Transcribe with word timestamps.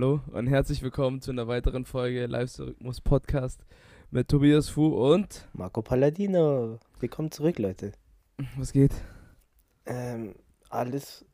Hallo 0.00 0.20
und 0.30 0.46
herzlich 0.46 0.80
willkommen 0.84 1.20
zu 1.20 1.32
einer 1.32 1.48
weiteren 1.48 1.84
Folge 1.84 2.26
Live-Rhythmus 2.26 3.00
Podcast 3.00 3.66
mit 4.12 4.28
Tobias 4.28 4.68
Fu 4.68 4.86
und 4.86 5.48
Marco 5.54 5.82
Palladino. 5.82 6.78
Willkommen 7.00 7.32
zurück, 7.32 7.58
Leute. 7.58 7.90
was 8.56 8.72
geht? 8.72 8.92
Ähm, 9.86 10.36
alles 10.68 11.24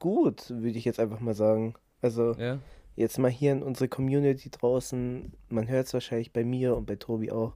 gut, 0.00 0.50
würde 0.50 0.76
ich 0.76 0.84
jetzt 0.84 0.98
einfach 0.98 1.20
mal 1.20 1.34
sagen. 1.34 1.74
Also, 2.00 2.32
Ja? 2.32 2.58
jetzt 2.96 3.20
mal 3.20 3.30
hier 3.30 3.52
in 3.52 3.62
unsere 3.62 3.86
Community 3.86 4.50
draußen. 4.50 5.32
Man 5.48 5.68
hört 5.68 5.86
es 5.86 5.94
wahrscheinlich 5.94 6.32
bei 6.32 6.42
mir 6.42 6.76
und 6.76 6.86
bei 6.86 6.96
Tobi 6.96 7.30
auch. 7.30 7.54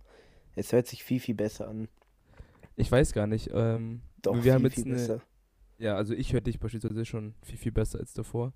Es 0.54 0.70
hört 0.72 0.86
sich 0.86 1.02
viel, 1.02 1.18
viel 1.18 1.34
besser 1.34 1.66
an. 1.66 1.88
Ich 2.76 2.92
weiß 2.92 3.14
gar 3.14 3.26
nicht. 3.26 3.50
Ähm, 3.52 4.02
Doch, 4.22 4.36
wir 4.36 4.42
viel, 4.42 4.52
haben 4.52 4.62
jetzt 4.62 4.74
viel 4.76 4.84
eine, 4.84 4.94
besser. 4.94 5.20
ja, 5.78 5.96
also 5.96 6.14
ich 6.14 6.32
höre 6.32 6.40
dich 6.40 6.60
beispielsweise 6.60 7.04
schon 7.04 7.34
viel, 7.42 7.58
viel 7.58 7.72
besser 7.72 7.98
als 7.98 8.14
davor. 8.14 8.52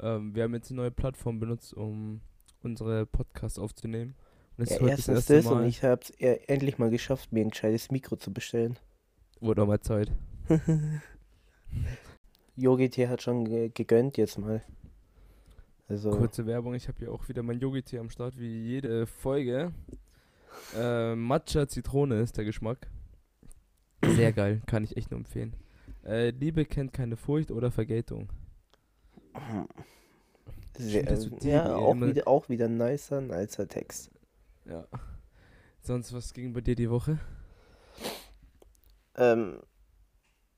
Ähm, 0.00 0.34
wir 0.34 0.44
haben 0.44 0.54
jetzt 0.54 0.70
eine 0.70 0.80
neue 0.82 0.90
Plattform 0.90 1.40
benutzt, 1.40 1.74
um 1.74 2.20
unsere 2.62 3.06
Podcasts 3.06 3.58
aufzunehmen. 3.58 4.14
Und 4.56 4.64
es 4.64 4.70
Ja, 4.70 4.76
ist 4.76 4.82
heute 4.82 4.90
das 4.96 5.08
erstens 5.08 5.16
erste 5.16 5.34
das 5.36 5.44
Mal. 5.46 5.62
und 5.62 5.68
ich 5.68 5.82
habe 5.82 6.00
es 6.02 6.10
endlich 6.48 6.78
mal 6.78 6.90
geschafft, 6.90 7.32
mir 7.32 7.44
ein 7.44 7.50
gescheites 7.50 7.90
Mikro 7.90 8.16
zu 8.16 8.32
bestellen. 8.32 8.78
Wurde 9.40 9.62
auch 9.62 9.66
mal 9.66 9.80
Zeit. 9.80 10.10
YogiT 12.56 12.98
hat 13.08 13.22
schon 13.22 13.44
ge 13.44 13.70
gegönnt 13.70 14.16
jetzt 14.18 14.38
mal. 14.38 14.62
Also, 15.88 16.10
Kurze 16.10 16.46
Werbung, 16.46 16.74
ich 16.74 16.86
habe 16.88 16.98
hier 16.98 17.12
auch 17.12 17.28
wieder 17.28 17.42
mein 17.42 17.58
Yogi-Tee 17.58 17.98
am 17.98 18.10
Start, 18.10 18.38
wie 18.38 18.62
jede 18.62 19.06
Folge. 19.06 19.72
Äh, 20.76 21.16
Matcha 21.16 21.66
Zitrone 21.66 22.20
ist 22.20 22.36
der 22.36 22.44
Geschmack. 22.44 22.88
Sehr 24.04 24.32
geil, 24.32 24.62
kann 24.66 24.84
ich 24.84 24.96
echt 24.96 25.10
nur 25.10 25.18
empfehlen. 25.18 25.54
Äh, 26.04 26.30
Liebe 26.30 26.64
kennt 26.64 26.92
keine 26.92 27.16
Furcht 27.16 27.50
oder 27.50 27.70
Vergeltung. 27.70 28.28
Sehr, 30.76 31.04
das 31.04 31.22
so 31.22 31.30
deep, 31.30 31.44
ja, 31.44 31.74
auch 31.74 31.92
immer- 31.92 32.06
wieder, 32.08 32.26
auch 32.28 32.48
wieder 32.48 32.66
ein 32.66 32.76
nicer, 32.78 33.20
nicer 33.20 33.68
Text. 33.68 34.10
Ja. 34.64 34.86
Sonst, 35.82 36.12
was 36.12 36.32
ging 36.34 36.52
bei 36.52 36.60
dir 36.60 36.74
die 36.74 36.90
Woche? 36.90 37.18
Ähm, 39.16 39.60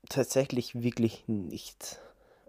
tatsächlich 0.09 0.81
wirklich 0.81 1.27
nicht. 1.27 1.99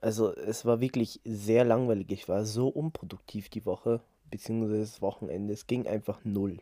Also 0.00 0.34
es 0.34 0.64
war 0.64 0.80
wirklich 0.80 1.20
sehr 1.24 1.64
langweilig. 1.64 2.10
Ich 2.10 2.28
war 2.28 2.44
so 2.44 2.68
unproduktiv 2.68 3.48
die 3.48 3.64
Woche, 3.64 4.00
beziehungsweise 4.30 4.80
das 4.80 5.00
Wochenende. 5.00 5.52
Es 5.54 5.66
ging 5.66 5.86
einfach 5.86 6.24
null. 6.24 6.58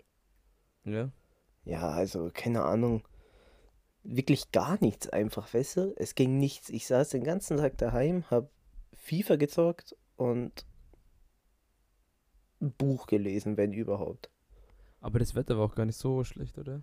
Ja? 0.84 1.10
Ja, 1.64 1.88
also 1.90 2.30
keine 2.32 2.62
Ahnung. 2.62 3.02
Wirklich 4.04 4.52
gar 4.52 4.78
nichts 4.80 5.08
einfach, 5.08 5.52
weißt 5.52 5.76
du? 5.76 5.94
Es 5.96 6.14
ging 6.14 6.38
nichts. 6.38 6.68
Ich 6.70 6.86
saß 6.86 7.10
den 7.10 7.24
ganzen 7.24 7.56
Tag 7.56 7.78
daheim, 7.78 8.24
hab 8.30 8.50
FIFA 8.94 9.36
gezockt 9.36 9.96
und 10.16 10.64
ein 12.60 12.72
Buch 12.72 13.06
gelesen, 13.06 13.56
wenn 13.56 13.72
überhaupt. 13.72 14.30
Aber 15.00 15.18
das 15.18 15.34
Wetter 15.34 15.58
war 15.58 15.64
auch 15.66 15.74
gar 15.74 15.86
nicht 15.86 15.98
so 15.98 16.22
schlecht, 16.24 16.58
oder? 16.58 16.82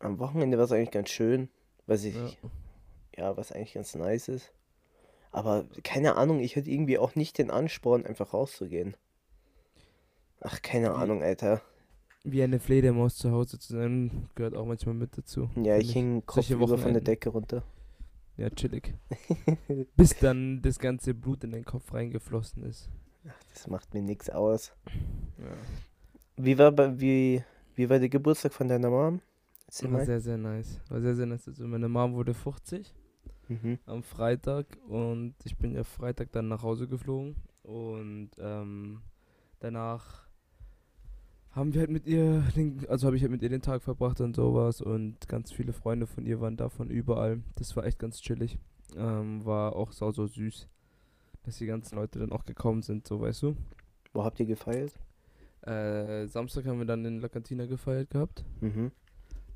Am 0.00 0.18
Wochenende 0.18 0.56
war 0.58 0.64
es 0.64 0.72
eigentlich 0.72 0.90
ganz 0.90 1.10
schön, 1.10 1.48
was 1.86 2.04
ich, 2.04 2.16
Ja. 2.16 2.30
ja, 3.16 3.36
was 3.36 3.52
eigentlich 3.52 3.74
ganz 3.74 3.94
nice 3.94 4.28
ist. 4.28 4.52
Aber 5.30 5.66
keine 5.84 6.16
Ahnung, 6.16 6.40
ich 6.40 6.56
hatte 6.56 6.70
irgendwie 6.70 6.98
auch 6.98 7.14
nicht 7.14 7.38
den 7.38 7.50
Ansporn, 7.50 8.04
einfach 8.04 8.34
rauszugehen. 8.34 8.96
Ach, 10.40 10.60
keine 10.62 10.92
Ahnung, 10.94 11.22
Alter. 11.22 11.62
Wie 12.24 12.42
eine 12.42 12.58
Fledermaus 12.58 13.16
zu 13.16 13.30
Hause 13.30 13.58
zu 13.58 13.74
sein, 13.74 14.28
gehört 14.34 14.54
auch 14.56 14.66
manchmal 14.66 14.94
mit 14.94 15.16
dazu. 15.16 15.48
Ja, 15.56 15.78
ich 15.78 15.92
hing 15.92 16.26
kopfüber 16.26 16.78
von 16.78 16.92
der. 16.92 17.02
Decke 17.02 17.30
runter. 17.30 17.62
Ja, 18.40 18.48
chillig. 18.48 18.94
Bis 19.96 20.16
dann 20.18 20.62
das 20.62 20.78
ganze 20.78 21.12
Blut 21.12 21.44
in 21.44 21.52
den 21.52 21.64
Kopf 21.66 21.92
reingeflossen 21.92 22.62
ist. 22.64 22.88
Das 23.52 23.66
macht 23.66 23.92
mir 23.92 24.00
nichts 24.00 24.30
aus. 24.30 24.72
Ja. 25.36 25.52
Wie 26.42 26.56
war, 26.56 26.72
wie, 26.98 27.44
wie 27.74 27.90
war 27.90 27.98
der 27.98 28.08
Geburtstag 28.08 28.54
von 28.54 28.66
deiner 28.66 28.88
Mom? 28.88 29.20
Erzähl 29.66 29.92
War 29.92 30.06
sehr, 30.06 30.20
sehr 30.22 30.38
nice. 30.38 30.80
War 30.88 31.02
sehr, 31.02 31.14
sehr 31.14 31.26
nice. 31.26 31.48
Also 31.48 31.66
meine 31.66 31.88
Mom 31.88 32.14
wurde 32.14 32.32
50 32.32 32.94
Mhm. 33.48 33.78
am 33.84 34.02
Freitag 34.04 34.64
und 34.88 35.34
ich 35.44 35.58
bin 35.58 35.74
ja 35.74 35.82
Freitag 35.82 36.30
dann 36.30 36.46
nach 36.48 36.62
Hause 36.62 36.86
geflogen 36.86 37.34
und 37.64 38.30
ähm, 38.38 39.02
danach 39.58 40.28
haben 41.52 41.74
wir 41.74 41.80
halt 41.80 41.90
mit 41.90 42.06
ihr, 42.06 42.42
den, 42.54 42.86
also 42.88 43.06
habe 43.06 43.16
ich 43.16 43.22
halt 43.22 43.32
mit 43.32 43.42
ihr 43.42 43.48
den 43.48 43.62
Tag 43.62 43.82
verbracht 43.82 44.20
und 44.20 44.36
sowas 44.36 44.80
und 44.80 45.28
ganz 45.28 45.52
viele 45.52 45.72
Freunde 45.72 46.06
von 46.06 46.24
ihr 46.26 46.40
waren 46.40 46.56
da 46.56 46.68
von 46.68 46.90
überall. 46.90 47.42
Das 47.56 47.76
war 47.76 47.84
echt 47.84 47.98
ganz 47.98 48.20
chillig. 48.20 48.58
Ähm, 48.96 49.44
war 49.44 49.76
auch 49.76 49.92
sau 49.92 50.12
so 50.12 50.26
süß, 50.26 50.68
dass 51.44 51.58
die 51.58 51.66
ganzen 51.66 51.96
Leute 51.96 52.18
dann 52.18 52.32
auch 52.32 52.44
gekommen 52.44 52.82
sind, 52.82 53.06
so 53.06 53.20
weißt 53.20 53.42
du. 53.42 53.56
Wo 54.12 54.24
habt 54.24 54.38
ihr 54.40 54.46
gefeiert? 54.46 54.92
Äh, 55.62 56.26
Samstag 56.26 56.66
haben 56.66 56.78
wir 56.78 56.86
dann 56.86 57.04
in 57.04 57.20
La 57.20 57.28
Cantina 57.28 57.66
gefeiert 57.66 58.10
gehabt. 58.10 58.44
Mhm. 58.60 58.90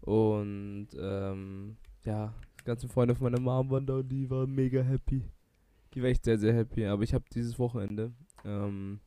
Und 0.02 0.88
ähm, 0.98 1.76
ja, 2.04 2.34
die 2.60 2.64
ganzen 2.64 2.88
Freunde 2.88 3.14
von 3.14 3.24
meiner 3.24 3.40
Mom 3.40 3.70
waren 3.70 3.86
da 3.86 3.96
und 3.96 4.08
die 4.08 4.28
waren 4.28 4.52
mega 4.54 4.82
happy. 4.82 5.22
Die 5.94 6.02
war 6.02 6.10
echt 6.10 6.24
sehr, 6.24 6.38
sehr 6.38 6.54
happy. 6.54 6.84
Aber 6.86 7.02
ich 7.02 7.14
habe 7.14 7.24
dieses 7.32 7.58
Wochenende, 7.58 8.12
ähm, 8.44 9.00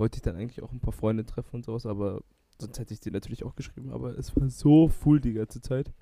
wollte 0.00 0.16
ich 0.16 0.22
dann 0.22 0.34
eigentlich 0.36 0.62
auch 0.62 0.72
ein 0.72 0.80
paar 0.80 0.92
Freunde 0.92 1.24
treffen 1.24 1.54
und 1.56 1.64
sowas, 1.64 1.86
aber 1.86 2.22
sonst 2.58 2.78
hätte 2.80 2.92
ich 2.92 3.00
dir 3.00 3.12
natürlich 3.12 3.44
auch 3.44 3.54
geschrieben. 3.54 3.90
Aber 3.92 4.18
es 4.18 4.34
war 4.36 4.48
so 4.50 4.88
full 4.88 5.20
die 5.20 5.34
ganze 5.34 5.60
Zeit. 5.60 5.92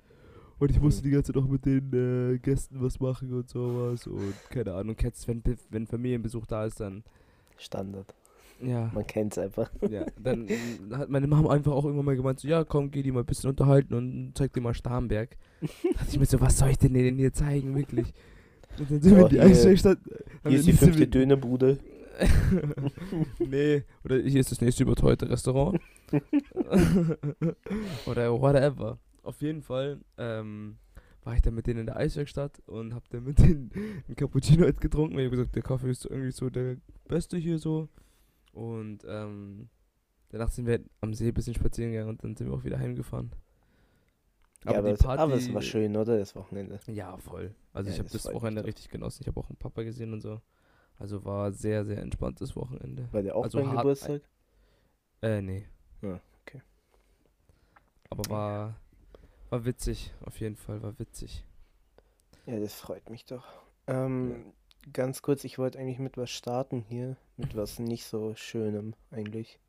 Und 0.57 0.71
ich 0.71 0.81
musste 0.81 1.01
Mhm. 1.01 1.03
die 1.05 1.11
ganze 1.11 1.31
Zeit 1.31 1.41
auch 1.41 1.47
mit 1.47 1.65
den 1.65 1.93
äh, 2.33 2.37
Gästen 2.39 2.81
was 2.81 2.99
machen 2.99 3.31
und 3.33 3.47
sowas. 3.47 4.07
Und 4.07 4.33
keine 4.49 4.73
Ahnung, 4.73 4.95
kennst 4.97 5.27
wenn, 5.27 5.41
wenn 5.69 5.85
Familienbesuch 5.87 6.45
da 6.47 6.65
ist, 6.65 6.79
dann 6.81 7.03
Standard. 7.57 8.13
ja. 8.61 8.91
Man 8.93 9.07
kennt's 9.07 9.37
einfach. 9.37 9.71
Ja, 9.89 10.05
dann 10.21 10.47
hat 10.91 11.09
meine 11.09 11.27
Mama 11.27 11.51
einfach 11.53 11.71
auch 11.71 11.85
irgendwann 11.85 12.05
mal 12.07 12.15
gemeint, 12.17 12.39
so, 12.41 12.47
ja, 12.49 12.63
komm, 12.65 12.91
geh 12.91 13.03
die 13.03 13.11
mal 13.11 13.21
ein 13.21 13.25
bisschen 13.25 13.49
unterhalten 13.49 13.93
und 13.93 14.31
zeig 14.35 14.51
dir 14.51 14.59
mal 14.61 14.73
Starnberg. 14.73 15.37
Da 15.61 15.67
dachte 15.93 16.09
ich 16.09 16.19
mir 16.19 16.25
so, 16.25 16.41
was 16.41 16.57
soll 16.57 16.69
ich 16.71 16.77
denn 16.77 16.93
denen 16.93 17.17
hier 17.17 17.31
zeigen, 17.31 17.75
wirklich? 17.75 18.13
Und 18.79 18.91
dann 18.91 19.01
sind 19.01 19.15
wir 19.15 19.23
Oh, 19.23 19.27
in 19.27 19.29
die 19.29 19.35
hier-. 19.37 19.47
Hier 20.47 20.59
ist 20.59 20.67
die 20.67 20.73
fünfte 20.73 21.07
Dönerbude. 21.07 21.79
nee, 23.39 23.83
oder 24.03 24.17
hier 24.17 24.39
ist 24.39 24.51
das 24.51 24.61
nächste 24.61 24.83
überteuerte 24.83 25.29
Restaurant. 25.29 25.79
oder 28.05 28.31
whatever. 28.39 28.99
Auf 29.23 29.41
jeden 29.41 29.61
Fall 29.61 29.99
ähm, 30.17 30.77
war 31.23 31.35
ich 31.35 31.41
dann 31.41 31.55
mit 31.55 31.67
denen 31.67 31.81
in 31.81 31.85
der 31.85 31.97
Eiswerkstatt 31.97 32.61
und 32.65 32.93
hab 32.93 33.07
dann 33.09 33.23
mit 33.23 33.39
denen 33.39 33.71
einen 33.73 34.15
Cappuccino 34.15 34.63
halt 34.63 34.81
getrunken. 34.81 35.17
Ich 35.19 35.25
hab 35.25 35.31
gesagt, 35.31 35.55
der 35.55 35.63
Kaffee 35.63 35.91
ist 35.91 36.05
irgendwie 36.05 36.31
so 36.31 36.49
der 36.49 36.77
beste 37.07 37.37
hier 37.37 37.59
so. 37.59 37.89
Und 38.51 39.05
ähm, 39.07 39.69
danach 40.29 40.49
sind 40.49 40.65
wir 40.65 40.79
am 41.01 41.13
See 41.13 41.27
ein 41.27 41.33
bisschen 41.33 41.53
spazieren 41.53 41.91
gegangen 41.91 42.09
und 42.09 42.23
dann 42.23 42.35
sind 42.35 42.47
wir 42.47 42.55
auch 42.55 42.63
wieder 42.63 42.79
heimgefahren. 42.79 43.31
Ja, 44.65 44.77
aber, 44.77 44.89
die 44.89 44.93
es, 44.95 45.05
aber 45.05 45.33
es 45.35 45.53
war 45.53 45.61
schön, 45.61 45.95
oder? 45.95 46.17
Das 46.17 46.35
Wochenende. 46.35 46.79
Ja, 46.87 47.15
voll. 47.17 47.55
Also 47.71 47.89
Ja, 47.89 47.93
ich 47.93 47.99
habe 47.99 48.09
das 48.09 48.23
das 48.23 48.33
Wochenende 48.33 48.65
richtig 48.65 48.89
genossen. 48.89 49.21
Ich 49.21 49.27
habe 49.27 49.39
auch 49.39 49.49
einen 49.49 49.57
Papa 49.57 49.83
gesehen 49.83 50.11
und 50.11 50.21
so. 50.21 50.41
Also 50.99 51.23
war 51.23 51.51
sehr, 51.53 51.85
sehr 51.85 51.99
entspanntes 51.99 52.55
Wochenende. 52.55 53.07
War 53.11 53.23
der 53.23 53.35
auch 53.35 53.43
Also 53.43 53.59
beim 53.59 53.71
Geburtstag? 53.71 54.21
Äh, 55.21 55.41
nee. 55.41 55.65
Ja, 56.01 56.19
okay. 56.41 56.61
Aber 58.09 58.29
war, 58.29 58.75
war 59.49 59.65
witzig, 59.65 60.13
auf 60.25 60.39
jeden 60.39 60.57
Fall, 60.57 60.81
war 60.83 60.99
witzig. 60.99 61.45
Ja, 62.45 62.59
das 62.59 62.73
freut 62.73 63.09
mich 63.09 63.25
doch. 63.25 63.45
Ähm, 63.87 64.53
ganz 64.91 65.21
kurz, 65.21 65.43
ich 65.43 65.57
wollte 65.57 65.79
eigentlich 65.79 65.99
mit 65.99 66.17
was 66.17 66.29
starten 66.29 66.83
hier. 66.87 67.15
Mit 67.37 67.55
was 67.55 67.79
nicht 67.79 68.05
so 68.05 68.35
Schönem 68.35 68.93
eigentlich. 69.11 69.59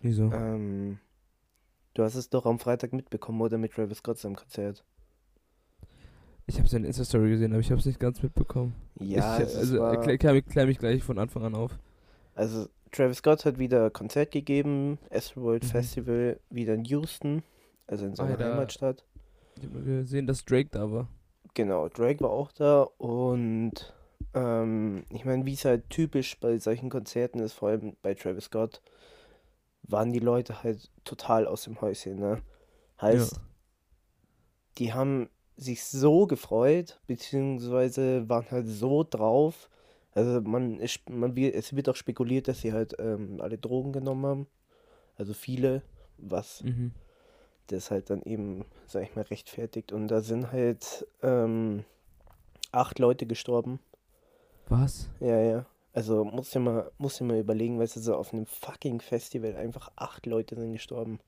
Wieso? 0.00 0.32
Ähm, 0.32 0.98
du 1.94 2.02
hast 2.02 2.16
es 2.16 2.30
doch 2.30 2.46
am 2.46 2.58
Freitag 2.58 2.92
mitbekommen, 2.92 3.40
oder? 3.40 3.58
Mit 3.58 3.72
Travis 3.72 3.98
Scott 3.98 4.18
seinem 4.18 4.36
Konzert. 4.36 4.84
Ich 6.46 6.58
habe 6.58 6.68
seine 6.68 6.86
Insta-Story 6.86 7.30
gesehen, 7.30 7.52
aber 7.52 7.60
ich 7.60 7.70
habe 7.70 7.80
es 7.80 7.86
nicht 7.86 8.00
ganz 8.00 8.22
mitbekommen. 8.22 8.74
Ja, 8.98 9.40
ich, 9.40 9.56
also 9.56 9.76
erklär, 9.78 10.42
klär, 10.42 10.66
mich, 10.66 10.78
gleich 10.78 11.02
von 11.02 11.18
Anfang 11.18 11.44
an 11.44 11.54
auf. 11.54 11.78
also 12.34 12.68
Travis 12.92 13.18
Scott 13.18 13.44
hat 13.44 13.58
wieder 13.58 13.90
Konzert 13.90 14.30
gegeben, 14.30 14.98
Astroworld 15.10 15.64
Mhm. 15.64 15.68
Festival, 15.68 16.40
wieder 16.50 16.74
in 16.74 16.84
Houston, 16.84 17.42
also 17.86 18.06
in 18.06 18.14
seiner 18.14 18.38
Ah, 18.38 18.44
Heimatstadt. 18.44 19.04
Ich 19.56 19.64
habe 19.64 19.82
gesehen, 19.82 20.26
dass 20.28 20.44
Drake 20.44 20.68
da 20.70 20.90
war. 20.92 21.08
Genau, 21.54 21.88
Drake 21.88 22.20
war 22.22 22.30
auch 22.30 22.52
da 22.52 22.82
und 22.98 23.94
ähm, 24.34 25.04
ich 25.10 25.24
meine, 25.24 25.46
wie 25.46 25.52
es 25.54 25.64
halt 25.64 25.88
typisch 25.90 26.38
bei 26.40 26.58
solchen 26.58 26.90
Konzerten 26.90 27.38
ist, 27.40 27.52
vor 27.54 27.68
allem 27.70 27.96
bei 28.02 28.14
Travis 28.14 28.44
Scott, 28.46 28.82
waren 29.82 30.12
die 30.12 30.18
Leute 30.20 30.62
halt 30.62 30.90
total 31.04 31.46
aus 31.46 31.64
dem 31.64 31.80
Häuschen, 31.80 32.18
ne? 32.18 32.42
Heißt, 33.00 33.40
die 34.78 34.92
haben 34.92 35.28
sich 35.56 35.84
so 35.84 36.26
gefreut, 36.26 36.98
beziehungsweise 37.06 38.28
waren 38.28 38.50
halt 38.50 38.66
so 38.66 39.04
drauf. 39.08 39.68
Also 40.12 40.40
man, 40.40 40.78
ist, 40.80 41.08
man 41.08 41.34
wird, 41.36 41.54
es 41.54 41.74
wird 41.74 41.88
auch 41.88 41.96
spekuliert, 41.96 42.48
dass 42.48 42.60
sie 42.60 42.72
halt 42.72 42.96
ähm, 42.98 43.40
alle 43.40 43.58
Drogen 43.58 43.92
genommen 43.92 44.26
haben. 44.26 44.46
Also 45.16 45.32
viele, 45.34 45.82
was 46.18 46.62
Mhm. 46.62 46.92
das 47.68 47.90
halt 47.90 48.10
dann 48.10 48.22
eben, 48.22 48.64
sag 48.86 49.02
ich 49.04 49.14
mal, 49.16 49.22
rechtfertigt. 49.22 49.92
Und 49.92 50.08
da 50.08 50.20
sind 50.20 50.52
halt 50.52 51.06
ähm, 51.22 51.84
acht 52.72 52.98
Leute 52.98 53.26
gestorben. 53.26 53.78
Was? 54.68 55.08
Ja, 55.20 55.40
ja. 55.40 55.66
Also 55.92 56.24
muss 56.24 56.52
ja 56.54 56.60
mal, 56.60 56.90
muss 56.98 57.20
ja 57.20 57.26
mal 57.26 57.38
überlegen, 57.38 57.78
weißt 57.78 57.96
du, 57.96 58.00
so 58.00 58.16
auf 58.16 58.32
einem 58.32 58.46
fucking 58.46 59.00
Festival 59.00 59.54
einfach 59.54 59.92
acht 59.94 60.26
Leute 60.26 60.56
sind 60.56 60.72
gestorben. 60.72 61.20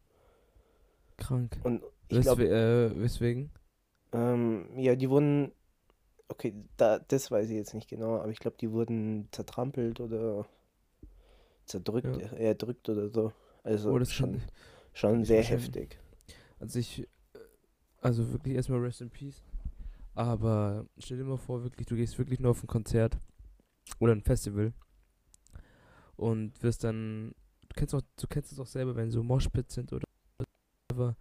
Krank. 1.16 1.56
Und 1.62 1.82
ich 2.08 2.20
glaube, 2.20 2.48
äh, 2.48 3.00
weswegen? 3.00 3.50
Ähm, 4.16 4.66
ja, 4.78 4.96
die 4.96 5.10
wurden, 5.10 5.52
okay, 6.28 6.54
da, 6.76 6.98
das 7.00 7.30
weiß 7.30 7.50
ich 7.50 7.56
jetzt 7.56 7.74
nicht 7.74 7.88
genau, 7.88 8.16
aber 8.18 8.30
ich 8.30 8.38
glaube, 8.40 8.56
die 8.60 8.70
wurden 8.72 9.28
zertrampelt 9.32 10.00
oder 10.00 10.46
zerdrückt, 11.64 12.06
Ja. 12.06 12.36
erdrückt 12.36 12.88
oder 12.88 13.08
so. 13.08 13.32
Also 13.64 13.94
Oh, 13.94 13.98
das 13.98 14.12
schon, 14.12 14.40
schon 14.94 15.24
sehr 15.24 15.42
heftig. 15.42 15.98
Also 16.60 16.78
ich, 16.78 17.00
äh, 17.00 17.06
also 18.00 18.30
wirklich 18.32 18.54
erstmal 18.54 18.80
Rest 18.80 19.00
in 19.00 19.10
Peace. 19.10 19.42
Aber 20.14 20.86
stell 20.98 21.18
dir 21.18 21.24
mal 21.24 21.36
vor, 21.36 21.62
wirklich, 21.62 21.86
du 21.86 21.96
gehst 21.96 22.18
wirklich 22.18 22.40
nur 22.40 22.52
auf 22.52 22.62
ein 22.62 22.68
Konzert 22.68 23.18
oder 24.00 24.12
ein 24.12 24.22
Festival 24.22 24.72
und 26.16 26.62
wirst 26.62 26.84
dann, 26.84 27.34
du 27.68 27.74
kennst 27.74 27.94
auch, 27.94 28.02
du 28.16 28.26
kennst 28.26 28.52
es 28.52 28.58
auch 28.58 28.66
selber, 28.66 28.96
wenn 28.96 29.10
so 29.10 29.22
Moshpits 29.22 29.74
sind 29.74 29.92
oder 29.92 30.04
whatever. 30.90 31.16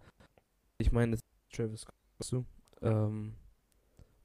Ich 0.78 0.92
meine, 0.92 1.12
das 1.12 1.20
ist 1.20 1.56
Travis 1.56 1.84
weißt 2.18 2.32
du? 2.32 2.44
Ähm, 2.82 3.34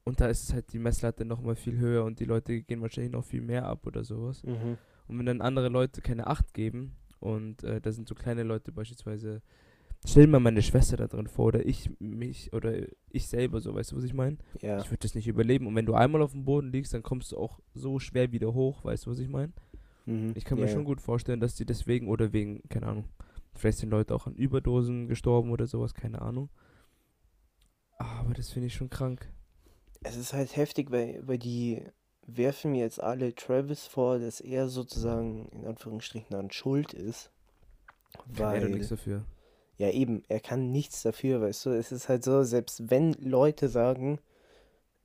und 0.04 0.20
da 0.20 0.26
ist 0.26 0.42
es 0.44 0.52
halt 0.52 0.72
die 0.72 0.78
Messlatte 0.78 1.24
nochmal 1.24 1.54
viel 1.54 1.78
höher 1.78 2.04
und 2.04 2.18
die 2.18 2.24
Leute 2.24 2.62
gehen 2.62 2.82
wahrscheinlich 2.82 3.12
noch 3.12 3.24
viel 3.24 3.40
mehr 3.40 3.66
ab 3.66 3.86
oder 3.86 4.02
sowas. 4.02 4.42
Mhm. 4.42 4.78
Und 5.06 5.18
wenn 5.18 5.26
dann 5.26 5.40
andere 5.40 5.68
Leute 5.68 6.00
keine 6.00 6.26
Acht 6.26 6.54
geben 6.54 6.96
und 7.20 7.62
äh, 7.62 7.80
da 7.80 7.92
sind 7.92 8.08
so 8.08 8.14
kleine 8.14 8.42
Leute 8.42 8.72
beispielsweise, 8.72 9.42
stell 10.04 10.26
mal 10.26 10.40
meine 10.40 10.62
Schwester 10.62 10.96
da 10.96 11.06
drin 11.06 11.28
vor 11.28 11.46
oder 11.46 11.64
ich 11.64 11.90
mich 12.00 12.52
oder 12.52 12.72
ich 13.10 13.28
selber 13.28 13.60
so, 13.60 13.74
weißt 13.74 13.92
du, 13.92 13.96
was 13.96 14.04
ich 14.04 14.14
meine? 14.14 14.38
Ja, 14.60 14.78
Ich 14.78 14.90
würde 14.90 15.02
das 15.02 15.14
nicht 15.14 15.28
überleben. 15.28 15.66
Und 15.66 15.76
wenn 15.76 15.86
du 15.86 15.94
einmal 15.94 16.22
auf 16.22 16.32
dem 16.32 16.44
Boden 16.44 16.72
liegst, 16.72 16.94
dann 16.94 17.04
kommst 17.04 17.30
du 17.30 17.36
auch 17.36 17.60
so 17.74 18.00
schwer 18.00 18.32
wieder 18.32 18.52
hoch, 18.54 18.84
weißt 18.84 19.06
du, 19.06 19.10
was 19.10 19.18
ich 19.20 19.28
meine? 19.28 19.52
mhm. 20.06 20.32
Ich 20.34 20.44
kann 20.44 20.58
ja, 20.58 20.64
mir 20.64 20.70
schon 20.70 20.84
gut 20.84 21.00
vorstellen, 21.00 21.40
dass 21.40 21.54
die 21.54 21.66
deswegen 21.66 22.08
oder 22.08 22.32
wegen, 22.32 22.62
keine 22.68 22.88
Ahnung, 22.88 23.04
vielleicht 23.54 23.78
sind 23.78 23.90
Leute 23.90 24.14
auch 24.14 24.26
an 24.26 24.34
Überdosen 24.34 25.06
gestorben 25.06 25.50
oder 25.50 25.68
sowas, 25.68 25.94
keine 25.94 26.22
Ahnung. 26.22 26.48
Aber 28.02 28.34
das 28.34 28.50
finde 28.50 28.66
ich 28.66 28.74
schon 28.74 28.90
krank. 28.90 29.28
Es 30.02 30.16
ist 30.16 30.32
halt 30.32 30.56
heftig, 30.56 30.90
weil, 30.90 31.20
weil 31.26 31.38
die 31.38 31.84
werfen 32.26 32.72
mir 32.72 32.80
jetzt 32.80 33.00
alle 33.00 33.34
Travis 33.34 33.86
vor, 33.86 34.18
dass 34.18 34.40
er 34.40 34.68
sozusagen 34.68 35.48
in 35.50 35.66
Anführungsstrichen 35.66 36.30
daran 36.30 36.50
schuld 36.50 36.94
ist. 36.94 37.30
Kann 38.36 38.54
er 38.54 38.60
doch 38.60 38.68
Weil, 38.68 38.70
nichts 38.70 38.88
dafür. 38.88 39.24
ja 39.76 39.90
eben, 39.90 40.22
er 40.28 40.40
kann 40.40 40.70
nichts 40.72 41.02
dafür, 41.02 41.40
weißt 41.40 41.66
du. 41.66 41.70
Es 41.70 41.92
ist 41.92 42.08
halt 42.08 42.24
so, 42.24 42.42
selbst 42.42 42.90
wenn 42.90 43.12
Leute 43.14 43.68
sagen, 43.68 44.18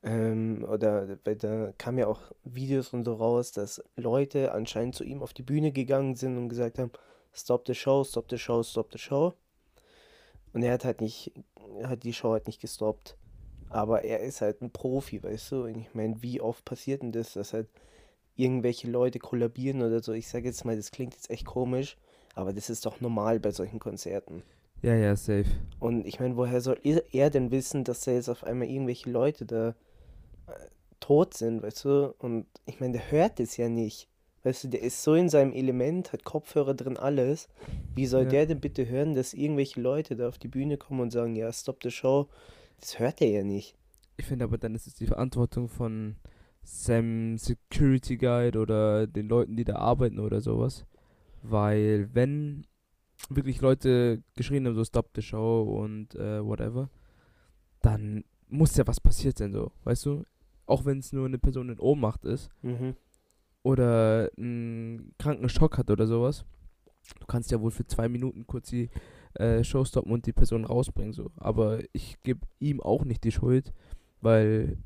ähm, 0.03 0.65
oder 0.67 1.17
weil 1.23 1.35
da 1.35 1.73
kamen 1.77 1.99
ja 1.99 2.07
auch 2.07 2.21
Videos 2.43 2.93
und 2.93 3.05
so 3.05 3.13
raus, 3.15 3.51
dass 3.51 3.83
Leute 3.95 4.51
anscheinend 4.53 4.95
zu 4.95 5.03
ihm 5.03 5.21
auf 5.21 5.33
die 5.33 5.43
Bühne 5.43 5.71
gegangen 5.71 6.15
sind 6.15 6.37
und 6.37 6.49
gesagt 6.49 6.79
haben, 6.79 6.91
stop 7.33 7.67
the 7.67 7.75
show, 7.75 8.03
stop 8.03 8.27
the 8.29 8.37
show, 8.37 8.63
stop 8.63 8.91
the 8.91 8.97
show. 8.99 9.33
Und 10.53 10.63
er 10.63 10.73
hat 10.73 10.85
halt 10.85 11.01
nicht, 11.01 11.31
er 11.79 11.89
hat 11.89 12.03
die 12.03 12.13
Show 12.13 12.31
halt 12.31 12.47
nicht 12.47 12.61
gestoppt. 12.61 13.17
Aber 13.69 14.03
er 14.03 14.21
ist 14.21 14.41
halt 14.41 14.61
ein 14.61 14.71
Profi, 14.71 15.21
weißt 15.21 15.51
du? 15.51 15.63
Und 15.63 15.77
ich 15.77 15.93
meine, 15.93 16.21
wie 16.21 16.39
oft 16.41 16.63
passiert 16.63 17.01
denn 17.01 17.11
das, 17.11 17.33
dass 17.33 17.53
halt 17.53 17.67
irgendwelche 18.35 18.89
Leute 18.89 19.19
kollabieren 19.19 19.81
oder 19.81 20.01
so? 20.01 20.13
Ich 20.13 20.27
sage 20.27 20.45
jetzt 20.45 20.63
mal, 20.63 20.75
das 20.75 20.91
klingt 20.91 21.13
jetzt 21.15 21.29
echt 21.29 21.45
komisch, 21.45 21.97
aber 22.35 22.53
das 22.53 22.69
ist 22.69 22.85
doch 22.85 23.01
normal 23.01 23.39
bei 23.39 23.51
solchen 23.51 23.79
Konzerten. 23.79 24.43
Ja, 24.81 24.95
ja, 24.95 25.15
safe. 25.15 25.45
Und 25.79 26.05
ich 26.05 26.19
meine, 26.19 26.37
woher 26.37 26.61
soll 26.61 26.79
er 26.83 27.03
er 27.11 27.29
denn 27.29 27.51
wissen, 27.51 27.83
dass 27.83 28.01
da 28.01 28.11
jetzt 28.11 28.29
auf 28.29 28.43
einmal 28.43 28.69
irgendwelche 28.69 29.09
Leute 29.09 29.45
da 29.45 29.69
äh, 30.47 30.53
tot 30.99 31.33
sind, 31.33 31.63
weißt 31.63 31.85
du? 31.85 32.15
Und 32.19 32.45
ich 32.65 32.79
meine, 32.79 32.93
der 32.93 33.11
hört 33.11 33.39
es 33.39 33.57
ja 33.57 33.69
nicht. 33.69 34.07
Weißt 34.47 34.63
du, 34.63 34.67
der 34.69 34.81
ist 34.81 35.03
so 35.03 35.13
in 35.13 35.27
seinem 35.27 35.51
Element, 35.51 36.13
hat 36.13 36.23
Kopfhörer 36.23 36.73
drin, 36.73 36.95
alles. 36.95 37.49
Wie 37.95 38.05
soll 38.05 38.23
Ja. 38.23 38.29
der 38.29 38.45
denn 38.45 38.61
bitte 38.61 38.87
hören, 38.87 39.13
dass 39.13 39.33
irgendwelche 39.33 39.81
Leute 39.81 40.15
da 40.15 40.29
auf 40.29 40.37
die 40.37 40.47
Bühne 40.47 40.77
kommen 40.77 41.01
und 41.01 41.11
sagen, 41.11 41.35
ja, 41.35 41.51
stop 41.51 41.83
the 41.83 41.91
show? 41.91 42.29
Das 42.79 42.97
hört 42.97 43.19
er 43.19 43.27
ja 43.29 43.43
nicht. 43.43 43.75
Ich 44.15 44.25
finde 44.25 44.45
aber 44.45 44.57
dann 44.57 44.73
ist 44.73 44.87
es 44.87 44.95
die 44.95 45.05
Verantwortung 45.05 45.67
von 45.67 46.15
seinem 46.63 47.37
Security 47.37 48.15
Guide 48.15 48.57
oder 48.57 49.05
den 49.05 49.27
Leuten, 49.27 49.57
die 49.57 49.65
da 49.65 49.75
arbeiten 49.75 50.17
oder 50.17 50.39
sowas. 50.39 50.85
Weil 51.43 52.07
wenn 52.13 52.65
wirklich 53.29 53.59
Leute 53.59 54.23
geschrien 54.37 54.65
haben, 54.65 54.75
so 54.75 54.85
stop 54.85 55.09
the 55.13 55.21
show 55.21 55.61
und 55.63 56.15
äh, 56.15 56.41
whatever, 56.41 56.89
dann 57.81 58.23
muss 58.47 58.77
ja 58.77 58.87
was 58.87 59.01
passiert 59.01 59.37
sein, 59.39 59.51
so, 59.51 59.73
weißt 59.83 60.05
du? 60.05 60.23
Auch 60.65 60.85
wenn 60.85 60.99
es 60.99 61.11
nur 61.11 61.25
eine 61.25 61.37
Person 61.37 61.67
in 61.67 61.79
Ohnmacht 61.79 62.23
ist 62.23 62.49
Mhm. 62.61 62.95
Oder 63.67 64.31
einen 64.37 65.13
kranken 65.19 65.49
Schock 65.49 65.77
hat 65.77 65.91
oder 65.91 66.07
sowas. 66.07 66.45
Du 67.19 67.25
kannst 67.25 67.51
ja 67.51 67.59
wohl 67.59 67.71
für 67.71 67.85
zwei 67.85 68.07
Minuten 68.07 68.47
kurz 68.47 68.69
die 68.69 68.89
äh, 69.33 69.61
Show 69.61 69.83
stoppen 69.83 70.11
und 70.13 70.25
die 70.25 70.31
Person 70.31 70.63
rausbringen, 70.63 71.11
so. 71.11 71.31
Aber 71.35 71.79
ich 71.91 72.15
gebe 72.23 72.47
ihm 72.59 72.79
auch 72.81 73.03
nicht 73.03 73.25
die 73.25 73.31
Schuld, 73.31 73.73
weil 74.21 74.77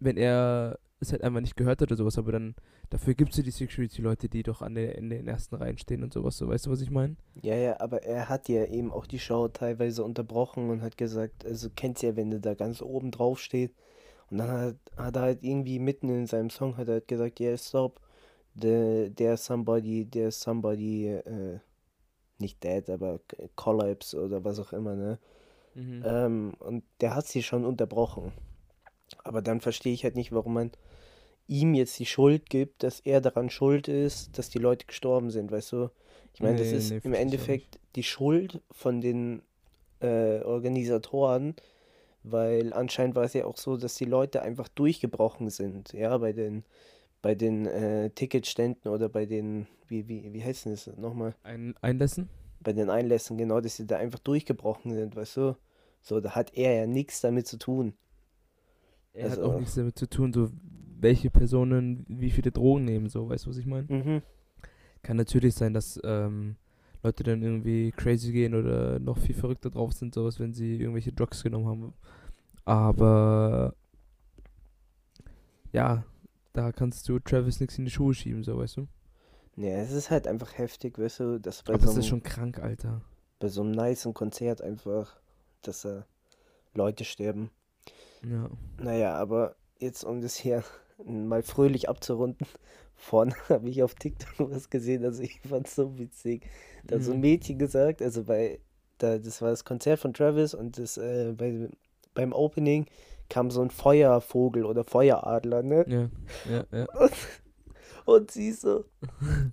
wenn 0.00 0.18
er 0.18 0.78
es 1.00 1.12
halt 1.12 1.22
einfach 1.22 1.40
nicht 1.40 1.56
gehört 1.56 1.80
hat 1.80 1.88
oder 1.88 1.96
sowas, 1.96 2.18
aber 2.18 2.32
dann 2.32 2.54
dafür 2.90 3.14
gibt 3.14 3.30
es 3.30 3.38
ja 3.38 3.42
die 3.42 3.52
Security-Leute, 3.52 4.28
die 4.28 4.42
doch 4.42 4.60
an 4.60 4.74
der, 4.74 4.96
in 4.96 5.08
den 5.08 5.26
ersten 5.26 5.54
Reihen 5.54 5.78
stehen 5.78 6.02
und 6.02 6.12
sowas, 6.12 6.36
so. 6.36 6.48
Weißt 6.48 6.66
du, 6.66 6.70
was 6.70 6.82
ich 6.82 6.90
meine? 6.90 7.16
Ja, 7.40 7.54
ja, 7.54 7.80
aber 7.80 8.02
er 8.02 8.28
hat 8.28 8.50
ja 8.50 8.66
eben 8.66 8.92
auch 8.92 9.06
die 9.06 9.18
Show 9.18 9.48
teilweise 9.48 10.04
unterbrochen 10.04 10.68
und 10.68 10.82
hat 10.82 10.98
gesagt, 10.98 11.46
also 11.46 11.70
kennst 11.74 12.02
ja, 12.02 12.16
wenn 12.16 12.30
der 12.30 12.40
da 12.40 12.52
ganz 12.52 12.82
oben 12.82 13.12
drauf 13.12 13.38
steht. 13.38 13.72
Und 14.30 14.38
dann 14.38 14.50
hat, 14.50 14.76
hat 14.98 15.16
er 15.16 15.22
halt 15.22 15.42
irgendwie 15.42 15.78
mitten 15.78 16.10
in 16.10 16.26
seinem 16.26 16.50
Song 16.50 16.76
hat 16.76 16.88
er 16.88 16.94
halt 16.94 17.08
gesagt, 17.08 17.40
yeah, 17.40 17.56
stop, 17.56 17.98
the, 18.54 19.10
there's 19.16 19.44
somebody, 19.44 20.06
there's 20.10 20.40
somebody, 20.40 21.08
äh, 21.08 21.58
nicht 22.38 22.62
dead, 22.64 22.88
aber 22.90 23.20
collapse 23.56 24.14
oder 24.20 24.44
was 24.44 24.58
auch 24.58 24.72
immer, 24.72 24.96
ne? 24.96 25.18
Mhm. 25.74 26.02
Ähm, 26.04 26.54
und 26.58 26.84
der 27.00 27.14
hat 27.14 27.26
sie 27.26 27.42
schon 27.42 27.64
unterbrochen. 27.64 28.32
Aber 29.24 29.42
dann 29.42 29.60
verstehe 29.60 29.92
ich 29.92 30.04
halt 30.04 30.16
nicht, 30.16 30.32
warum 30.32 30.54
man 30.54 30.70
ihm 31.48 31.74
jetzt 31.74 31.98
die 31.98 32.06
Schuld 32.06 32.48
gibt, 32.50 32.82
dass 32.82 33.00
er 33.00 33.20
daran 33.20 33.50
schuld 33.50 33.88
ist, 33.88 34.38
dass 34.38 34.50
die 34.50 34.58
Leute 34.58 34.86
gestorben 34.86 35.30
sind, 35.30 35.50
weißt 35.50 35.72
du? 35.72 35.90
Ich 36.34 36.40
meine, 36.42 36.56
das 36.58 36.72
Nee, 36.72 36.76
ist 36.76 36.90
nee, 36.90 37.00
im. 37.02 37.14
Endeffekt 37.14 37.78
die 37.96 38.04
Schuld 38.04 38.60
von 38.70 39.00
den 39.00 39.42
äh, 40.00 40.40
Organisatoren, 40.42 41.56
weil 42.22 42.72
anscheinend 42.72 43.16
war 43.16 43.24
es 43.24 43.34
ja 43.34 43.46
auch 43.46 43.56
so, 43.56 43.76
dass 43.76 43.94
die 43.96 44.04
Leute 44.04 44.42
einfach 44.42 44.68
durchgebrochen 44.68 45.50
sind, 45.50 45.92
ja, 45.92 46.16
bei 46.18 46.32
den 46.32 46.64
bei 47.22 47.34
den 47.34 47.66
äh, 47.66 48.10
Ticketständen 48.10 48.90
oder 48.90 49.08
bei 49.08 49.26
den, 49.26 49.66
wie, 49.88 50.08
wie, 50.08 50.32
wie 50.32 50.42
heißt 50.44 50.64
denn 50.64 50.72
das 50.72 50.86
nochmal? 50.96 51.34
Ein, 51.42 51.74
einlassen? 51.80 52.28
bei 52.62 52.72
den 52.74 52.90
Einlässen, 52.90 53.38
genau, 53.38 53.60
dass 53.60 53.76
sie 53.76 53.86
da 53.86 53.96
einfach 53.96 54.18
durchgebrochen 54.18 54.92
sind, 54.92 55.16
weißt 55.16 55.36
du? 55.38 55.56
So, 56.02 56.20
da 56.20 56.34
hat 56.34 56.52
er 56.54 56.74
ja 56.74 56.86
nichts 56.86 57.20
damit 57.20 57.46
zu 57.46 57.58
tun. 57.58 57.94
Er 59.14 59.30
hat 59.30 59.38
Also- 59.38 59.50
auch 59.52 59.58
nichts 59.58 59.74
damit 59.74 59.98
zu 59.98 60.08
tun, 60.08 60.32
so 60.32 60.50
welche 61.00 61.30
Personen 61.30 62.04
wie 62.08 62.30
viele 62.30 62.52
Drogen 62.52 62.84
nehmen, 62.84 63.08
so, 63.08 63.28
weißt 63.28 63.46
du, 63.46 63.50
was 63.50 63.56
ich 63.56 63.66
meine? 63.66 63.86
Mhm. 63.88 64.22
Kann 65.02 65.16
natürlich 65.16 65.54
sein, 65.54 65.72
dass 65.72 65.98
ähm, 66.04 66.56
Leute 67.02 67.22
dann 67.22 67.42
irgendwie 67.42 67.92
crazy 67.92 68.32
gehen 68.32 68.54
oder 68.54 68.98
noch 68.98 69.16
viel 69.16 69.34
verrückter 69.34 69.70
drauf 69.70 69.94
sind, 69.94 70.14
sowas, 70.14 70.38
wenn 70.38 70.52
sie 70.52 70.76
irgendwelche 70.76 71.12
Drugs 71.12 71.42
genommen 71.42 71.66
haben. 71.66 71.94
Aber 72.66 73.74
ja, 75.72 76.04
da 76.52 76.72
kannst 76.72 77.08
du 77.08 77.18
Travis 77.18 77.60
nichts 77.60 77.78
in 77.78 77.84
die 77.84 77.90
Schuhe 77.90 78.14
schieben, 78.14 78.42
so 78.44 78.58
weißt 78.58 78.76
du. 78.78 78.88
Ja, 79.56 79.70
es 79.80 79.92
ist 79.92 80.10
halt 80.10 80.26
einfach 80.26 80.58
heftig, 80.58 80.98
weißt 80.98 81.20
du, 81.20 81.38
dass 81.40 81.62
bei 81.62 81.74
Aber 81.74 81.86
so 81.86 81.90
es 81.90 81.96
ist 81.96 82.06
einem, 82.06 82.06
schon 82.06 82.22
krank, 82.22 82.58
Alter. 82.60 83.02
bei 83.40 83.48
so 83.48 83.62
einem 83.62 83.72
nicen 83.72 84.14
Konzert 84.14 84.62
einfach, 84.62 85.20
dass 85.62 85.82
da 85.82 86.06
Leute 86.74 87.04
sterben. 87.04 87.50
Ja. 88.22 88.50
Naja, 88.78 89.14
aber 89.14 89.56
jetzt, 89.78 90.04
um 90.04 90.20
das 90.20 90.36
hier 90.36 90.64
mal 91.04 91.42
fröhlich 91.42 91.88
abzurunden, 91.88 92.46
vorne 92.96 93.34
habe 93.48 93.68
ich 93.68 93.82
auf 93.82 93.94
TikTok 93.94 94.50
was 94.50 94.70
gesehen, 94.70 95.04
also 95.04 95.22
ich 95.22 95.40
fand 95.42 95.66
es 95.66 95.74
so 95.74 95.98
witzig. 95.98 96.48
Da 96.86 96.96
hat 96.96 97.02
so 97.02 97.12
ein 97.12 97.16
Mhm. 97.16 97.20
Mädchen 97.20 97.58
gesagt, 97.58 98.02
also 98.02 98.24
bei, 98.24 98.60
da, 98.98 99.18
das 99.18 99.40
war 99.42 99.50
das 99.50 99.64
Konzert 99.64 100.00
von 100.00 100.14
Travis 100.14 100.54
und 100.54 100.78
das, 100.78 100.96
äh, 100.96 101.32
bei, 101.36 101.68
beim 102.14 102.32
Opening 102.32 102.86
kam 103.30 103.50
so 103.50 103.62
ein 103.62 103.70
Feuervogel 103.70 104.66
oder 104.66 104.84
Feueradler, 104.84 105.62
ne? 105.62 105.84
Ja, 105.88 106.10
ja, 106.52 106.64
ja. 106.78 106.86
Und, 106.98 107.12
und 108.04 108.30
sie 108.30 108.52
so, 108.52 108.84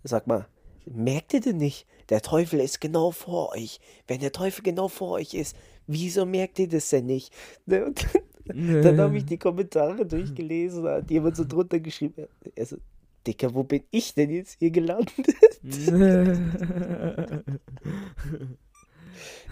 sag 0.03 0.27
mal, 0.27 0.47
merkt 0.85 1.33
ihr 1.33 1.41
denn 1.41 1.57
nicht, 1.57 1.87
der 2.09 2.21
Teufel 2.21 2.59
ist 2.59 2.81
genau 2.81 3.11
vor 3.11 3.53
euch. 3.53 3.79
Wenn 4.07 4.19
der 4.19 4.31
Teufel 4.31 4.63
genau 4.63 4.87
vor 4.89 5.11
euch 5.11 5.33
ist, 5.33 5.55
wieso 5.85 6.25
merkt 6.25 6.59
ihr 6.59 6.67
das 6.67 6.89
denn 6.89 7.05
nicht? 7.05 7.33
Ne, 7.65 7.85
Und 7.85 8.05
dann 8.47 8.99
habe 8.99 9.17
ich 9.17 9.25
die 9.25 9.37
Kommentare 9.37 10.05
durchgelesen, 10.05 10.83
da 10.83 10.95
hat 10.95 11.11
jemand 11.11 11.35
so 11.35 11.45
drunter 11.45 11.79
geschrieben, 11.79 12.27
also, 12.57 12.77
Dicker, 13.25 13.53
wo 13.53 13.63
bin 13.63 13.83
ich 13.91 14.13
denn 14.13 14.29
jetzt 14.29 14.57
hier 14.59 14.71
gelandet? 14.71 15.11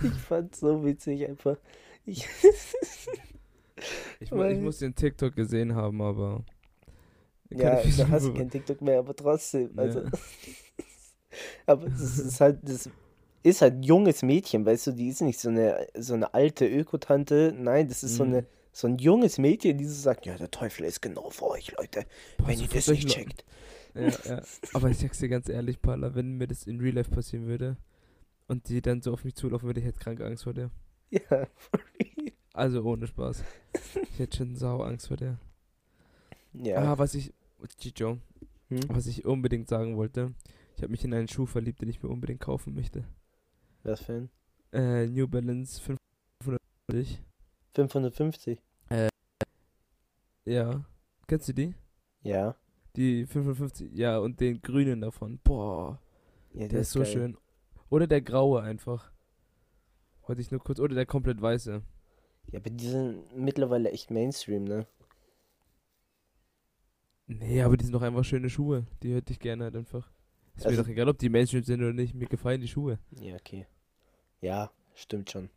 Ich 0.04 0.14
fand's 0.14 0.60
so 0.60 0.84
witzig 0.86 1.28
einfach. 1.28 1.58
Ich, 2.06 2.26
ich, 4.20 4.32
mu- 4.32 4.44
ich 4.44 4.60
muss 4.60 4.80
den 4.80 4.96
TikTok 4.96 5.36
gesehen 5.36 5.76
haben, 5.76 6.02
aber 6.02 6.44
Ja, 7.50 7.82
da 7.98 8.10
hast 8.10 8.28
du 8.28 8.34
kein 8.34 8.50
TikTok 8.50 8.82
mehr, 8.82 9.00
aber 9.00 9.16
trotzdem. 9.16 9.78
Also, 9.78 10.02
Ja. 10.02 10.12
aber 11.66 11.90
das 11.90 12.20
ist 12.20 12.42
halt, 12.42 12.60
das 12.64 12.90
ist 13.44 13.62
halt 13.62 13.76
ein 13.76 13.84
junges 13.84 14.24
Mädchen, 14.24 14.66
weißt 14.66 14.88
du, 14.88 14.92
die 14.94 15.10
ist 15.10 15.22
nicht 15.22 15.40
so 15.40 15.50
eine, 15.50 15.88
so 15.98 16.14
eine 16.14 16.34
alte 16.34 16.68
Ökotante. 16.68 17.54
Nein, 17.58 17.88
das 17.88 18.04
ist 18.04 18.16
so 18.16 18.24
Mhm. 18.24 18.30
eine, 18.30 18.46
so 18.72 18.88
ein 18.88 18.98
junges 18.98 19.38
Mädchen, 19.38 19.78
die 19.78 19.86
so 19.86 19.94
sagt, 20.02 20.26
ja, 20.26 20.38
der 20.38 20.52
Teufel 20.52 20.86
ist 20.86 21.02
genau 21.02 21.30
vor 21.30 21.52
euch, 21.52 21.72
Leute, 21.78 22.06
Boah, 22.38 22.48
wenn 22.50 22.58
so 22.58 22.64
ihr 22.64 22.70
das 22.70 22.90
nicht 22.90 23.08
checkt. 23.10 23.46
Ja, 23.94 24.20
ja. 24.26 24.48
Aber 24.74 24.90
ich 24.90 24.98
sag's 24.98 25.20
dir 25.20 25.30
ganz 25.30 25.50
ehrlich, 25.50 25.82
Paula, 25.82 26.16
wenn 26.16 26.38
mir 26.38 26.48
das 26.48 26.68
in 26.68 26.80
Real 26.80 26.96
Life 26.96 27.12
passieren 27.12 27.46
würde 27.48 27.78
und 28.48 28.70
die 28.70 28.82
dann 28.82 29.02
so 29.02 29.14
auf 29.14 29.24
mich 29.26 29.36
zulaufen 29.36 29.68
würde, 29.68 29.82
ich 29.82 29.86
hätte 29.88 30.00
krank 30.00 30.22
Angst 30.22 30.44
vor 30.46 30.54
der. 30.54 30.72
Ja. 31.10 31.48
Also 32.56 32.84
ohne 32.84 33.06
Spaß. 33.08 33.44
Ich 34.12 34.20
hätte 34.20 34.38
schon 34.38 34.56
sau 34.56 34.82
Angst 34.82 35.08
vor 35.08 35.18
der. 35.18 35.38
Ja. 36.54 36.78
Ah, 36.94 36.98
was 36.98 37.14
ich. 37.16 37.34
Chicho, 37.78 38.18
Hm? 38.70 38.80
was 38.90 39.08
ich 39.08 39.26
unbedingt 39.26 39.68
sagen 39.68 39.98
wollte. 39.98 40.34
Ich 40.76 40.82
habe 40.84 40.92
mich 40.92 41.04
in 41.04 41.14
einen 41.14 41.28
Schuh 41.28 41.46
verliebt, 41.46 41.82
den 41.82 41.90
ich 41.90 42.02
mir 42.04 42.10
unbedingt 42.10 42.40
kaufen 42.42 42.76
möchte. 42.76 43.04
Was 43.84 44.02
für 44.02 44.14
ein? 44.14 44.30
Äh, 44.72 45.08
New 45.08 45.28
Balance 45.28 45.82
550. 45.82 47.22
550. 47.74 48.60
Ja. 50.46 50.86
Kennst 51.28 51.48
du 51.50 51.54
die? 51.54 51.74
Ja. 52.22 52.56
Die 52.96 53.26
550, 53.26 53.92
ja, 53.94 54.20
und 54.20 54.40
den 54.40 54.62
grünen 54.62 55.02
davon. 55.02 55.40
Boah, 55.44 56.00
Ja, 56.54 56.68
der 56.68 56.82
ist 56.82 56.92
so 56.92 57.00
geil. 57.00 57.12
schön. 57.12 57.38
Oder 57.90 58.08
der 58.08 58.22
graue 58.22 58.62
einfach. 58.62 59.12
Wollte 60.28 60.42
ich 60.42 60.52
nur 60.52 60.60
kurz. 60.62 60.80
Oder 60.80 60.96
der 60.96 61.06
komplett 61.06 61.42
weiße. 61.42 61.82
Ja, 62.52 62.60
aber 62.60 62.70
die 62.70 62.88
sind 62.88 63.36
mittlerweile 63.36 63.92
echt 63.92 64.12
Mainstream, 64.12 64.64
ne? 64.66 64.86
Nee, 67.28 67.62
aber 67.64 67.76
die 67.76 67.86
sind 67.86 67.94
doch 67.94 68.02
einfach 68.04 68.24
schöne 68.24 68.50
Schuhe. 68.50 68.86
Die 69.02 69.14
hätte 69.14 69.34
ich 69.34 69.40
gerne 69.40 69.66
halt 69.66 69.76
einfach. 69.76 70.12
Ist 70.56 70.66
Also- 70.66 70.78
mir 70.78 70.84
doch 70.84 70.90
egal, 70.90 71.10
ob 71.10 71.18
die 71.18 71.30
Mainstream 71.30 71.64
sind 71.64 71.82
oder 71.82 71.94
nicht. 71.94 72.14
Mir 72.14 72.28
gefallen 72.28 72.62
die 72.62 72.68
Schuhe. 72.68 73.00
Ja, 73.20 73.36
okay. 73.36 73.66
Ja, 74.42 74.72
stimmt 74.94 75.32
schon. 75.32 75.50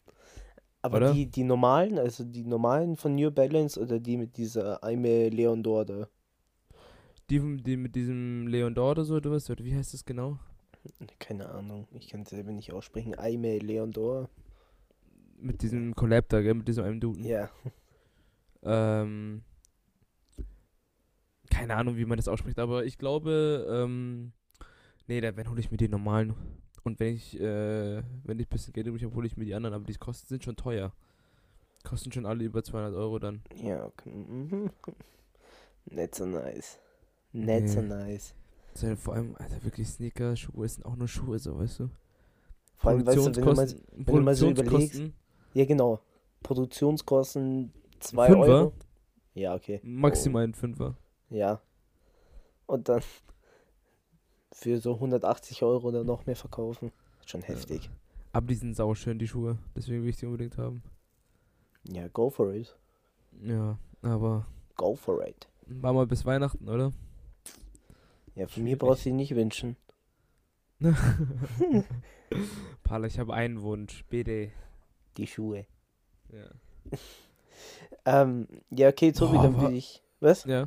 Aber 0.81 0.97
Oder? 0.99 1.13
die, 1.13 1.27
die 1.27 1.45
normalen, 1.45 1.99
also 1.99 2.25
die 2.25 2.45
normalen 2.45 2.97
von 2.97 3.15
New 3.17 3.31
Balance 3.31 3.79
oder 3.81 3.99
die 3.99 4.17
mit 4.17 4.37
dieser 4.37 4.83
Aime 4.83 5.29
Leon 5.29 5.63
Dor 5.63 5.85
da? 5.85 6.09
Die, 7.29 7.57
die 7.63 7.77
mit 7.77 7.95
diesem 7.97 8.47
Leon 8.47 8.75
Dor 8.75 8.93
oder 8.93 9.05
so, 9.05 9.17
oder 9.17 9.31
was? 9.33 9.51
Oder 9.51 9.65
wie 9.65 9.75
heißt 9.75 9.93
das 9.93 10.05
genau? 10.05 10.39
Keine 11.19 11.49
Ahnung, 11.51 11.87
ich 11.93 12.09
kann 12.09 12.23
es 12.23 12.31
selber 12.31 12.53
nicht 12.53 12.73
aussprechen. 12.73 13.15
Aime 13.17 13.59
Leon 13.59 13.91
Dor? 13.91 14.31
Mit 15.41 15.63
diesem 15.63 15.95
Collab 15.95 16.29
da, 16.29 16.41
gell? 16.41 16.55
Mit 16.55 16.69
diesem 16.69 16.85
einen 16.85 17.01
Duden. 17.01 17.25
Ja. 17.25 17.49
Ähm, 18.63 19.43
keine 21.51 21.77
Ahnung, 21.77 21.97
wie 21.97 22.05
man 22.05 22.17
das 22.17 22.29
ausspricht, 22.29 22.59
aber 22.59 22.85
ich 22.85 22.99
glaube, 22.99 23.67
ähm, 23.71 24.33
nee, 25.07 25.21
dann 25.21 25.49
hole 25.49 25.61
ich 25.61 25.71
mir 25.71 25.77
die 25.77 25.89
normalen. 25.89 26.35
Und 26.85 27.01
wenn 27.01 27.15
ich, 27.15 27.39
äh, 27.39 28.03
wenn 28.25 28.39
ich 28.39 28.47
ein 28.47 28.51
bisschen 28.51 28.73
Geld 28.73 28.87
übrig 28.87 29.05
habe, 29.05 29.15
hole 29.15 29.27
ich 29.27 29.37
mir 29.37 29.45
die 29.45 29.55
anderen, 29.55 29.75
aber 29.75 29.85
die 29.85 29.95
kosten 29.95 30.29
sind 30.29 30.45
schon 30.45 30.57
teuer. 30.57 30.93
Kosten 31.85 32.13
schon 32.13 32.27
alle 32.27 32.45
über 32.45 32.63
200 32.63 32.95
Euro 32.95 33.19
dann. 33.19 33.43
Ja, 33.55 33.85
okay. 33.85 34.11
Mhm. 34.11 34.71
Nicht 35.87 36.15
so 36.15 36.27
nice. 36.27 36.79
Nicht 37.33 37.69
so 37.69 37.81
Nee. 37.81 37.89
nice. 37.89 38.35
Das 38.73 38.81
sind 38.83 38.99
vor 38.99 39.15
allem, 39.15 39.35
Alter, 39.37 39.63
wirklich 39.65 39.89
Sneaker, 39.89 40.37
Schuhe 40.37 40.69
sind 40.69 40.85
auch 40.85 40.97
nur 40.97 41.09
Schuhe, 41.09 41.39
so, 41.39 41.59
weißt 41.59 41.81
du? 41.81 41.91
Vor 42.77 42.91
allem, 42.93 43.07
weißt 43.07 43.17
du, 43.19 43.25
wenn 43.27 43.33
du 43.33 43.55
mal, 43.55 43.75
wenn 43.97 44.05
du 44.17 44.21
mal 44.21 44.35
so 44.35 44.47
Produktionskosten, 44.55 45.15
ja 45.55 45.65
genau, 45.65 46.01
Produktionskosten 46.43 47.73
2 48.01 48.27
Fünfer? 48.27 48.49
Euro. 48.49 48.73
Ja, 49.35 49.55
okay. 49.55 49.81
maximal 49.83 50.45
ein 50.45 50.55
Fünfer. 50.55 50.97
Ja. 51.31 51.61
Und 52.67 52.89
dann 52.89 53.03
für 54.53 54.81
so 54.81 54.95
180 54.95 55.63
Euro 55.63 55.89
oder 55.89 56.05
noch 56.05 56.27
mehr 56.27 56.37
verkaufen. 56.37 56.93
Schon 57.27 57.43
heftig. 57.43 57.91
Aber 58.33 58.47
die 58.47 58.55
sind 58.55 58.75
sauschön, 58.75 59.19
die 59.19 59.29
Schuhe. 59.29 59.59
Deswegen 59.77 60.03
will 60.03 60.11
ich 60.11 60.17
die 60.17 60.27
unbedingt 60.27 60.59
haben. 60.59 60.83
Ja, 61.85 62.09
go 62.09 62.31
for 62.31 62.53
it. 62.53 62.77
Ja, 63.41 63.79
aber 64.03 64.47
Go 64.77 64.95
for 64.95 65.27
it. 65.27 65.49
war 65.67 65.93
mal 65.93 66.07
bis 66.07 66.25
Weihnachten, 66.25 66.69
oder? 66.69 66.93
Ja, 68.35 68.47
von 68.47 68.65
mir 68.65 68.79
brauchst 68.79 69.07
du 69.07 69.11
nicht 69.11 69.35
wünschen. 69.35 69.77
Paula, 72.85 73.07
ich 73.07 73.19
habe 73.19 73.35
einen 73.35 73.63
Wunsch. 73.63 74.05
BD. 74.05 74.53
Die 75.19 75.27
Schuhe. 75.27 75.67
Ja. 76.33 76.49
Ähm, 78.05 78.47
ja, 78.71 78.89
okay, 78.89 79.13
Tobi, 79.13 79.37
Boah, 79.37 79.43
dann 79.43 79.61
will 79.61 79.75
ich. 79.77 80.03
Was? 80.21 80.45
ja. 80.45 80.67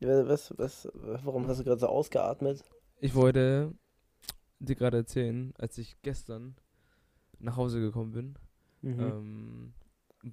Was, 0.00 0.52
was, 0.58 0.88
warum 0.92 1.46
hast 1.46 1.60
du 1.60 1.64
gerade 1.64 1.80
so 1.80 1.86
ausgeatmet? 1.86 2.64
Ich 2.98 3.14
wollte 3.14 3.72
dir 4.58 4.74
gerade 4.74 4.96
erzählen, 4.98 5.54
als 5.56 5.78
ich 5.78 5.96
gestern 6.02 6.56
nach 7.38 7.56
Hause 7.56 7.80
gekommen 7.80 8.12
bin, 8.12 8.34
Mhm. 8.82 9.00
ähm, 9.00 9.74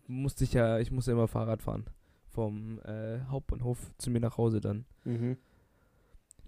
musste 0.08 0.44
ich 0.44 0.54
ja, 0.54 0.80
ich 0.80 0.90
musste 0.92 1.12
immer 1.12 1.28
Fahrrad 1.28 1.62
fahren. 1.62 1.86
Vom 2.30 2.80
äh, 2.82 3.20
Hauptbahnhof 3.30 3.92
zu 4.00 4.10
mir 4.10 4.20
nach 4.20 4.38
Hause 4.38 4.60
dann. 4.60 4.86
Mhm. 5.04 5.38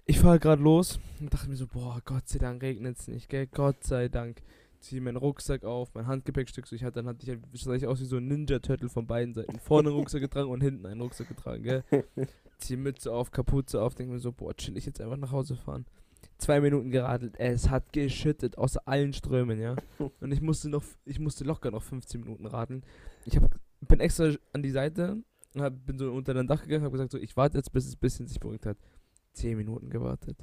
Ich 0.05 0.19
fahre 0.19 0.39
gerade 0.39 0.61
los 0.63 0.99
und 1.19 1.31
dachte 1.33 1.47
mir 1.47 1.55
so, 1.55 1.67
boah, 1.67 2.01
Gott 2.03 2.27
sei 2.27 2.39
Dank 2.39 2.61
regnet 2.63 2.97
es 2.97 3.07
nicht, 3.07 3.29
gell? 3.29 3.45
Gott 3.47 3.83
sei 3.83 4.09
Dank. 4.09 4.41
Ziehe 4.81 4.99
meinen 4.99 5.17
Rucksack 5.17 5.63
auf, 5.63 5.93
mein 5.93 6.07
Handgepäckstück 6.07 6.65
so 6.65 6.75
ich 6.75 6.83
hatte, 6.83 6.95
dann 6.95 7.07
hatte 7.07 7.23
ich 7.23 7.29
halt, 7.29 7.41
sah 7.53 7.73
ich 7.73 7.85
aus 7.85 8.01
wie 8.01 8.05
so 8.05 8.17
ein 8.17 8.27
Ninja-Turtle 8.27 8.89
von 8.89 9.05
beiden 9.05 9.33
Seiten. 9.33 9.59
Vorne 9.59 9.89
einen 9.89 9.97
Rucksack 9.97 10.21
getragen 10.21 10.49
und 10.49 10.61
hinten 10.61 10.85
einen 10.87 11.01
Rucksack 11.01 11.27
getragen, 11.27 11.63
gell? 11.63 11.83
Zieh 12.57 12.77
Mütze 12.77 13.13
auf, 13.13 13.31
Kapuze 13.31 13.81
auf, 13.81 13.93
denke 13.93 14.13
mir 14.13 14.19
so, 14.19 14.31
boah, 14.31 14.55
chill 14.55 14.75
ich 14.77 14.85
jetzt 14.85 14.99
einfach 14.99 15.17
nach 15.17 15.31
Hause 15.31 15.55
fahren. 15.55 15.85
Zwei 16.39 16.59
Minuten 16.61 16.89
geradelt, 16.89 17.35
es 17.37 17.69
hat 17.69 17.93
geschüttet 17.93 18.57
aus 18.57 18.77
allen 18.77 19.13
Strömen, 19.13 19.59
ja. 19.59 19.75
Und 20.19 20.31
ich 20.31 20.41
musste 20.41 20.69
noch, 20.69 20.83
ich 21.05 21.19
musste 21.19 21.43
locker 21.43 21.69
noch 21.69 21.83
15 21.83 22.21
Minuten 22.21 22.47
radeln. 22.47 22.83
Ich 23.25 23.37
hab, 23.37 23.55
bin 23.81 23.99
extra 23.99 24.31
an 24.51 24.63
die 24.63 24.71
Seite 24.71 25.23
und 25.53 25.61
hab, 25.61 25.85
bin 25.85 25.99
so 25.99 26.11
unter 26.11 26.33
dein 26.33 26.47
Dach 26.47 26.63
gegangen, 26.63 26.83
habe 26.83 26.93
gesagt 26.93 27.11
so, 27.11 27.17
ich 27.17 27.37
warte 27.37 27.57
jetzt, 27.57 27.71
bis 27.71 27.85
es 27.85 27.95
ein 27.95 27.99
bisschen 27.99 28.27
sich 28.27 28.39
beruhigt 28.39 28.65
hat. 28.65 28.77
10 29.33 29.57
Minuten 29.57 29.89
gewartet. 29.89 30.37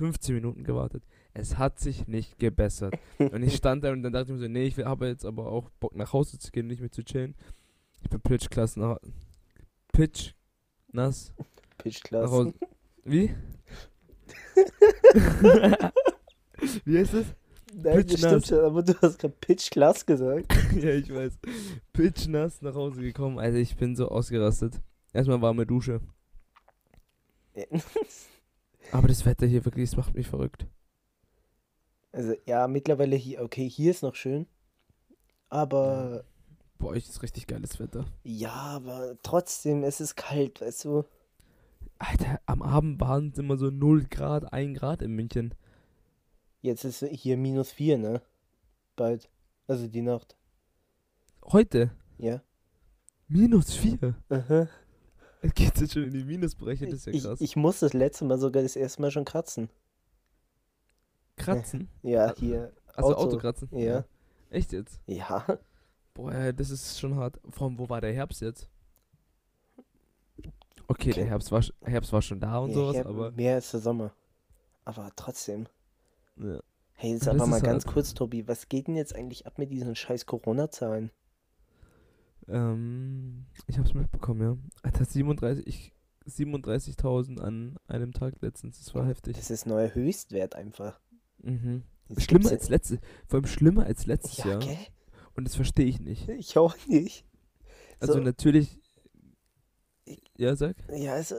15 0.00 0.34
Minuten 0.34 0.64
gewartet. 0.64 1.04
Es 1.34 1.58
hat 1.58 1.78
sich 1.78 2.08
nicht 2.08 2.38
gebessert. 2.38 2.94
Und 3.18 3.42
ich 3.42 3.54
stand 3.54 3.84
da 3.84 3.92
und 3.92 4.02
dann 4.02 4.14
dachte 4.14 4.32
ich 4.32 4.34
mir 4.38 4.38
so, 4.38 4.48
nee, 4.48 4.64
ich 4.64 4.78
habe 4.78 5.08
jetzt 5.08 5.26
aber 5.26 5.52
auch 5.52 5.68
Bock 5.78 5.94
nach 5.94 6.14
Hause 6.14 6.38
zu 6.38 6.50
gehen, 6.50 6.66
nicht 6.66 6.80
mehr 6.80 6.90
zu 6.90 7.04
chillen. 7.04 7.34
Ich 8.02 8.08
bin 8.08 8.18
pitch 8.20 8.48
nach 8.76 8.96
Pitch 9.92 10.32
nass 10.92 11.34
Pitch 11.76 12.00
nach. 12.10 12.30
Wie? 13.04 13.34
Wie 16.84 16.98
heißt 16.98 17.14
das? 17.14 17.26
Nein, 17.74 17.82
das 17.82 17.94
Pitch 17.94 18.18
stimmt 18.18 18.32
nass. 18.32 18.48
schon, 18.48 18.60
aber 18.60 18.82
du 18.82 18.94
hast 19.02 19.18
gerade 19.18 19.34
Pitch 19.38 19.70
Class 19.70 20.06
gesagt. 20.06 20.46
ja, 20.76 20.90
ich 20.90 21.12
weiß. 21.12 21.38
Pitch 21.92 22.26
nass 22.26 22.62
nach 22.62 22.74
Hause 22.74 23.02
gekommen. 23.02 23.38
Also 23.38 23.58
ich 23.58 23.76
bin 23.76 23.96
so 23.96 24.08
ausgerastet. 24.08 24.80
Erstmal 25.12 25.42
warme 25.42 25.66
Dusche. 25.66 26.00
Aber 28.92 29.08
das 29.08 29.24
Wetter 29.26 29.46
hier 29.46 29.64
wirklich, 29.64 29.90
das 29.90 29.96
macht 29.96 30.14
mich 30.14 30.26
verrückt. 30.28 30.66
Also, 32.12 32.34
ja, 32.46 32.66
mittlerweile 32.66 33.16
hier, 33.16 33.42
okay, 33.42 33.68
hier 33.68 33.90
ist 33.92 34.02
noch 34.02 34.14
schön. 34.16 34.46
Aber, 35.48 36.24
Bei 36.78 36.88
euch 36.88 37.08
ist 37.08 37.22
richtig 37.22 37.46
geiles 37.46 37.78
Wetter. 37.78 38.04
ja, 38.24 38.50
aber 38.52 39.16
trotzdem, 39.22 39.84
es 39.84 40.00
ist 40.00 40.16
kalt, 40.16 40.60
weißt 40.60 40.84
du? 40.86 41.04
Alter, 41.98 42.40
am 42.46 42.62
Abend 42.62 43.00
waren 43.00 43.30
es 43.30 43.38
immer 43.38 43.56
so 43.56 43.70
0 43.70 44.04
Grad, 44.10 44.52
1 44.52 44.78
Grad 44.78 45.02
in 45.02 45.12
München. 45.12 45.54
Jetzt 46.62 46.84
ist 46.84 47.04
hier 47.04 47.36
minus 47.36 47.70
4, 47.70 47.98
ne? 47.98 48.22
Bald. 48.96 49.28
Also 49.66 49.86
die 49.86 50.02
Nacht. 50.02 50.36
Heute 51.44 51.90
Ja. 52.18 52.42
minus 53.28 53.72
4. 53.74 54.14
Aha. 54.30 54.68
Es 55.42 55.54
geht 55.54 55.78
jetzt 55.80 55.94
schon 55.94 56.04
in 56.04 56.12
die 56.12 56.24
Minusbereiche, 56.24 56.84
das 56.86 57.00
ist 57.00 57.06
ja 57.06 57.12
ich, 57.12 57.22
krass. 57.22 57.40
ich 57.40 57.56
muss 57.56 57.80
das 57.80 57.94
letzte 57.94 58.26
Mal 58.26 58.38
sogar 58.38 58.62
das 58.62 58.76
erste 58.76 59.00
Mal 59.00 59.10
schon 59.10 59.24
kratzen. 59.24 59.70
Kratzen? 61.36 61.88
Ja, 62.02 62.34
hier. 62.36 62.72
Also 62.94 63.10
Auto. 63.10 63.20
Autokratzen? 63.20 63.68
Ja. 63.72 64.04
Echt 64.50 64.72
jetzt? 64.72 65.00
Ja. 65.06 65.46
Boah, 66.12 66.32
ja, 66.32 66.52
das 66.52 66.70
ist 66.70 66.98
schon 67.00 67.14
hart. 67.16 67.40
Vor 67.50 67.68
allem, 67.68 67.78
wo 67.78 67.88
war 67.88 68.00
der 68.00 68.12
Herbst 68.12 68.42
jetzt? 68.42 68.68
Okay, 70.88 71.12
der 71.12 71.22
Okay. 71.22 71.30
Herbst 71.30 71.52
war, 71.52 71.64
Herbst 71.84 72.12
war 72.12 72.20
schon 72.20 72.40
da 72.40 72.58
und 72.58 72.70
ja, 72.70 72.74
sowas, 72.74 72.96
hier 72.96 73.06
aber. 73.06 73.30
Mehr 73.30 73.54
als 73.54 73.70
der 73.70 73.80
Sommer. 73.80 74.12
Aber 74.84 75.10
trotzdem. 75.14 75.66
Ja. 76.36 76.60
Hey, 76.94 77.12
jetzt 77.12 77.28
aber 77.28 77.46
mal 77.46 77.56
ist 77.56 77.62
ganz 77.62 77.86
hart. 77.86 77.94
kurz, 77.94 78.12
Tobi. 78.12 78.46
Was 78.48 78.68
geht 78.68 78.88
denn 78.88 78.96
jetzt 78.96 79.14
eigentlich 79.14 79.46
ab 79.46 79.56
mit 79.56 79.70
diesen 79.70 79.94
scheiß 79.94 80.26
Corona-Zahlen? 80.26 81.10
Ähm, 82.50 83.46
ich 83.66 83.78
hab's 83.78 83.94
mitbekommen, 83.94 84.40
ja. 84.42 84.56
Alter, 84.82 85.04
37, 85.04 85.66
ich- 85.66 85.92
37.000 86.26 87.40
an 87.40 87.76
einem 87.88 88.12
Tag 88.12 88.34
letztens, 88.42 88.78
das 88.78 88.94
war 88.94 89.06
heftig. 89.06 89.36
Das 89.36 89.50
ist 89.50 89.66
neuer 89.66 89.94
Höchstwert 89.94 90.54
einfach. 90.54 91.00
Mhm. 91.42 91.82
Jetzt 92.08 92.24
Schlimmer 92.24 92.50
als 92.50 92.68
letztes, 92.68 92.98
vor 93.26 93.38
allem 93.38 93.46
schlimmer 93.46 93.86
als 93.86 94.06
letztes 94.06 94.36
Ja, 94.38 94.48
Jahr. 94.50 94.58
gell? 94.60 94.76
Und 95.34 95.44
das 95.44 95.54
verstehe 95.54 95.86
ich 95.86 96.00
nicht. 96.00 96.28
Ich 96.28 96.58
auch 96.58 96.76
nicht. 96.86 97.24
Also 98.00 98.14
So. 98.14 98.20
natürlich, 98.20 98.78
Ja, 100.36 100.56
sag. 100.56 100.76
Ja, 100.92 101.12
also, 101.14 101.36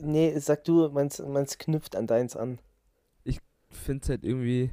nee, 0.00 0.36
sag 0.40 0.64
du, 0.64 0.88
man's, 0.90 1.20
man's 1.20 1.56
knüpft 1.58 1.94
an 1.94 2.06
deins 2.06 2.34
an. 2.36 2.58
Ich 3.24 3.38
finde 3.70 4.02
es 4.02 4.08
halt 4.08 4.24
irgendwie. 4.24 4.70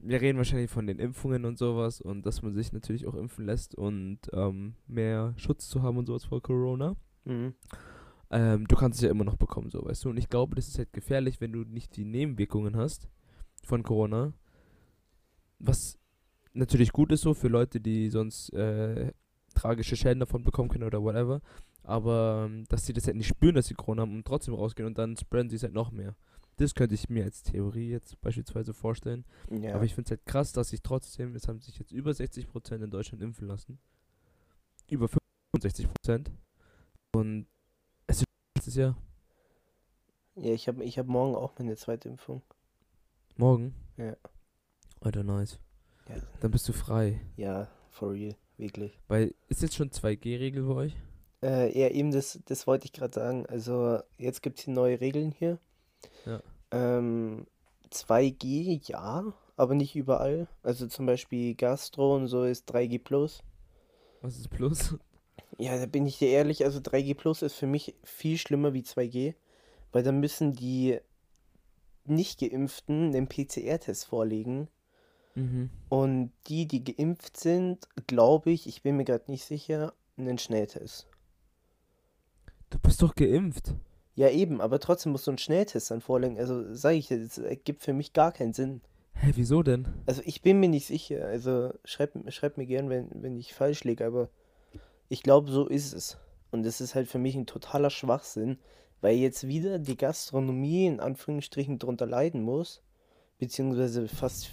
Wir 0.00 0.20
reden 0.20 0.38
wahrscheinlich 0.38 0.70
von 0.70 0.86
den 0.86 0.98
Impfungen 0.98 1.44
und 1.44 1.58
sowas 1.58 2.00
und 2.00 2.24
dass 2.24 2.42
man 2.42 2.54
sich 2.54 2.72
natürlich 2.72 3.06
auch 3.06 3.14
impfen 3.14 3.46
lässt 3.46 3.74
und 3.74 4.20
ähm, 4.32 4.74
mehr 4.86 5.34
Schutz 5.36 5.68
zu 5.68 5.82
haben 5.82 5.96
und 5.96 6.06
sowas 6.06 6.24
vor 6.24 6.40
Corona. 6.40 6.96
Mhm. 7.24 7.54
Ähm, 8.30 8.68
du 8.68 8.76
kannst 8.76 8.98
es 8.98 9.04
ja 9.04 9.10
immer 9.10 9.24
noch 9.24 9.36
bekommen, 9.36 9.70
so 9.70 9.84
weißt 9.84 10.04
du. 10.04 10.10
Und 10.10 10.18
ich 10.18 10.28
glaube, 10.28 10.54
das 10.54 10.68
ist 10.68 10.78
halt 10.78 10.92
gefährlich, 10.92 11.40
wenn 11.40 11.52
du 11.52 11.60
nicht 11.60 11.96
die 11.96 12.04
Nebenwirkungen 12.04 12.76
hast 12.76 13.08
von 13.64 13.82
Corona. 13.82 14.32
Was 15.58 15.98
natürlich 16.52 16.92
gut 16.92 17.10
ist 17.10 17.22
so 17.22 17.34
für 17.34 17.48
Leute, 17.48 17.80
die 17.80 18.10
sonst 18.10 18.52
äh, 18.52 19.12
tragische 19.54 19.96
Schäden 19.96 20.20
davon 20.20 20.44
bekommen 20.44 20.68
können 20.68 20.84
oder 20.84 21.02
whatever. 21.02 21.40
Aber 21.82 22.46
ähm, 22.46 22.64
dass 22.68 22.86
sie 22.86 22.92
das 22.92 23.06
halt 23.06 23.16
nicht 23.16 23.28
spüren, 23.28 23.54
dass 23.54 23.66
sie 23.66 23.74
Corona 23.74 24.02
haben 24.02 24.14
und 24.14 24.26
trotzdem 24.26 24.54
rausgehen 24.54 24.86
und 24.86 24.98
dann 24.98 25.16
spreaden 25.16 25.48
sie 25.48 25.56
es 25.56 25.62
halt 25.62 25.74
noch 25.74 25.90
mehr. 25.90 26.14
Das 26.58 26.74
könnte 26.74 26.96
ich 26.96 27.08
mir 27.08 27.24
als 27.24 27.44
Theorie 27.44 27.88
jetzt 27.88 28.20
beispielsweise 28.20 28.74
vorstellen. 28.74 29.24
Ja. 29.48 29.74
Aber 29.74 29.84
ich 29.84 29.94
finde 29.94 30.08
es 30.08 30.10
halt 30.10 30.26
krass, 30.26 30.52
dass 30.52 30.70
sich 30.70 30.82
trotzdem, 30.82 31.36
es 31.36 31.46
haben 31.46 31.60
sich 31.60 31.78
jetzt 31.78 31.92
über 31.92 32.10
60% 32.10 32.82
in 32.82 32.90
Deutschland 32.90 33.22
impfen 33.22 33.46
lassen. 33.46 33.78
Über 34.90 35.08
65%. 35.56 36.26
Und 37.12 37.46
es 38.08 38.18
ist 38.18 38.24
letztes 38.56 38.74
Jahr. 38.74 38.96
ja, 40.34 40.52
ich 40.52 40.66
habe 40.66 40.82
ich 40.82 40.98
hab 40.98 41.06
morgen 41.06 41.36
auch 41.36 41.56
meine 41.58 41.76
zweite 41.76 42.08
Impfung. 42.08 42.42
Morgen? 43.36 43.72
Ja. 43.96 44.16
Alter, 45.00 45.22
nice. 45.22 45.60
Ja. 46.08 46.16
Dann 46.40 46.50
bist 46.50 46.68
du 46.68 46.72
frei. 46.72 47.20
Ja, 47.36 47.68
for 47.88 48.12
real, 48.12 48.34
wirklich. 48.56 48.98
Weil, 49.06 49.32
ist 49.48 49.62
jetzt 49.62 49.76
schon 49.76 49.90
2G-Regel 49.90 50.64
für 50.64 50.74
euch? 50.74 50.96
Äh, 51.40 51.78
ja, 51.78 51.88
eben, 51.90 52.10
das, 52.10 52.40
das 52.46 52.66
wollte 52.66 52.86
ich 52.86 52.92
gerade 52.92 53.14
sagen. 53.14 53.46
Also, 53.46 54.00
jetzt 54.16 54.42
gibt 54.42 54.58
es 54.58 54.64
hier 54.64 54.74
neue 54.74 55.00
Regeln 55.00 55.30
hier. 55.30 55.60
Ja. 56.26 56.42
Ähm, 56.70 57.46
2G, 57.90 58.80
ja, 58.88 59.32
aber 59.56 59.74
nicht 59.74 59.96
überall. 59.96 60.48
Also 60.62 60.86
zum 60.86 61.06
Beispiel 61.06 61.54
Gastro 61.54 62.14
und 62.14 62.28
so 62.28 62.44
ist 62.44 62.72
3G 62.72 63.02
plus. 63.02 63.42
Was 64.22 64.36
ist 64.36 64.50
Plus? 64.50 64.96
Ja, 65.60 65.76
da 65.76 65.86
bin 65.86 66.06
ich 66.06 66.18
dir 66.18 66.28
ehrlich, 66.28 66.64
also 66.64 66.78
3G 66.78 67.16
plus 67.16 67.42
ist 67.42 67.54
für 67.54 67.66
mich 67.66 67.94
viel 68.04 68.38
schlimmer 68.38 68.74
wie 68.74 68.82
2G, 68.82 69.34
weil 69.90 70.02
dann 70.04 70.20
müssen 70.20 70.52
die 70.52 71.00
nicht 72.04 72.38
Geimpften 72.38 73.10
den 73.10 73.28
PCR-Test 73.28 74.06
vorlegen. 74.06 74.68
Mhm. 75.34 75.70
Und 75.88 76.32
die, 76.46 76.66
die 76.66 76.84
geimpft 76.84 77.36
sind, 77.38 77.88
glaube 78.06 78.50
ich, 78.50 78.68
ich 78.68 78.82
bin 78.82 78.96
mir 78.96 79.04
gerade 79.04 79.30
nicht 79.30 79.44
sicher, 79.44 79.94
einen 80.16 80.38
Schnelltest. 80.38 81.06
Du 82.70 82.78
bist 82.78 83.02
doch 83.02 83.14
geimpft. 83.14 83.74
Ja, 84.18 84.30
eben, 84.30 84.60
aber 84.60 84.80
trotzdem 84.80 85.12
musst 85.12 85.28
du 85.28 85.30
einen 85.30 85.38
Schnelltest 85.38 85.92
dann 85.92 86.00
vorlegen. 86.00 86.40
Also 86.40 86.74
sage 86.74 86.96
ich 86.96 87.06
das 87.06 87.38
ergibt 87.38 87.84
für 87.84 87.92
mich 87.92 88.12
gar 88.12 88.32
keinen 88.32 88.52
Sinn. 88.52 88.80
Hä, 89.14 89.30
wieso 89.36 89.62
denn? 89.62 89.86
Also 90.06 90.22
ich 90.24 90.42
bin 90.42 90.58
mir 90.58 90.68
nicht 90.68 90.88
sicher. 90.88 91.24
Also 91.24 91.72
schreib, 91.84 92.14
schreib 92.32 92.56
mir 92.56 92.66
gern, 92.66 92.90
wenn, 92.90 93.10
wenn 93.22 93.36
ich 93.36 93.54
falsch 93.54 93.84
liege, 93.84 94.04
aber 94.04 94.28
ich 95.08 95.22
glaube, 95.22 95.52
so 95.52 95.68
ist 95.68 95.92
es. 95.92 96.18
Und 96.50 96.64
das 96.66 96.80
ist 96.80 96.96
halt 96.96 97.06
für 97.06 97.20
mich 97.20 97.36
ein 97.36 97.46
totaler 97.46 97.90
Schwachsinn, 97.90 98.58
weil 99.00 99.14
jetzt 99.18 99.46
wieder 99.46 99.78
die 99.78 99.96
Gastronomie 99.96 100.86
in 100.86 100.98
Anführungsstrichen 100.98 101.78
drunter 101.78 102.06
leiden 102.06 102.42
muss, 102.42 102.82
beziehungsweise 103.38 104.08
fast 104.08 104.50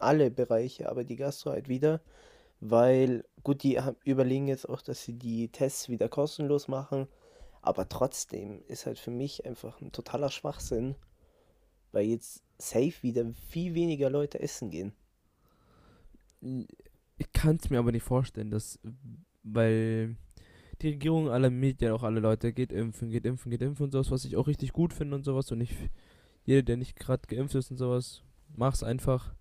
alle 0.00 0.32
Bereiche, 0.32 0.88
aber 0.88 1.04
die 1.04 1.14
Gastro 1.14 1.50
halt 1.50 1.68
wieder, 1.68 2.00
weil, 2.58 3.24
gut, 3.44 3.62
die 3.62 3.80
haben- 3.80 3.98
überlegen 4.02 4.48
jetzt 4.48 4.68
auch, 4.68 4.82
dass 4.82 5.04
sie 5.04 5.12
die 5.12 5.46
Tests 5.46 5.88
wieder 5.88 6.08
kostenlos 6.08 6.66
machen, 6.66 7.06
aber 7.66 7.88
trotzdem 7.88 8.62
ist 8.68 8.86
halt 8.86 8.98
für 8.98 9.10
mich 9.10 9.44
einfach 9.44 9.80
ein 9.80 9.92
totaler 9.92 10.30
Schwachsinn, 10.30 10.94
weil 11.92 12.06
jetzt 12.06 12.42
safe 12.58 13.02
wieder 13.02 13.32
viel 13.48 13.74
weniger 13.74 14.08
Leute 14.08 14.40
essen 14.40 14.70
gehen. 14.70 14.92
Ich 17.18 17.32
kann 17.32 17.56
es 17.56 17.68
mir 17.68 17.78
aber 17.78 17.92
nicht 17.92 18.04
vorstellen, 18.04 18.50
dass, 18.50 18.78
weil 19.42 20.16
die 20.80 20.90
Regierung 20.90 21.28
alarmiert 21.28 21.80
ja 21.80 21.92
auch 21.92 22.02
alle 22.02 22.20
Leute, 22.20 22.52
geht 22.52 22.72
impfen, 22.72 23.10
geht 23.10 23.26
impfen, 23.26 23.50
geht 23.50 23.62
impfen 23.62 23.84
und 23.84 23.90
sowas, 23.92 24.10
was 24.10 24.24
ich 24.24 24.36
auch 24.36 24.46
richtig 24.46 24.72
gut 24.72 24.92
finde 24.92 25.16
und 25.16 25.24
sowas. 25.24 25.50
Und 25.50 25.60
ich, 25.60 25.74
jeder, 26.44 26.62
der 26.62 26.76
nicht 26.76 26.96
gerade 26.96 27.26
geimpft 27.26 27.54
ist 27.54 27.70
und 27.70 27.78
sowas, 27.78 28.22
mach's 28.54 28.82
einfach. 28.82 29.34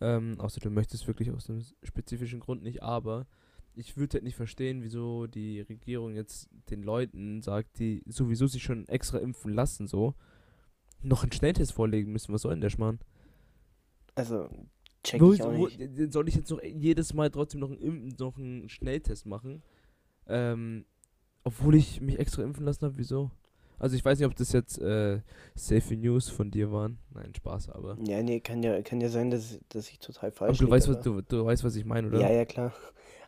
Ähm, 0.00 0.38
außer 0.38 0.60
du 0.60 0.70
möchtest 0.70 1.06
wirklich 1.06 1.30
aus 1.30 1.50
einem 1.50 1.64
spezifischen 1.82 2.40
Grund 2.40 2.62
nicht, 2.62 2.82
aber 2.82 3.26
ich 3.76 3.96
würde 3.96 4.14
halt 4.14 4.24
nicht 4.24 4.36
verstehen, 4.36 4.82
wieso 4.82 5.26
die 5.26 5.60
Regierung 5.60 6.14
jetzt 6.14 6.48
den 6.70 6.82
Leuten 6.82 7.42
sagt, 7.42 7.78
die 7.78 8.02
sowieso 8.06 8.46
sich 8.46 8.62
schon 8.62 8.88
extra 8.88 9.18
impfen 9.18 9.52
lassen, 9.52 9.86
so, 9.86 10.14
noch 11.02 11.22
einen 11.22 11.32
Schnelltest 11.32 11.72
vorlegen 11.72 12.10
müssen. 12.10 12.32
Was 12.32 12.42
soll 12.42 12.52
denn 12.52 12.60
der 12.62 12.70
Schmarrn? 12.70 12.98
Also, 14.14 14.48
check 15.04 15.20
Wo, 15.20 15.32
ich 15.32 15.42
auch 15.42 15.52
wo, 15.52 15.68
nicht. 15.68 16.12
soll 16.12 16.28
ich 16.28 16.34
jetzt 16.34 16.50
noch 16.50 16.62
jedes 16.62 17.12
Mal 17.12 17.30
trotzdem 17.30 17.60
noch 17.60 17.70
einen, 17.70 18.14
noch 18.18 18.38
einen 18.38 18.68
Schnelltest 18.68 19.26
machen? 19.26 19.62
Ähm, 20.26 20.86
obwohl 21.44 21.76
ich 21.76 22.00
mich 22.00 22.18
extra 22.18 22.42
impfen 22.42 22.64
lassen 22.64 22.84
habe, 22.86 22.96
wieso? 22.96 23.30
Also 23.78 23.94
ich 23.94 24.04
weiß 24.04 24.18
nicht, 24.18 24.26
ob 24.26 24.34
das 24.34 24.52
jetzt 24.52 24.78
äh, 24.78 25.20
safe 25.54 25.96
News 25.96 26.30
von 26.30 26.50
dir 26.50 26.72
waren. 26.72 26.98
Nein, 27.12 27.34
Spaß, 27.34 27.68
aber. 27.68 27.98
Ja, 28.06 28.22
nee, 28.22 28.40
kann 28.40 28.62
ja, 28.62 28.80
kann 28.80 29.02
ja 29.02 29.10
sein, 29.10 29.30
dass, 29.30 29.58
dass 29.68 29.90
ich 29.90 29.98
total 29.98 30.30
falsch 30.32 30.58
du, 30.58 30.70
weißt, 30.70 30.88
was, 30.88 30.96
aber- 30.96 31.20
du, 31.20 31.20
du 31.22 31.44
weißt, 31.44 31.62
was 31.62 31.76
ich 31.76 31.84
meine, 31.84 32.08
oder? 32.08 32.20
Ja, 32.20 32.30
ja, 32.32 32.44
klar. 32.46 32.72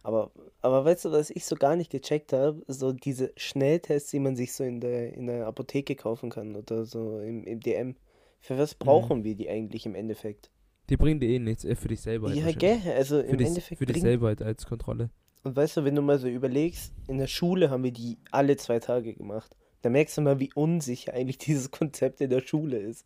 Aber, 0.09 0.33
aber 0.63 0.87
weißt 0.87 1.05
du, 1.05 1.13
was 1.13 1.29
ich 1.29 1.45
so 1.45 1.55
gar 1.55 1.77
nicht 1.77 1.91
gecheckt 1.91 2.33
habe? 2.33 2.63
So 2.67 2.93
diese 2.93 3.31
Schnelltests, 3.37 4.11
die 4.11 4.21
man 4.21 4.37
sich 4.37 4.55
so 4.55 4.65
in 4.65 4.81
der, 4.81 5.13
in 5.13 5.27
der 5.27 5.47
Apotheke 5.47 5.97
kaufen 5.97 6.31
kann 6.31 6.57
oder 6.57 6.87
so 6.87 7.21
im, 7.21 7.45
im 7.45 7.61
DM. 7.61 7.95
Für 8.41 8.55
Mhm. 8.55 8.59
was 8.59 8.75
brauchen 8.75 9.23
wir 9.23 9.35
die 9.35 9.51
eigentlich 9.51 9.85
im 9.85 9.95
Endeffekt? 9.95 10.51
Die 10.89 10.97
bringen 10.97 11.21
dir 11.21 11.29
eh 11.29 11.39
nichts, 11.39 11.63
äh, 11.67 11.75
für 11.75 11.89
dich 11.89 12.01
selber. 12.01 12.31
halt 12.31 12.39
Ja, 12.39 12.53
gell? 12.53 12.81
Also 12.97 13.17
Für 13.21 13.27
im 13.27 13.37
dich, 13.37 13.49
Endeffekt 13.49 13.79
für 13.79 13.85
dich 13.85 14.01
selber 14.01 14.29
halt 14.29 14.41
als 14.41 14.65
Kontrolle. 14.65 15.11
Und 15.45 15.55
weißt 15.55 15.77
du, 15.77 15.85
wenn 15.85 15.95
du 15.95 16.01
mal 16.01 16.19
so 16.19 16.27
überlegst, 16.27 16.95
in 17.07 17.19
der 17.19 17.27
Schule 17.27 17.69
haben 17.69 17.85
wir 17.85 17.93
die 17.93 18.17
alle 18.31 18.57
zwei 18.57 18.79
Tage 18.79 19.13
gemacht. 19.13 19.55
Da 19.83 19.91
merkst 19.91 20.17
du 20.17 20.23
mal, 20.23 20.41
wie 20.41 20.51
unsicher 20.55 21.13
eigentlich 21.13 21.37
dieses 21.47 21.71
Konzept 21.71 22.23
in 22.23 22.31
der 22.31 22.41
Schule 22.41 22.79
ist. 22.79 23.05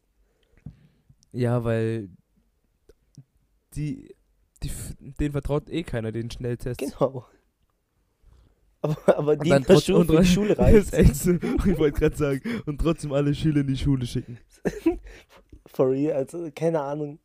Ja, 1.32 1.64
weil 1.64 2.10
die, 3.74 4.14
die 4.62 4.70
denen 5.20 5.32
vertraut 5.32 5.68
eh 5.68 5.82
keiner 5.82 6.12
den 6.12 6.30
Schnelltest. 6.30 6.78
Genau. 6.78 7.24
Aber, 8.80 9.16
aber 9.18 9.36
die 9.36 9.50
in 9.50 9.62
der 9.62 9.64
trotzdem- 9.64 9.94
Schule, 9.96 10.04
für 10.06 10.20
die 10.22 10.26
Schule 10.26 10.58
reicht. 10.58 10.92
Ich 10.94 11.78
wollte 11.78 11.98
gerade 12.00 12.16
sagen, 12.16 12.40
und 12.66 12.80
trotzdem 12.80 13.12
alle 13.12 13.34
Schüler 13.34 13.60
in 13.60 13.68
die 13.68 13.76
Schule 13.76 14.06
schicken. 14.06 14.38
For 15.66 15.90
real, 15.90 16.16
also 16.16 16.50
keine 16.54 16.80
Ahnung. 16.80 17.18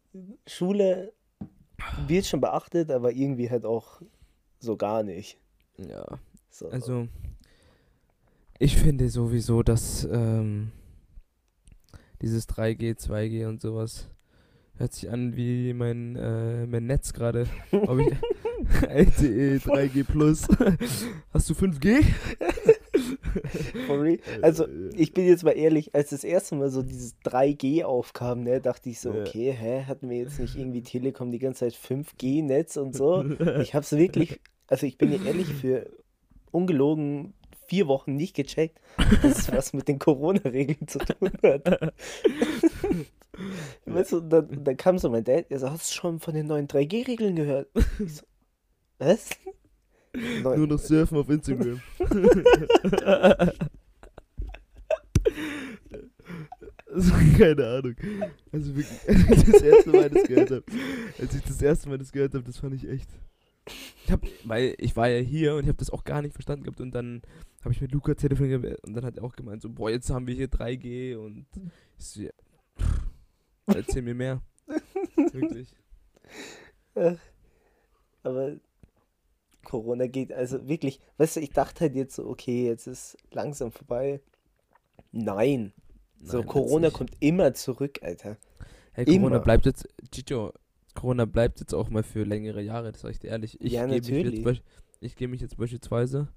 Schule 0.46 1.14
wird 2.08 2.26
schon 2.26 2.42
beachtet, 2.42 2.92
aber 2.92 3.12
irgendwie 3.12 3.50
halt 3.50 3.66
auch 3.66 4.02
so 4.60 4.78
gar 4.78 5.04
nicht. 5.04 5.40
Ja. 5.78 6.06
So. 6.50 6.70
Also, 6.70 7.08
ich 8.60 8.78
finde 8.78 9.10
sowieso, 9.10 9.62
dass 9.64 10.04
ähm, 10.12 10.72
dieses 12.22 12.48
3G, 12.50 12.98
2G 12.98 13.48
und 13.48 13.62
sowas 13.62 14.10
hört 14.78 14.94
sich 14.94 15.10
an 15.10 15.36
wie 15.36 15.74
mein, 15.74 16.16
äh, 16.16 16.66
mein 16.68 16.86
Netz 16.86 17.14
gerade. 17.14 17.48
Ob 17.72 18.00
ich 18.00 18.08
LTE 18.90 19.58
3G 19.58 20.04
Plus. 20.04 20.48
Hast 21.34 21.50
du 21.50 21.54
5G? 21.54 22.04
For 23.86 24.02
real. 24.02 24.20
Also, 24.42 24.68
ich 24.96 25.14
bin 25.14 25.26
jetzt 25.26 25.44
mal 25.44 25.52
ehrlich, 25.52 25.94
als 25.94 26.10
das 26.10 26.24
erste 26.24 26.56
Mal 26.56 26.70
so 26.70 26.82
dieses 26.82 27.16
3G 27.24 27.84
aufkam, 27.84 28.44
ne, 28.44 28.60
dachte 28.60 28.90
ich 28.90 29.00
so, 29.00 29.12
okay, 29.12 29.52
hä, 29.52 29.84
hatten 29.88 30.10
wir 30.10 30.18
jetzt 30.18 30.40
nicht 30.40 30.56
irgendwie 30.56 30.82
Telekom 30.82 31.32
die 31.32 31.40
ganze 31.40 31.70
Zeit 31.70 31.74
5G-Netz 31.74 32.78
und 32.78 32.96
so? 32.96 33.24
Ich 33.62 33.76
hab's 33.76 33.92
wirklich, 33.92 34.40
also 34.68 34.86
ich 34.86 34.98
bin 34.98 35.12
ehrlich, 35.26 35.48
für 35.48 35.88
ungelogen 36.52 37.34
vier 37.68 37.88
Wochen 37.88 38.16
nicht 38.16 38.36
gecheckt, 38.36 38.80
dass 39.22 39.40
es 39.40 39.52
was 39.52 39.74
mit 39.74 39.88
den 39.88 40.00
Corona-Regeln 40.00 40.88
zu 40.88 41.00
tun 41.00 41.32
hat. 41.44 41.94
Weißt 43.86 44.12
du, 44.14 44.20
dann, 44.22 44.64
dann 44.64 44.78
kam 44.78 44.98
so 44.98 45.10
mein 45.10 45.24
Dad, 45.24 45.50
der 45.50 45.60
so, 45.60 45.70
hast 45.70 45.92
du 45.92 45.96
schon 45.96 46.20
von 46.20 46.34
den 46.34 46.48
neuen 46.48 46.68
3G-Regeln 46.68 47.36
gehört? 47.36 47.70
Ich 48.00 48.16
so, 48.16 48.24
was? 49.00 49.30
Neu- 50.42 50.58
Nur 50.58 50.68
noch 50.68 50.80
surfen 50.80 51.18
auf 51.18 51.30
Instagram. 51.30 51.80
Also, 56.92 57.14
keine 57.38 57.68
Ahnung. 57.68 57.96
Also 58.52 58.76
wirklich, 58.76 58.98
als 59.08 59.38
ich 59.38 59.52
das 59.52 59.62
erste 59.62 59.90
Mal 59.92 60.10
das 60.10 60.24
gehört 60.24 60.52
habe, 60.52 60.64
als 61.20 61.36
ich 61.36 61.42
das 61.44 61.62
erste 61.62 61.90
Mal 61.90 61.98
das 61.98 62.12
gehört 62.12 62.34
habe, 62.34 62.44
das 62.44 62.58
fand 62.58 62.74
ich 62.76 62.88
echt. 62.90 63.10
Ich 64.06 64.12
hab, 64.12 64.22
weil 64.46 64.74
ich 64.78 64.96
war 64.96 65.10
ja 65.10 65.20
hier 65.20 65.56
und 65.56 65.64
ich 65.64 65.68
habe 65.68 65.78
das 65.78 65.90
auch 65.90 66.06
gar 66.06 66.22
nicht 66.22 66.34
verstanden 66.34 66.64
gehabt 66.64 66.80
und 66.80 66.92
dann 66.96 67.22
habe 67.62 67.74
ich 67.74 67.82
mit 67.82 67.92
Luca 67.92 68.14
telefoniert 68.16 68.80
und 68.86 68.94
dann 68.94 69.04
hat 69.04 69.18
er 69.18 69.24
auch 69.26 69.36
gemeint 69.36 69.62
so, 69.62 69.70
boah, 69.70 69.90
jetzt 69.92 70.10
haben 70.10 70.26
wir 70.28 70.34
hier 70.34 70.48
3G 70.48 71.18
und 71.18 71.46
ich 71.98 72.06
so, 72.06 72.22
ja, 72.22 72.30
erzähl 73.68 74.02
mir 74.02 74.16
mehr. 74.16 74.42
Wirklich. 75.16 75.76
Aber 78.24 78.56
Corona 79.64 80.08
geht, 80.08 80.32
also 80.32 80.68
wirklich, 80.68 81.00
weißt 81.18 81.36
du, 81.36 81.40
ich 81.42 81.52
dachte 81.52 81.82
halt 81.82 81.96
jetzt 81.96 82.16
so, 82.16 82.26
okay, 82.28 82.66
jetzt 82.66 82.88
ist 82.88 83.18
langsam 83.32 83.72
vorbei. 83.72 84.22
Nein. 85.12 85.74
So, 86.24 86.38
Nein, 86.38 86.48
wird's 86.48 86.54
Corona 86.54 86.90
kommt 86.90 87.12
immer 87.20 87.54
zurück, 87.54 88.00
Alter. 88.02 88.38
Hey, 88.94 89.06
Corona 89.06 89.28
immer. 89.28 89.40
bleibt 89.40 89.66
jetzt, 89.66 89.88
Chicho, 90.12 90.54
Corona 90.96 91.26
bleibt 91.26 91.60
jetzt 91.60 91.74
auch 91.74 91.90
mal 91.90 92.04
für 92.04 92.24
längere 92.24 92.62
Jahre, 92.62 92.92
das 92.92 93.02
sag 93.02 93.12
ich 93.12 93.20
dir 93.20 93.28
ehrlich. 93.30 93.62
Ich 93.62 93.74
Ja, 93.74 93.86
natürlich. 93.86 94.64
ich 95.00 95.16
gehe 95.16 95.28
mich 95.28 95.42
jetzt 95.42 95.58
beispielsweise 95.58 96.30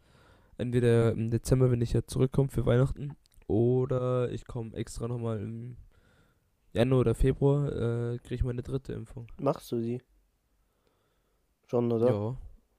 entweder 0.58 1.12
im 1.12 1.30
Dezember, 1.30 1.70
wenn 1.70 1.80
ich 1.80 1.92
ja 1.92 2.04
zurückkomme 2.06 2.50
für 2.50 2.66
Weihnachten, 2.66 3.16
oder 3.46 4.30
ich 4.30 4.44
komme 4.46 4.74
extra 4.76 5.08
nochmal 5.08 5.40
im 5.40 5.76
Januar 6.72 7.00
oder 7.00 7.14
Februar, 7.14 7.68
äh, 8.14 8.18
kriege 8.18 8.34
ich 8.36 8.44
meine 8.44 8.62
dritte 8.62 8.92
Impfung. 8.92 9.26
Machst 9.38 9.72
du 9.72 9.80
die? 9.80 10.00
Schon, 11.66 11.90
oder? 11.90 12.06
Ja. 12.06 12.36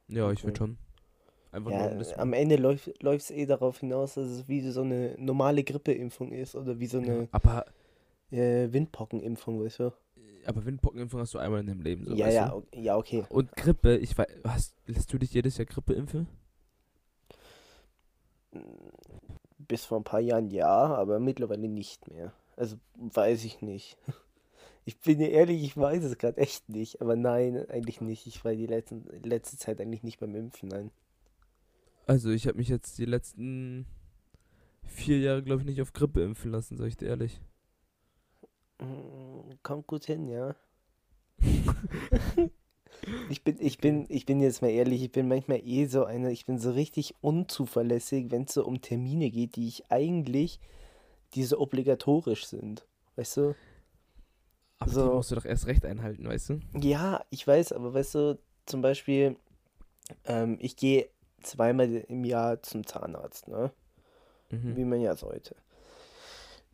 Ja, 0.09 0.31
ich 0.31 0.39
Okay. 0.39 0.47
würde 0.47 0.57
schon. 0.57 0.77
Einfach 1.51 1.71
Ja, 1.71 1.77
nur 1.79 1.91
um 1.91 1.97
das 1.99 2.13
am 2.13 2.33
Ende 2.33 2.55
läuft 2.57 2.89
es 3.23 3.31
eh 3.31 3.45
darauf 3.45 3.79
hinaus, 3.79 4.15
dass 4.15 4.27
es 4.29 4.47
wie 4.47 4.61
so 4.71 4.81
eine 4.81 5.15
normale 5.17 5.63
Grippeimpfung 5.63 6.31
ist 6.31 6.55
oder 6.55 6.79
wie 6.79 6.87
so 6.87 6.97
eine 6.97 7.29
aber, 7.31 7.65
äh, 8.31 8.71
Windpockenimpfung, 8.71 9.63
weißt 9.63 9.79
du? 9.79 9.93
aber 10.45 10.65
Windpockenimpfung 10.65 11.19
hast 11.19 11.33
du 11.33 11.39
einmal 11.39 11.59
in 11.61 11.67
deinem 11.67 11.81
Leben. 11.81 12.05
So, 12.05 12.15
ja, 12.15 12.29
ja, 12.29 12.51
Du? 12.51 12.55
o- 12.55 12.63
ja, 12.73 12.97
okay. 12.97 13.25
Und 13.29 13.55
Grippe, 13.55 13.97
ich 13.97 14.17
weiß, 14.17 14.27
hast, 14.43 14.75
lässt 14.85 15.11
du 15.13 15.17
dich 15.17 15.33
jedes 15.33 15.57
Jahr 15.57 15.65
Grippe 15.65 15.93
impfen? 15.93 16.27
Bis 19.57 19.85
vor 19.85 19.97
ein 19.99 20.03
paar 20.03 20.19
Jahren 20.19 20.49
ja, 20.49 20.67
aber 20.67 21.19
mittlerweile 21.19 21.69
nicht 21.69 22.07
mehr. 22.09 22.33
Also 22.61 22.77
weiß 22.93 23.43
ich 23.43 23.61
nicht. 23.61 23.97
Ich 24.83 24.99
bin 24.99 25.19
dir 25.19 25.29
ehrlich, 25.29 25.61
ich 25.63 25.77
weiß 25.77 26.03
es 26.03 26.17
gerade 26.17 26.41
echt 26.41 26.67
nicht. 26.67 27.01
Aber 27.01 27.15
nein, 27.15 27.69
eigentlich 27.69 28.01
nicht. 28.01 28.25
Ich 28.25 28.43
war 28.43 28.55
die 28.55 28.65
letzten, 28.65 29.05
letzte 29.21 29.55
Zeit 29.55 29.79
eigentlich 29.79 30.01
nicht 30.01 30.19
beim 30.19 30.33
Impfen, 30.33 30.69
nein. 30.69 30.89
Also 32.07 32.31
ich 32.31 32.47
habe 32.47 32.57
mich 32.57 32.67
jetzt 32.67 32.97
die 32.97 33.05
letzten 33.05 33.85
vier 34.83 35.19
Jahre, 35.19 35.43
glaube 35.43 35.61
ich, 35.61 35.67
nicht 35.67 35.83
auf 35.83 35.93
Grippe 35.93 36.23
impfen 36.23 36.49
lassen, 36.49 36.77
sag 36.77 36.87
ich 36.87 36.97
dir 36.97 37.09
ehrlich. 37.09 37.39
Mm, 38.79 39.51
Kommt 39.61 39.85
gut 39.85 40.05
hin, 40.05 40.27
ja. 40.27 40.55
Ich 43.29 43.43
bin, 43.43 43.57
ich 43.59 43.77
bin, 43.77 44.05
ich 44.09 44.25
bin 44.25 44.41
jetzt 44.41 44.61
mal 44.61 44.69
ehrlich, 44.69 45.03
ich 45.03 45.11
bin 45.11 45.27
manchmal 45.27 45.61
eh 45.63 45.85
so 45.85 46.05
einer, 46.05 46.29
ich 46.29 46.45
bin 46.45 46.59
so 46.59 46.71
richtig 46.71 47.15
unzuverlässig, 47.21 48.31
wenn 48.31 48.43
es 48.43 48.53
so 48.53 48.65
um 48.65 48.81
Termine 48.81 49.29
geht, 49.31 49.55
die 49.55 49.67
ich 49.67 49.91
eigentlich, 49.91 50.59
die 51.33 51.43
so 51.43 51.59
obligatorisch 51.59 52.45
sind. 52.45 52.85
Weißt 53.15 53.37
du? 53.37 53.55
Aber 54.79 54.89
die 54.89 54.95
So. 54.95 55.13
musst 55.13 55.31
du 55.31 55.35
doch 55.35 55.45
erst 55.45 55.67
recht 55.67 55.85
einhalten, 55.85 56.27
weißt 56.27 56.49
du? 56.49 56.59
Ja, 56.79 57.23
ich 57.29 57.45
weiß, 57.45 57.73
aber 57.73 57.93
weißt 57.93 58.15
du, 58.15 58.39
zum 58.65 58.81
Beispiel, 58.81 59.35
ähm, 60.25 60.57
ich 60.59 60.75
gehe 60.75 61.09
zweimal 61.41 61.89
im 61.91 62.23
Jahr 62.23 62.61
zum 62.63 62.85
Zahnarzt, 62.85 63.47
ne? 63.47 63.71
Mhm. 64.49 64.75
Wie 64.75 64.85
man 64.85 65.01
ja 65.01 65.15
sollte. 65.15 65.55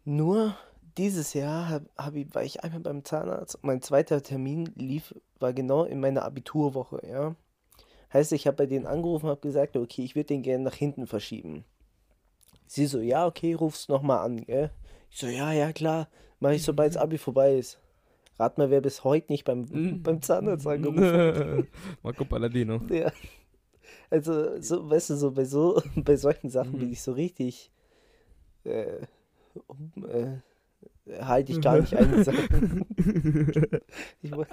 Nur 0.06 0.56
dieses 0.98 1.34
Jahr 1.34 1.70
hab, 1.70 1.84
hab 1.98 2.16
ich, 2.16 2.34
war 2.34 2.44
ich 2.44 2.64
einmal 2.64 2.80
beim 2.80 3.04
Zahnarzt 3.04 3.56
und 3.56 3.66
mein 3.66 3.82
zweiter 3.82 4.24
Termin 4.24 4.72
lief, 4.76 5.14
war 5.40 5.54
genau 5.54 5.84
in 5.84 6.00
meiner 6.00 6.24
Abiturwoche, 6.24 7.06
ja. 7.08 7.36
Heißt, 8.14 8.32
ich 8.32 8.48
habe 8.48 8.58
bei 8.58 8.66
denen 8.66 8.88
angerufen 8.88 9.26
und 9.26 9.32
habe 9.32 9.42
gesagt, 9.42 9.76
okay, 9.76 10.04
ich 10.04 10.16
würde 10.16 10.28
den 10.28 10.42
gerne 10.42 10.64
nach 10.64 10.74
hinten 10.74 11.08
verschieben. 11.08 11.66
Sie 12.68 12.86
so, 12.86 13.00
ja, 13.00 13.26
okay, 13.26 13.54
ruf's 13.54 13.88
nochmal 13.88 14.20
an, 14.26 14.46
gell? 14.46 14.72
Ich 15.10 15.20
so, 15.20 15.28
ja, 15.28 15.52
ja, 15.54 15.72
klar, 15.74 16.10
mach 16.40 16.52
ich, 16.52 16.64
sobald 16.64 16.90
das 16.94 17.02
Abi 17.02 17.18
vorbei 17.18 17.56
ist. 17.58 17.80
Rat 18.38 18.58
mal, 18.58 18.70
wer 18.70 18.82
bis 18.82 19.04
heute 19.04 19.32
nicht 19.32 19.46
beim, 19.46 19.62
Mhm. 19.62 20.02
beim 20.04 20.22
Zahnarzt 20.22 20.68
angerufen 20.68 21.02
hat. 21.04 21.66
Marco 22.04 22.26
Palladino. 22.26 22.82
Ja. 22.90 23.12
Also, 24.10 24.62
so, 24.62 24.90
weißt 24.90 25.12
du, 25.12 25.16
so 25.16 25.32
bei 25.32 25.46
so, 25.46 25.82
bei 25.96 26.16
solchen 26.18 26.50
Sachen 26.50 26.74
bin 26.74 26.88
Mhm. 26.88 26.94
ich 26.94 27.02
so 27.02 27.14
richtig, 27.14 27.72
äh, 28.64 29.00
um, 29.68 29.92
äh, 30.08 30.40
halte 31.22 31.52
ich 31.54 31.62
gar 31.62 31.80
nicht 31.80 31.96
ein. 31.98 32.14
ich, 34.22 34.32
woll- 34.32 34.46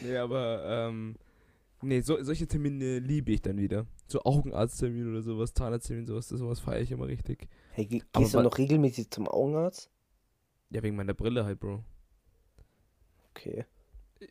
nee, 0.00 0.16
aber, 0.16 0.62
ähm, 0.88 1.16
nee, 1.82 2.00
so, 2.00 2.22
solche 2.22 2.46
Termine 2.46 2.98
liebe 2.98 3.32
ich 3.32 3.42
dann 3.42 3.58
wieder. 3.58 3.86
So 4.06 4.22
Augenarzttermin 4.22 5.08
oder 5.10 5.22
sowas, 5.22 5.54
Zahnarzttermin, 5.54 6.06
sowas, 6.06 6.28
das 6.28 6.38
sowas 6.38 6.60
feiere 6.60 6.80
ich 6.82 6.90
immer 6.92 7.06
richtig. 7.06 7.48
hey, 7.70 7.86
ge- 7.86 8.02
Aber 8.12 8.24
gehst 8.24 8.34
du 8.34 8.40
noch 8.42 8.58
regelmäßig 8.58 9.10
zum 9.10 9.28
Augenarzt? 9.28 9.90
Ja, 10.70 10.82
wegen 10.82 10.96
meiner 10.96 11.14
Brille 11.14 11.44
halt, 11.44 11.58
Bro. 11.60 11.84
Okay. 13.30 13.64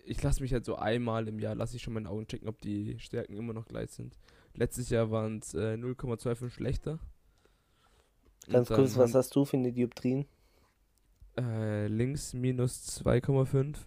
Ich 0.05 0.21
lasse 0.21 0.41
mich 0.41 0.53
halt 0.53 0.65
so 0.65 0.75
einmal 0.75 1.27
im 1.27 1.39
Jahr, 1.39 1.55
lasse 1.55 1.75
ich 1.75 1.81
schon 1.81 1.93
meine 1.93 2.09
Augen 2.09 2.27
checken, 2.27 2.47
ob 2.47 2.61
die 2.61 2.99
Stärken 2.99 3.35
immer 3.35 3.53
noch 3.53 3.65
gleich 3.67 3.89
sind. 3.91 4.17
Letztes 4.53 4.89
Jahr 4.89 5.09
waren 5.09 5.39
es 5.39 5.53
äh, 5.53 5.73
0,25 5.75 6.49
schlechter. 6.51 6.99
Ganz 8.49 8.67
kurz, 8.69 8.97
was 8.97 9.13
hast 9.15 9.35
du 9.35 9.45
für 9.45 9.57
eine 9.57 9.71
Dioptrien? 9.71 10.25
Äh, 11.37 11.87
links 11.87 12.33
minus 12.33 13.01
2,5 13.03 13.77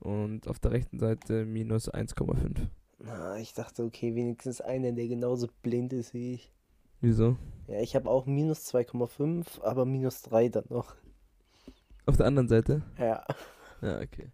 und 0.00 0.48
auf 0.48 0.58
der 0.58 0.72
rechten 0.72 0.98
Seite 0.98 1.44
minus 1.46 1.90
1,5. 1.92 2.68
Na, 2.98 3.38
ich 3.38 3.52
dachte, 3.54 3.84
okay, 3.84 4.14
wenigstens 4.14 4.60
einer, 4.60 4.92
der 4.92 5.06
genauso 5.08 5.48
blind 5.62 5.92
ist 5.92 6.14
wie 6.14 6.34
ich. 6.34 6.52
Wieso? 7.00 7.36
Ja, 7.68 7.80
ich 7.80 7.94
habe 7.96 8.08
auch 8.10 8.26
minus 8.26 8.72
2,5, 8.72 9.62
aber 9.62 9.84
minus 9.84 10.22
3 10.22 10.48
dann 10.48 10.64
noch. 10.68 10.94
Auf 12.06 12.16
der 12.16 12.26
anderen 12.26 12.48
Seite? 12.48 12.82
Ja. 12.98 13.24
Ja, 13.82 14.00
okay. 14.00 14.30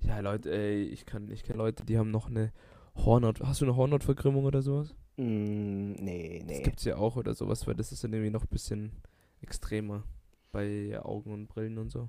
Ja, 0.00 0.20
Leute, 0.20 0.50
ey, 0.50 0.84
ich 0.84 1.04
kann, 1.06 1.30
ich 1.30 1.42
kenne 1.42 1.58
Leute, 1.58 1.84
die 1.84 1.98
haben 1.98 2.10
noch 2.10 2.28
eine 2.28 2.52
Hornhaut. 2.94 3.40
Hast 3.40 3.60
du 3.60 3.64
eine 3.66 3.76
Hornhautverkrümmung 3.76 4.44
oder 4.44 4.62
sowas? 4.62 4.94
Mm, 5.16 5.92
nee, 5.92 6.44
Das 6.46 6.58
nee. 6.58 6.62
gibt's 6.62 6.84
ja 6.84 6.96
auch 6.96 7.16
oder 7.16 7.34
sowas, 7.34 7.66
weil 7.66 7.74
das 7.74 7.92
ist 7.92 8.04
dann 8.04 8.12
irgendwie 8.12 8.30
noch 8.30 8.44
ein 8.44 8.48
bisschen 8.50 8.92
extremer 9.40 10.04
bei 10.52 10.98
Augen 11.02 11.32
und 11.32 11.48
Brillen 11.48 11.78
und 11.78 11.90
so. 11.90 12.08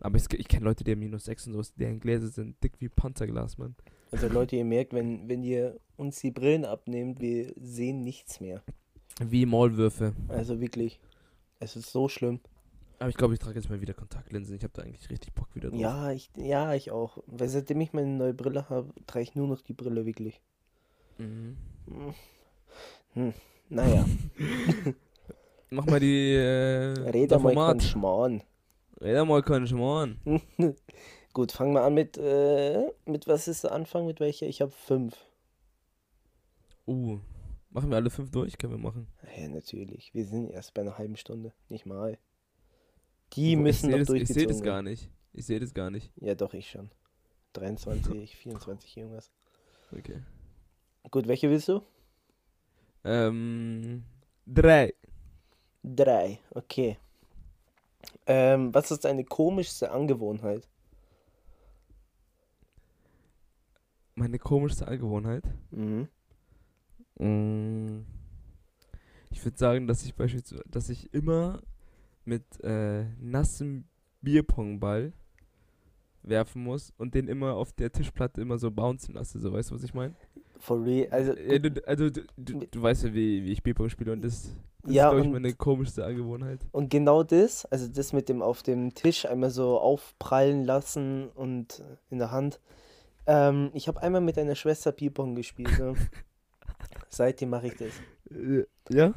Aber 0.00 0.16
es, 0.16 0.26
ich 0.32 0.48
kenne 0.48 0.64
Leute, 0.64 0.84
die 0.84 0.92
haben 0.92 0.98
minus 1.00 1.24
6 1.24 1.48
und 1.48 1.52
sowas, 1.54 1.74
deren 1.74 2.00
Gläser 2.00 2.28
sind 2.28 2.62
dick 2.62 2.72
wie 2.78 2.88
Panzerglas, 2.88 3.58
Mann. 3.58 3.74
Also 4.10 4.28
Leute, 4.28 4.56
ihr 4.56 4.64
merkt, 4.64 4.92
wenn, 4.92 5.28
wenn 5.28 5.42
ihr 5.42 5.78
uns 5.96 6.20
die 6.20 6.30
Brillen 6.30 6.64
abnehmt, 6.64 7.20
wir 7.20 7.52
sehen 7.60 8.02
nichts 8.02 8.40
mehr. 8.40 8.62
Wie 9.22 9.46
Maulwürfe. 9.46 10.14
Also 10.28 10.60
wirklich. 10.60 10.98
Es 11.60 11.76
ist 11.76 11.92
so 11.92 12.08
schlimm. 12.08 12.40
Aber 12.98 13.08
ich 13.08 13.16
glaube, 13.16 13.34
ich 13.34 13.40
trage 13.40 13.58
jetzt 13.58 13.70
mal 13.70 13.80
wieder 13.80 13.94
Kontaktlinsen. 13.94 14.56
Ich 14.56 14.62
habe 14.62 14.72
da 14.74 14.82
eigentlich 14.82 15.08
richtig 15.10 15.32
Bock 15.34 15.54
wieder 15.54 15.70
drauf. 15.70 15.80
Ja, 15.80 16.10
ich, 16.10 16.30
ja, 16.36 16.74
ich 16.74 16.90
auch. 16.90 17.18
Weil 17.26 17.48
seitdem 17.48 17.80
ich 17.80 17.92
meine 17.92 18.08
neue 18.08 18.34
Brille 18.34 18.68
habe, 18.68 18.92
trage 19.06 19.22
ich 19.22 19.34
nur 19.34 19.48
noch 19.48 19.60
die 19.60 19.72
Brille 19.72 20.04
wirklich. 20.06 20.40
Mhm. 21.18 21.56
Hm. 21.86 22.14
Hm. 23.14 23.32
Naja, 23.68 24.04
Mach 25.70 25.86
mal 25.86 26.00
die. 26.00 26.34
Äh, 26.34 27.10
red 27.10 27.30
mal 27.30 27.40
Format. 27.40 27.82
Schmarrn. 27.82 28.42
Red 29.00 29.26
mal 29.26 29.42
keinen 29.42 29.66
Schmarrn. 29.66 30.18
Gut, 31.32 31.52
fangen 31.52 31.72
wir 31.74 31.82
an 31.82 31.94
mit, 31.94 32.18
äh, 32.18 32.90
mit 33.06 33.26
was 33.26 33.48
ist 33.48 33.64
der 33.64 33.72
Anfang? 33.72 34.06
Mit 34.06 34.20
welcher? 34.20 34.46
Ich 34.46 34.60
habe 34.60 34.72
fünf. 34.72 35.16
Uh. 36.86 37.18
Machen 37.70 37.88
wir 37.90 37.96
alle 37.96 38.10
fünf 38.10 38.30
durch? 38.30 38.58
Können 38.58 38.72
wir 38.74 38.78
machen. 38.78 39.06
Ja, 39.36 39.48
natürlich. 39.48 40.12
Wir 40.12 40.24
sind 40.24 40.50
erst 40.50 40.74
bei 40.74 40.82
einer 40.82 40.98
halben 40.98 41.16
Stunde. 41.16 41.52
Nicht 41.68 41.86
mal. 41.86 42.18
Die 43.34 43.56
Wo- 43.56 43.62
müssen 43.62 43.90
ich 43.90 43.96
noch 43.96 44.06
das, 44.06 44.16
Ich 44.16 44.28
sehe 44.28 44.46
das 44.48 44.60
gar 44.60 44.82
nicht. 44.82 45.08
Ich 45.32 45.46
sehe 45.46 45.60
das 45.60 45.72
gar 45.72 45.90
nicht. 45.90 46.10
Ja, 46.16 46.34
doch, 46.34 46.52
ich 46.52 46.68
schon. 46.68 46.90
23, 47.52 48.36
24, 48.36 48.96
irgendwas. 48.96 49.30
Okay. 49.96 50.20
Gut, 51.10 51.28
welche 51.28 51.48
willst 51.48 51.68
du? 51.68 51.80
Ähm. 53.04 54.02
Drei. 54.46 54.92
Drei, 55.82 56.38
okay. 56.50 56.98
Ähm, 58.26 58.72
was 58.74 58.90
ist 58.90 59.04
deine 59.04 59.24
komischste 59.24 59.90
Angewohnheit? 59.90 60.68
Meine 64.14 64.38
komischste 64.38 64.86
Angewohnheit. 64.86 65.44
Mhm. 65.70 66.08
Mm. 67.18 68.04
Ich 69.30 69.44
würde 69.44 69.58
sagen, 69.58 69.86
dass 69.86 70.04
ich 70.04 70.14
beispielsweise, 70.14 70.62
dass 70.68 70.88
ich 70.88 71.12
immer 71.14 71.62
mit 72.24 72.42
äh, 72.62 73.04
nassem 73.18 73.84
Bierpongball 74.20 75.12
werfen 76.22 76.62
muss 76.62 76.92
und 76.98 77.14
den 77.14 77.28
immer 77.28 77.54
auf 77.54 77.72
der 77.72 77.92
Tischplatte 77.92 78.40
immer 78.40 78.58
so 78.58 78.70
bouncen 78.70 79.14
lasse. 79.14 79.38
So, 79.38 79.52
weißt 79.52 79.70
du, 79.70 79.74
was 79.74 79.84
ich 79.84 79.94
meine? 79.94 80.14
For 80.58 80.84
real, 80.84 81.08
also, 81.10 81.34
Ja, 81.36 81.58
du, 81.58 81.86
also, 81.86 82.10
du, 82.10 82.22
du, 82.36 82.66
du 82.66 82.82
weißt 82.82 83.04
ja, 83.04 83.14
wie, 83.14 83.44
wie 83.44 83.52
ich 83.52 83.62
Bierpong 83.62 83.88
spiele 83.88 84.12
und 84.12 84.22
das, 84.22 84.54
das 84.82 84.92
Ja, 84.92 85.08
ist, 85.08 85.14
glaube 85.14 85.26
ich, 85.26 85.32
meine 85.32 85.52
komischste 85.54 86.04
Angewohnheit. 86.04 86.60
und 86.72 86.90
genau 86.90 87.22
das, 87.22 87.64
also 87.66 87.88
das 87.88 88.12
mit 88.12 88.28
dem 88.28 88.42
auf 88.42 88.62
dem 88.62 88.94
Tisch 88.94 89.26
einmal 89.26 89.50
so 89.50 89.78
aufprallen 89.78 90.64
lassen 90.64 91.28
und 91.34 91.82
in 92.10 92.18
der 92.18 92.30
Hand. 92.30 92.60
Ähm, 93.26 93.70
ich 93.74 93.86
habe 93.88 94.02
einmal 94.02 94.20
mit 94.20 94.38
einer 94.38 94.54
Schwester 94.54 94.92
Bierpong 94.92 95.34
gespielt. 95.34 95.78
Ne? 95.78 95.94
Seitdem 97.08 97.50
mache 97.50 97.68
ich 97.68 97.76
das. 97.76 97.90
Äh, 98.30 98.64
ja? 98.88 99.14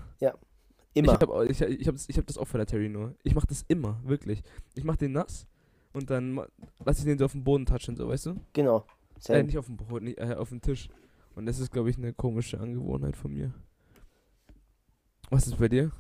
Immer. 0.96 1.14
Ich 1.14 1.22
habe 1.22 1.46
ich, 1.48 1.62
ich 1.62 1.88
hab, 1.88 1.96
ich 2.08 2.18
hab 2.18 2.28
das 2.28 2.38
auch 2.38 2.46
von 2.48 2.60
der 2.60 2.68
Terry 2.68 2.88
nur. 2.90 3.16
Ich 3.24 3.34
mache 3.34 3.48
das 3.48 3.64
immer, 3.68 4.00
wirklich. 4.04 4.44
Ich 4.76 4.84
mache 4.84 4.98
den 4.98 5.14
nass 5.14 5.48
und 5.94 6.10
dann 6.10 6.34
ma- 6.34 6.48
lass 6.86 7.00
ich 7.00 7.06
den 7.06 7.18
so 7.18 7.26
auf 7.26 7.32
den 7.32 7.44
Boden 7.44 7.66
touchen, 7.66 7.96
so, 7.96 8.08
weißt 8.08 8.28
du? 8.28 8.36
Genau. 8.54 8.86
Äh, 9.28 9.42
nicht 9.44 9.58
auf 9.58 9.66
dem 9.66 9.78
Boden, 9.78 10.06
nicht, 10.06 10.20
äh, 10.20 10.36
auf 10.36 10.50
dem 10.50 10.62
Tisch. 10.62 10.90
Und 11.36 11.48
das 11.48 11.58
ist, 11.58 11.72
glaube 11.72 11.90
ich, 11.90 11.98
eine 11.98 12.14
komische 12.14 12.60
Angewohnheit 12.60 13.16
von 13.18 13.34
mir. 13.34 13.54
Was 15.34 15.48
ist 15.48 15.58
bei 15.58 15.68
dir? 15.68 15.92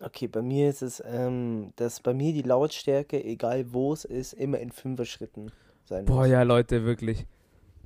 Okay, 0.00 0.26
bei 0.26 0.42
mir 0.42 0.70
ist 0.70 0.82
es, 0.82 1.00
ähm, 1.06 1.72
dass 1.76 2.00
bei 2.00 2.12
mir 2.12 2.32
die 2.32 2.42
Lautstärke, 2.42 3.22
egal 3.22 3.72
wo 3.72 3.92
es 3.92 4.04
ist, 4.04 4.32
immer 4.32 4.58
in 4.58 4.72
Fünfer-Schritten 4.72 5.52
sein 5.84 6.04
Boah, 6.06 6.22
muss. 6.22 6.30
ja, 6.30 6.42
Leute, 6.42 6.84
wirklich. 6.84 7.26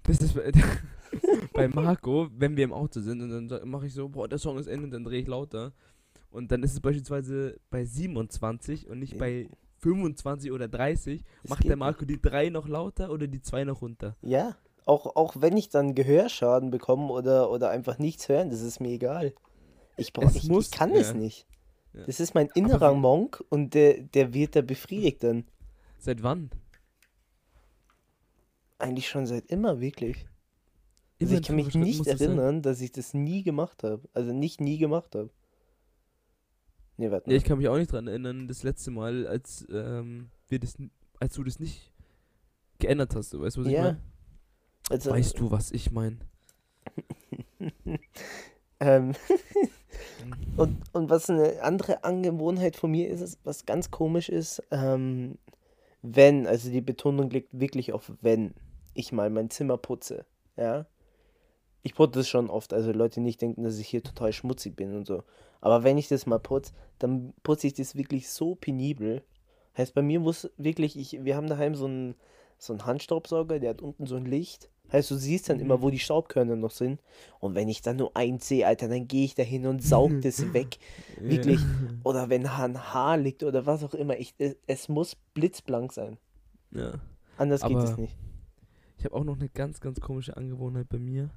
Das 0.04 0.20
ist 0.20 0.34
bei, 0.34 0.52
bei 1.52 1.68
Marco, 1.68 2.28
wenn 2.34 2.56
wir 2.56 2.64
im 2.64 2.72
Auto 2.72 3.00
sind 3.00 3.20
und 3.20 3.48
dann 3.48 3.68
mache 3.68 3.86
ich 3.88 3.92
so, 3.92 4.08
boah, 4.08 4.26
der 4.26 4.38
Song 4.38 4.56
ist 4.58 4.66
Ende 4.66 4.84
und 4.86 4.90
dann 4.92 5.04
drehe 5.04 5.20
ich 5.20 5.26
lauter. 5.26 5.72
Und 6.30 6.50
dann 6.50 6.62
ist 6.62 6.72
es 6.72 6.80
beispielsweise 6.80 7.58
bei 7.68 7.84
27 7.84 8.88
und 8.88 9.00
nicht 9.00 9.12
Ja. 9.14 9.18
bei 9.18 9.48
25 9.80 10.50
oder 10.50 10.66
30. 10.66 11.24
Das 11.42 11.50
Macht 11.50 11.64
der 11.64 11.76
Marco 11.76 12.06
die 12.06 12.22
3 12.22 12.48
noch 12.48 12.68
lauter 12.68 13.10
oder 13.10 13.26
die 13.26 13.42
2 13.42 13.64
noch 13.64 13.82
runter? 13.82 14.16
Ja, 14.22 14.56
auch, 14.86 15.14
auch 15.16 15.34
wenn 15.38 15.58
ich 15.58 15.68
dann 15.68 15.94
Gehörschaden 15.94 16.70
bekomme 16.70 17.12
oder, 17.12 17.50
oder 17.50 17.68
einfach 17.68 17.98
nichts 17.98 18.30
hören, 18.30 18.48
das 18.48 18.62
ist 18.62 18.80
mir 18.80 18.92
egal. 18.92 19.34
Ich, 19.96 20.12
brauch, 20.12 20.24
Es 20.24 20.36
ich, 20.36 20.48
muss- 20.48 20.66
ich 20.66 20.70
kann 20.72 20.92
es 20.92 21.08
ja. 21.08 21.14
nicht. 21.14 21.46
Ja. 21.92 22.04
Das 22.06 22.18
ist 22.20 22.34
mein 22.34 22.48
innerer 22.54 22.94
wie- 22.94 22.98
Monk 22.98 23.42
und 23.50 23.74
der, 23.74 24.00
der 24.02 24.34
wird 24.34 24.56
da 24.56 24.62
befriedigt 24.62 25.22
dann. 25.22 25.44
Seit 25.98 26.22
wann? 26.22 26.50
Eigentlich 28.78 29.08
schon 29.08 29.26
seit 29.26 29.46
immer, 29.46 29.80
wirklich. 29.80 30.26
Immer 31.18 31.30
Also 31.30 31.40
ich 31.40 31.46
kann 31.46 31.56
mich 31.56 31.74
nicht 31.76 32.00
das 32.06 32.18
sein. 32.18 32.28
erinnern, 32.30 32.62
dass 32.62 32.80
ich 32.80 32.90
das 32.92 33.14
nie 33.14 33.42
gemacht 33.44 33.84
habe. 33.84 34.08
Also 34.12 34.32
nicht 34.32 34.60
nie 34.60 34.78
gemacht 34.78 35.14
habe. 35.14 35.30
Nee, 36.96 37.10
warte 37.10 37.30
Ja, 37.30 37.36
ich 37.36 37.44
kann 37.44 37.58
mich 37.58 37.68
auch 37.68 37.76
nicht 37.76 37.92
dran 37.92 38.06
erinnern, 38.08 38.46
das 38.48 38.62
letzte 38.62 38.90
Mal, 38.90 39.26
als 39.26 39.64
ähm, 39.70 40.30
wir 40.48 40.58
das, 40.58 40.76
als 41.20 41.34
du 41.34 41.44
das 41.44 41.58
nicht 41.60 41.92
geändert 42.78 43.14
hast, 43.14 43.32
du 43.32 43.40
weißt, 43.40 43.58
was 43.58 43.66
ich 43.66 43.72
Ja, 43.72 43.82
meine? 43.82 44.00
Also, 44.90 45.10
Weißt 45.10 45.38
du, 45.38 45.50
was 45.50 45.70
ich 45.70 45.90
meine? 45.92 46.18
ähm, 48.80 49.14
und, 50.56 50.76
und 50.92 51.10
was 51.10 51.30
eine 51.30 51.62
andere 51.62 52.04
Angewohnheit 52.04 52.76
von 52.76 52.90
mir 52.90 53.08
ist, 53.08 53.20
ist, 53.20 53.38
was 53.44 53.66
ganz 53.66 53.90
komisch 53.90 54.28
ist, 54.28 54.62
ähm, 54.70 55.38
wenn, 56.02 56.46
also 56.46 56.70
die 56.70 56.80
Betonung 56.80 57.30
liegt 57.30 57.58
wirklich 57.58 57.92
auf 57.92 58.12
wenn 58.20 58.54
ich 58.94 59.12
mal 59.12 59.30
mein 59.30 59.50
Zimmer 59.50 59.76
putze, 59.76 60.24
ja. 60.56 60.86
Ich 61.82 61.94
putze 61.94 62.20
das 62.20 62.28
schon 62.28 62.48
oft, 62.48 62.72
also 62.72 62.92
Leute 62.92 63.20
nicht 63.20 63.42
denken, 63.42 63.62
dass 63.62 63.78
ich 63.78 63.88
hier 63.88 64.02
total 64.02 64.32
schmutzig 64.32 64.74
bin 64.74 64.94
und 64.94 65.06
so. 65.06 65.22
Aber 65.60 65.82
wenn 65.84 65.98
ich 65.98 66.08
das 66.08 66.24
mal 66.24 66.38
putze, 66.38 66.72
dann 66.98 67.34
putze 67.42 67.66
ich 67.66 67.74
das 67.74 67.96
wirklich 67.96 68.30
so 68.30 68.54
penibel. 68.54 69.22
Heißt, 69.76 69.94
bei 69.94 70.02
mir 70.02 70.20
muss 70.20 70.50
wirklich, 70.56 70.96
ich, 70.96 71.24
wir 71.24 71.36
haben 71.36 71.48
daheim 71.48 71.74
so 71.74 71.86
einen, 71.86 72.14
so 72.58 72.72
einen 72.72 72.86
Handstaubsauger, 72.86 73.58
der 73.58 73.70
hat 73.70 73.82
unten 73.82 74.06
so 74.06 74.16
ein 74.16 74.24
Licht. 74.24 74.70
Heißt, 74.94 75.10
du 75.10 75.16
siehst 75.16 75.48
dann 75.48 75.58
immer, 75.58 75.82
wo 75.82 75.90
die 75.90 75.98
Staubkörner 75.98 76.54
noch 76.54 76.70
sind. 76.70 77.00
Und 77.40 77.54
wenn 77.56 77.68
ich 77.68 77.82
dann 77.82 77.96
nur 77.96 78.16
eins 78.16 78.46
sehe, 78.46 78.64
Alter, 78.66 78.86
dann 78.88 79.08
gehe 79.08 79.24
ich 79.24 79.34
da 79.34 79.42
hin 79.42 79.66
und 79.66 79.82
saug 79.82 80.20
das 80.22 80.52
weg. 80.52 80.78
Wirklich. 81.20 81.58
Oder 82.04 82.30
wenn 82.30 82.46
ein 82.46 82.92
Haar 82.94 83.16
liegt 83.16 83.42
oder 83.42 83.66
was 83.66 83.82
auch 83.82 83.94
immer. 83.94 84.16
Ich, 84.18 84.34
es, 84.38 84.56
es 84.68 84.88
muss 84.88 85.16
blitzblank 85.34 85.92
sein. 85.92 86.16
Ja. 86.70 86.92
Anders 87.36 87.62
geht 87.62 87.76
es 87.76 87.90
Aber- 87.90 88.00
nicht. 88.02 88.16
Ich 88.96 89.04
habe 89.04 89.16
auch 89.16 89.24
noch 89.24 89.36
eine 89.36 89.48
ganz, 89.48 89.80
ganz 89.80 90.00
komische 90.00 90.36
Angewohnheit 90.36 90.88
bei 90.88 90.98
mir, 91.00 91.30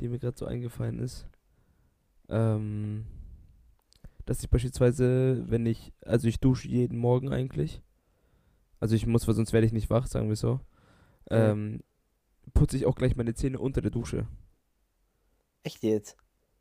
die 0.00 0.08
mir 0.08 0.18
gerade 0.18 0.36
so 0.38 0.44
eingefallen 0.44 0.98
ist. 0.98 1.26
Ähm, 2.28 3.06
dass 4.26 4.42
ich 4.42 4.50
beispielsweise, 4.50 5.42
wenn 5.48 5.64
ich, 5.64 5.92
also 6.04 6.28
ich 6.28 6.38
dusche 6.38 6.68
jeden 6.68 6.98
Morgen 6.98 7.32
eigentlich. 7.32 7.82
Also 8.78 8.94
ich 8.94 9.06
muss, 9.06 9.26
weil 9.26 9.34
sonst 9.34 9.52
werde 9.54 9.66
ich 9.66 9.72
nicht 9.72 9.88
wach, 9.90 10.06
sagen 10.06 10.28
wir 10.28 10.36
so. 10.36 10.60
Ähm, 11.30 11.80
putze 12.54 12.76
ich 12.76 12.86
auch 12.86 12.94
gleich 12.94 13.16
meine 13.16 13.34
Zähne 13.34 13.58
unter 13.58 13.80
der 13.80 13.90
Dusche. 13.90 14.26
Echt 15.62 15.82
jetzt? 15.82 16.16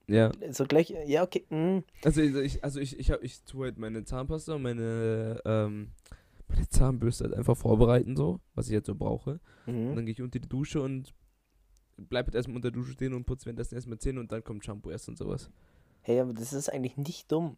Ja. 0.07 0.31
So 0.51 0.65
gleich, 0.65 0.93
ja, 1.05 1.23
okay. 1.23 1.45
mm. 1.49 1.83
Also 2.03 2.21
ich, 2.21 2.35
ich 2.35 2.63
also 2.63 2.79
ich, 2.79 2.99
ich, 2.99 3.11
hab, 3.11 3.23
ich 3.23 3.43
tue 3.43 3.65
halt 3.65 3.77
meine 3.77 4.03
Zahnpasta 4.03 4.55
und 4.55 4.63
meine, 4.63 5.39
ähm, 5.45 5.91
meine 6.47 6.67
Zahnbürste 6.67 7.25
halt 7.25 7.35
einfach 7.35 7.55
vorbereiten 7.55 8.15
so, 8.15 8.39
was 8.55 8.67
ich 8.67 8.73
jetzt 8.73 8.87
so 8.87 8.95
brauche. 8.95 9.39
Und 9.67 9.91
Mhm. 9.91 9.95
dann 9.95 10.05
gehe 10.05 10.13
ich 10.13 10.21
unter 10.21 10.39
die 10.39 10.49
Dusche 10.49 10.81
und 10.81 11.13
bleib 11.97 12.25
jetzt 12.27 12.35
erstmal 12.35 12.55
unter 12.55 12.71
der 12.71 12.81
Dusche 12.81 12.93
stehen 12.93 13.13
und 13.13 13.25
putze 13.25 13.45
währenddessen 13.45 13.75
erstmal 13.75 13.99
Zähne 13.99 14.19
und 14.19 14.31
dann 14.31 14.43
kommt 14.43 14.65
Shampoo 14.65 14.89
erst 14.89 15.07
und 15.09 15.17
sowas. 15.17 15.51
Hey, 16.01 16.19
aber 16.19 16.33
das 16.33 16.53
ist 16.53 16.69
eigentlich 16.69 16.97
nicht 16.97 17.31
dumm. 17.31 17.57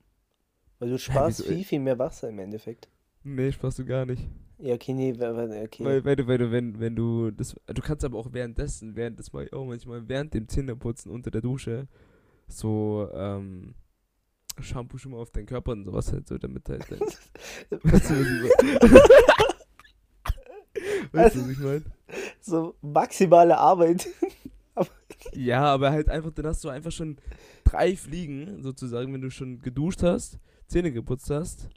Weil 0.80 0.90
du 0.90 0.98
sparst 0.98 1.40
wieso? 1.40 1.54
viel, 1.54 1.64
viel 1.64 1.80
mehr 1.80 2.00
Wasser 2.00 2.28
im 2.30 2.40
Endeffekt. 2.40 2.90
Nee, 3.24 3.52
sparst 3.52 3.80
du 3.80 3.86
gar 3.86 4.06
nicht. 4.06 4.28
Ja, 4.62 4.76
okay, 4.76 4.94
nee, 4.94 5.14
okay. 5.14 5.84
Weil, 5.84 6.06
weil, 6.06 6.16
du, 6.16 6.28
weil 6.28 6.38
du, 6.38 6.52
wenn, 6.52 6.80
wenn 6.80 6.96
du 6.96 7.32
das. 7.32 7.56
Du 7.66 7.82
kannst 7.82 8.06
aber 8.06 8.20
auch 8.20 8.32
währenddessen, 8.32 8.96
während 8.96 9.20
das 9.20 9.34
mal 9.34 9.50
auch 9.52 9.66
manchmal 9.66 10.08
während 10.08 10.36
dem 10.36 10.48
Zähneputzen 10.48 11.12
unter 11.12 11.32
der 11.32 11.42
Dusche 11.42 11.88
so 12.48 13.10
ähm, 13.14 13.74
Shampoo 14.60 14.98
schon 14.98 15.14
mal 15.14 15.20
auf 15.20 15.32
deinen 15.32 15.48
Körper 15.48 15.72
und 15.72 15.86
sowas 15.86 16.12
halt 16.12 16.28
so, 16.28 16.38
damit 16.38 16.70
halt 16.70 16.86
dein, 16.92 17.00
Weißt 17.82 18.10
du, 18.10 18.20
was 18.20 18.28
ich 18.28 18.52
meine? 18.82 19.02
weißt 21.12 21.36
du, 21.36 21.42
was 21.42 21.50
ich 21.50 21.60
meine? 21.60 21.84
so 22.42 22.76
maximale 22.82 23.58
Arbeit. 23.58 24.08
Ja, 25.34 25.66
aber 25.66 25.92
halt 25.92 26.10
einfach, 26.10 26.32
dann 26.32 26.48
hast 26.48 26.64
du 26.64 26.70
einfach 26.70 26.92
schon 26.92 27.18
drei 27.64 27.96
Fliegen, 27.96 28.64
sozusagen, 28.64 29.14
wenn 29.14 29.22
du 29.22 29.30
schon 29.30 29.62
geduscht 29.62 30.02
hast, 30.02 30.40
Zähne 30.68 30.92
geputzt 30.92 31.30
hast. 31.30 31.70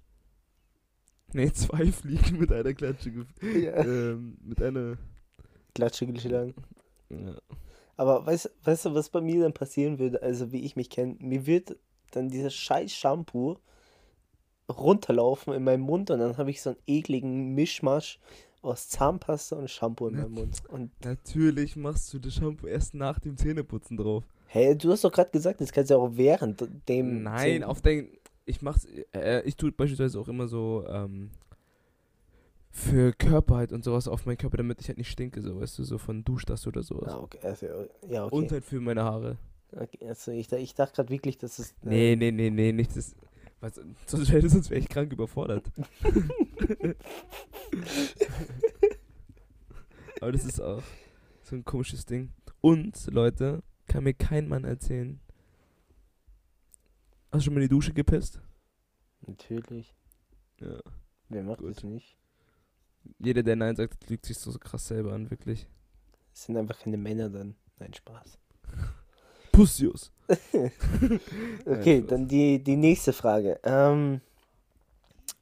Ne, 1.34 1.52
zwei 1.52 1.92
Fliegen 1.92 2.38
mit 2.38 2.50
einer 2.52 2.72
Klatsche. 2.74 3.26
ja. 3.42 3.84
ähm, 3.84 4.36
mit 4.42 4.62
einer. 4.62 4.96
Klatsche 5.74 6.06
geschlagen. 6.06 6.54
Ja. 7.10 7.34
Aber 7.96 8.24
weißt, 8.24 8.50
weißt 8.64 8.86
du, 8.86 8.94
was 8.94 9.08
bei 9.10 9.20
mir 9.20 9.42
dann 9.42 9.52
passieren 9.52 9.98
würde, 9.98 10.22
also 10.22 10.50
wie 10.52 10.64
ich 10.64 10.76
mich 10.76 10.88
kenne? 10.90 11.16
Mir 11.20 11.44
wird 11.46 11.76
dann 12.12 12.28
dieses 12.30 12.54
scheiß 12.54 12.92
Shampoo 12.92 13.58
runterlaufen 14.68 15.52
in 15.54 15.64
meinem 15.64 15.82
Mund 15.82 16.10
und 16.10 16.20
dann 16.20 16.36
habe 16.38 16.50
ich 16.50 16.62
so 16.62 16.70
einen 16.70 16.78
ekligen 16.86 17.54
Mischmasch 17.54 18.18
aus 18.62 18.88
Zahnpasta 18.88 19.56
und 19.56 19.68
Shampoo 19.70 20.08
in 20.08 20.16
meinem 20.16 20.32
Mund. 20.32 20.62
Und 20.68 20.90
Natürlich 21.04 21.76
machst 21.76 22.12
du 22.14 22.18
das 22.18 22.34
Shampoo 22.34 22.66
erst 22.66 22.94
nach 22.94 23.18
dem 23.18 23.36
Zähneputzen 23.36 23.96
drauf. 23.96 24.24
hey, 24.46 24.76
du 24.76 24.90
hast 24.90 25.04
doch 25.04 25.12
gerade 25.12 25.30
gesagt, 25.30 25.60
das 25.60 25.70
kannst 25.72 25.90
du 25.90 25.96
auch 25.96 26.10
während 26.14 26.64
dem. 26.88 27.24
Nein, 27.24 27.38
Zähne- 27.62 27.66
auf 27.66 27.82
dein. 27.82 28.08
Ich 28.46 28.62
mach's. 28.62 28.86
Äh, 29.12 29.42
ich 29.42 29.56
tue 29.56 29.72
beispielsweise 29.72 30.18
auch 30.20 30.28
immer 30.28 30.48
so, 30.48 30.84
ähm, 30.88 31.30
für 32.74 33.12
Körper 33.12 33.56
halt 33.56 33.72
und 33.72 33.84
sowas 33.84 34.08
auf 34.08 34.26
meinen 34.26 34.36
Körper, 34.36 34.56
damit 34.56 34.80
ich 34.80 34.88
halt 34.88 34.98
nicht 34.98 35.08
stinke, 35.10 35.40
so, 35.40 35.60
weißt 35.60 35.78
du, 35.78 35.84
so 35.84 35.96
von 35.96 36.24
Duschtasse 36.24 36.68
oder 36.68 36.82
sowas. 36.82 37.12
Ah, 37.14 37.20
okay, 37.20 37.38
also, 37.42 37.66
ja, 38.08 38.24
okay. 38.24 38.34
Und 38.34 38.50
halt 38.50 38.64
für 38.64 38.80
meine 38.80 39.04
Haare. 39.04 39.38
okay 39.76 40.08
also 40.08 40.32
ich, 40.32 40.50
ich 40.52 40.74
dachte 40.74 40.96
gerade 40.96 41.10
wirklich, 41.10 41.38
dass 41.38 41.60
es. 41.60 41.70
äh, 41.70 41.74
Nee, 41.82 42.16
nee, 42.16 42.32
nee, 42.32 42.50
nee, 42.50 42.72
nicht 42.72 42.96
das. 42.96 43.14
Was, 43.60 43.80
sonst 44.06 44.32
wäre 44.32 44.48
sonst 44.50 44.70
wär 44.70 44.78
ich 44.78 44.88
krank 44.88 45.12
überfordert. 45.12 45.70
Aber 50.20 50.32
das 50.32 50.44
ist 50.44 50.60
auch 50.60 50.82
so 51.42 51.54
ein 51.54 51.64
komisches 51.64 52.06
Ding. 52.06 52.32
Und, 52.60 53.06
Leute, 53.06 53.62
kann 53.86 54.02
mir 54.04 54.14
kein 54.14 54.48
Mann 54.48 54.64
erzählen. 54.64 55.20
Hast 57.34 57.40
du 57.40 57.44
schon 57.46 57.54
mal 57.54 57.62
in 57.62 57.68
die 57.68 57.74
Dusche 57.74 57.92
gepisst? 57.92 58.38
Natürlich. 59.26 59.92
Ja. 60.60 60.78
Wer 61.28 61.42
macht 61.42 61.58
Gut. 61.58 61.70
das 61.70 61.82
nicht? 61.82 62.16
Jeder, 63.18 63.42
der 63.42 63.56
Nein 63.56 63.74
sagt, 63.74 64.08
lügt 64.08 64.24
sich 64.24 64.38
so, 64.38 64.52
so 64.52 64.58
krass 64.60 64.86
selber 64.86 65.14
an, 65.14 65.28
wirklich. 65.32 65.66
Es 66.32 66.44
sind 66.44 66.56
einfach 66.56 66.78
keine 66.78 66.96
Männer 66.96 67.28
dann. 67.28 67.56
Nein, 67.80 67.92
Spaß. 67.92 68.38
Pussius. 69.50 70.12
Okay, 71.66 72.04
dann 72.06 72.28
die, 72.28 72.62
die 72.62 72.76
nächste 72.76 73.12
Frage. 73.12 73.58
Ähm, 73.64 74.20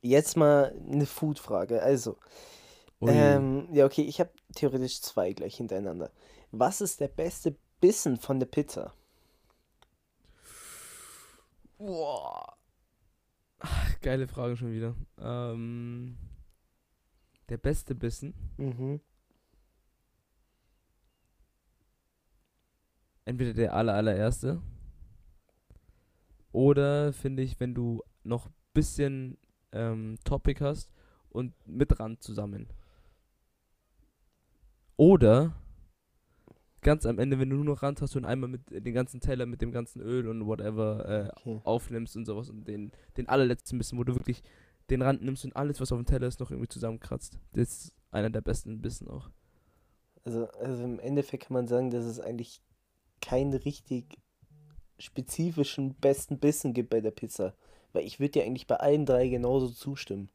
jetzt 0.00 0.38
mal 0.38 0.74
eine 0.90 1.04
Food-Frage. 1.04 1.82
Also, 1.82 2.16
ähm, 3.02 3.68
ja, 3.70 3.84
okay, 3.84 4.02
ich 4.02 4.18
habe 4.18 4.30
theoretisch 4.54 5.02
zwei 5.02 5.34
gleich 5.34 5.58
hintereinander. 5.58 6.10
Was 6.52 6.80
ist 6.80 7.00
der 7.00 7.08
beste 7.08 7.54
Bissen 7.82 8.16
von 8.16 8.40
der 8.40 8.46
Pizza? 8.46 8.94
Boah. 11.84 12.56
Geile 14.00 14.28
Frage 14.28 14.56
schon 14.56 14.72
wieder. 14.72 14.94
Ähm, 15.18 16.16
der 17.48 17.58
beste 17.58 17.94
Bissen. 17.94 18.34
Mhm. 18.56 19.00
entweder 23.24 23.54
der 23.54 23.74
aller, 23.74 23.94
allererste 23.94 24.60
oder 26.52 27.12
finde 27.12 27.42
ich, 27.42 27.58
wenn 27.60 27.74
du 27.74 28.02
noch 28.24 28.50
bisschen 28.74 29.38
ähm, 29.72 30.18
Topic 30.24 30.62
hast 30.62 30.90
und 31.30 31.54
mit 31.66 31.98
Rand 31.98 32.22
zusammen. 32.22 32.68
Oder 34.96 35.54
ganz 36.82 37.06
am 37.06 37.18
Ende, 37.18 37.38
wenn 37.38 37.48
du 37.48 37.56
nur 37.56 37.64
noch 37.64 37.82
Rand 37.82 38.02
hast 38.02 38.16
und 38.16 38.24
einmal 38.24 38.50
mit 38.50 38.62
den 38.70 38.92
ganzen 38.92 39.20
Teller 39.20 39.46
mit 39.46 39.62
dem 39.62 39.72
ganzen 39.72 40.00
Öl 40.02 40.28
und 40.28 40.46
whatever 40.46 41.08
äh, 41.08 41.30
Okay. 41.40 41.60
aufnimmst 41.64 42.16
und 42.16 42.26
sowas 42.26 42.50
und 42.50 42.66
den, 42.68 42.92
den 43.16 43.28
allerletzten 43.28 43.78
Bissen, 43.78 43.98
wo 43.98 44.04
du 44.04 44.14
wirklich 44.14 44.42
den 44.90 45.02
Rand 45.02 45.22
nimmst 45.22 45.44
und 45.44 45.56
alles, 45.56 45.80
was 45.80 45.92
auf 45.92 45.98
dem 45.98 46.06
Teller 46.06 46.26
ist, 46.26 46.40
noch 46.40 46.50
irgendwie 46.50 46.68
zusammenkratzt. 46.68 47.38
Das 47.52 47.68
ist 47.68 47.96
einer 48.10 48.30
der 48.30 48.40
besten 48.42 48.82
Bissen 48.82 49.08
auch. 49.08 49.30
Also, 50.24 50.48
also 50.60 50.84
im 50.84 51.00
Endeffekt 51.00 51.44
kann 51.44 51.54
man 51.54 51.68
sagen, 51.68 51.90
dass 51.90 52.04
es 52.04 52.20
eigentlich 52.20 52.60
keinen 53.20 53.54
richtig 53.54 54.18
spezifischen 54.98 55.94
besten 55.94 56.38
Bissen 56.38 56.74
gibt 56.74 56.90
bei 56.90 57.00
der 57.00 57.10
Pizza. 57.10 57.54
Weil 57.92 58.04
ich 58.04 58.20
würde 58.20 58.32
dir 58.32 58.44
eigentlich 58.44 58.66
bei 58.66 58.76
allen 58.76 59.06
drei 59.06 59.28
genauso 59.28 59.68
zustimmen. 59.68 60.30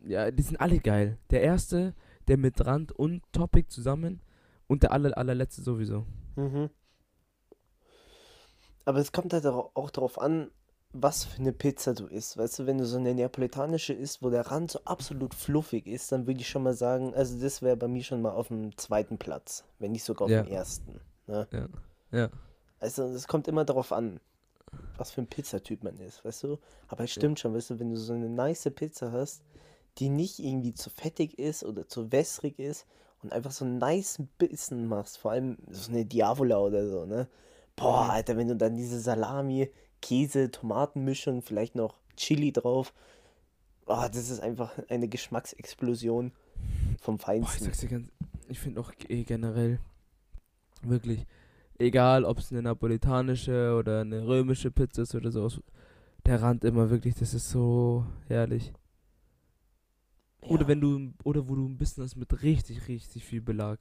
Ja, 0.00 0.30
die 0.30 0.42
sind 0.42 0.60
alle 0.60 0.78
geil. 0.78 1.18
Der 1.30 1.42
erste, 1.42 1.94
der 2.28 2.36
mit 2.36 2.64
Rand 2.64 2.92
und 2.92 3.22
Topic 3.32 3.68
zusammen 3.68 4.20
und 4.70 4.84
der 4.84 4.92
aller, 4.92 5.18
allerletzte 5.18 5.62
sowieso. 5.62 6.06
Mhm. 6.36 6.70
Aber 8.84 9.00
es 9.00 9.10
kommt 9.10 9.32
halt 9.32 9.44
auch 9.44 9.90
darauf 9.90 10.20
an, 10.20 10.52
was 10.92 11.24
für 11.24 11.40
eine 11.40 11.52
Pizza 11.52 11.92
du 11.92 12.06
isst. 12.06 12.36
Weißt 12.36 12.60
du, 12.60 12.66
wenn 12.66 12.78
du 12.78 12.86
so 12.86 12.96
eine 12.96 13.12
neapolitanische 13.12 13.92
isst, 13.92 14.22
wo 14.22 14.30
der 14.30 14.46
Rand 14.46 14.70
so 14.70 14.80
absolut 14.84 15.34
fluffig 15.34 15.88
ist, 15.88 16.12
dann 16.12 16.28
würde 16.28 16.40
ich 16.40 16.48
schon 16.48 16.62
mal 16.62 16.74
sagen, 16.74 17.12
also 17.14 17.40
das 17.40 17.62
wäre 17.62 17.76
bei 17.76 17.88
mir 17.88 18.04
schon 18.04 18.22
mal 18.22 18.30
auf 18.30 18.46
dem 18.48 18.76
zweiten 18.76 19.18
Platz, 19.18 19.64
wenn 19.80 19.90
nicht 19.90 20.04
sogar 20.04 20.26
auf 20.26 20.30
Ja. 20.30 20.42
dem 20.42 20.52
ersten. 20.52 21.00
Ne? 21.26 21.48
Ja. 21.50 21.68
Ja. 22.12 22.30
Also 22.78 23.02
es 23.04 23.26
kommt 23.26 23.48
immer 23.48 23.64
darauf 23.64 23.90
an, 23.90 24.20
was 24.96 25.10
für 25.10 25.20
ein 25.20 25.26
Pizzatyp 25.26 25.82
man 25.82 25.96
ist, 25.98 26.24
weißt 26.24 26.44
du? 26.44 26.58
Aber 26.86 27.04
es 27.04 27.10
stimmt 27.10 27.40
schon, 27.40 27.54
weißt 27.54 27.70
du, 27.70 27.80
wenn 27.80 27.90
du 27.90 27.96
so 27.96 28.12
eine 28.12 28.28
nice 28.28 28.70
Pizza 28.72 29.10
hast, 29.10 29.42
die 29.98 30.08
nicht 30.08 30.38
irgendwie 30.38 30.74
zu 30.74 30.90
fettig 30.90 31.40
ist 31.40 31.64
oder 31.64 31.88
zu 31.88 32.12
wässrig 32.12 32.60
ist 32.60 32.86
und 33.22 33.32
einfach 33.32 33.50
so 33.50 33.64
einen 33.64 33.78
nice 33.78 34.22
Bissen 34.38 34.86
machst, 34.88 35.18
vor 35.18 35.32
allem 35.32 35.58
so 35.70 35.90
eine 35.92 36.04
Diavola 36.04 36.58
oder 36.58 36.88
so, 36.88 37.04
ne? 37.06 37.28
Boah, 37.76 38.04
Mhm. 38.04 38.10
Alter, 38.10 38.36
wenn 38.36 38.48
du 38.48 38.56
dann 38.56 38.76
diese 38.76 39.00
Salami, 39.00 39.70
Käse, 40.02 40.50
Tomatenmischung, 40.50 41.42
vielleicht 41.42 41.74
noch 41.74 41.94
Chili 42.16 42.52
drauf, 42.52 42.92
oh, 43.86 44.04
das 44.12 44.30
ist 44.30 44.40
einfach 44.40 44.72
eine 44.88 45.08
Geschmacksexplosion 45.08 46.32
vom 47.00 47.16
Boah, 47.16 47.22
ich 47.22 47.24
Feinsten. 47.24 47.64
sag's 47.64 47.80
dir 47.80 47.88
ganz, 47.88 48.08
ich 48.48 48.58
finde 48.58 48.80
auch 48.80 48.92
eh 49.08 49.24
generell, 49.24 49.78
wirklich, 50.82 51.26
egal 51.78 52.24
ob 52.24 52.38
es 52.38 52.50
eine 52.52 52.62
napolitanische 52.62 53.74
oder 53.78 54.00
eine 54.00 54.26
römische 54.26 54.70
Pizza 54.70 55.02
ist 55.02 55.14
oder 55.14 55.30
so, 55.30 55.48
der 56.26 56.42
Rand 56.42 56.64
immer 56.64 56.90
wirklich, 56.90 57.14
das 57.14 57.34
ist 57.34 57.50
so 57.50 58.04
herrlich. 58.28 58.72
Oder 60.42 60.66
wenn 60.68 60.80
du, 60.80 61.12
oder 61.24 61.48
wo 61.48 61.54
du 61.54 61.66
ein 61.68 61.76
bisschen 61.76 62.02
hast 62.04 62.16
mit 62.16 62.42
richtig, 62.42 62.88
richtig 62.88 63.24
viel 63.24 63.40
Belag. 63.40 63.78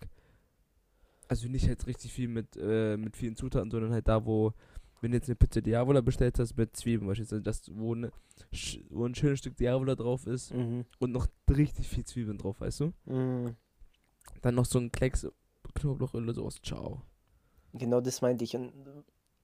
Also 1.28 1.48
nicht 1.48 1.68
halt 1.68 1.86
richtig 1.88 2.12
viel 2.12 2.28
mit, 2.28 2.58
äh, 2.58 2.98
mit 2.98 3.16
vielen 3.16 3.36
Zutaten, 3.36 3.70
sondern 3.72 3.92
halt 3.94 4.08
da, 4.08 4.26
wo, 4.26 4.54
wenn 5.02 5.12
du 5.12 5.18
jetzt 5.18 5.30
eine 5.30 5.36
Pizza 5.36 5.62
Diavola 5.62 6.02
bestellt 6.02 6.40
hast 6.40 6.58
mit 6.58 6.76
Zwiebeln 6.76 7.08
beispielsweise, 7.08 7.42
das, 7.44 7.62
wo, 7.74 7.96
ne, 7.96 8.12
wo 8.90 9.06
ein 9.06 9.16
schönes 9.16 9.40
Stück 9.40 9.56
Diavola 9.56 9.96
drauf 9.96 10.26
ist 10.28 10.54
Mhm. 10.54 10.86
und 11.00 11.12
noch 11.12 11.28
richtig 11.50 11.88
viel 11.88 12.04
Zwiebeln 12.04 12.38
drauf, 12.38 12.60
weißt 12.60 12.80
du? 12.82 12.94
Mhm. 13.06 13.56
Dann 14.42 14.56
noch 14.56 14.66
so 14.66 14.80
ein 14.80 14.92
Klecks 14.92 15.28
Knoblauch 15.76 16.14
oder 16.14 16.34
sowas. 16.34 16.56
Ciao. 16.64 17.04
Genau 17.74 18.02
das 18.02 18.22
meinte 18.22 18.44
ich. 18.44 18.56
Und 18.56 18.74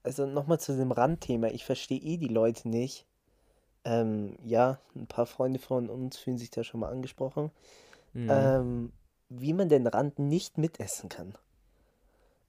also 0.02 0.26
nochmal 0.26 0.58
zu 0.60 0.76
dem 0.76 0.90
Randthema. 0.92 1.48
Ich 1.48 1.64
verstehe 1.64 2.00
eh 2.00 2.16
die 2.16 2.28
Leute 2.28 2.68
nicht. 2.68 3.06
Ähm, 3.86 4.36
ja, 4.44 4.80
ein 4.96 5.06
paar 5.06 5.26
Freunde 5.26 5.60
von 5.60 5.88
uns 5.88 6.16
fühlen 6.16 6.38
sich 6.38 6.50
da 6.50 6.64
schon 6.64 6.80
mal 6.80 6.90
angesprochen. 6.90 7.52
Mhm. 8.14 8.28
Ähm, 8.28 8.92
wie 9.28 9.52
man 9.52 9.68
den 9.68 9.86
Rand 9.86 10.18
nicht 10.18 10.58
mitessen 10.58 11.08
kann. 11.08 11.34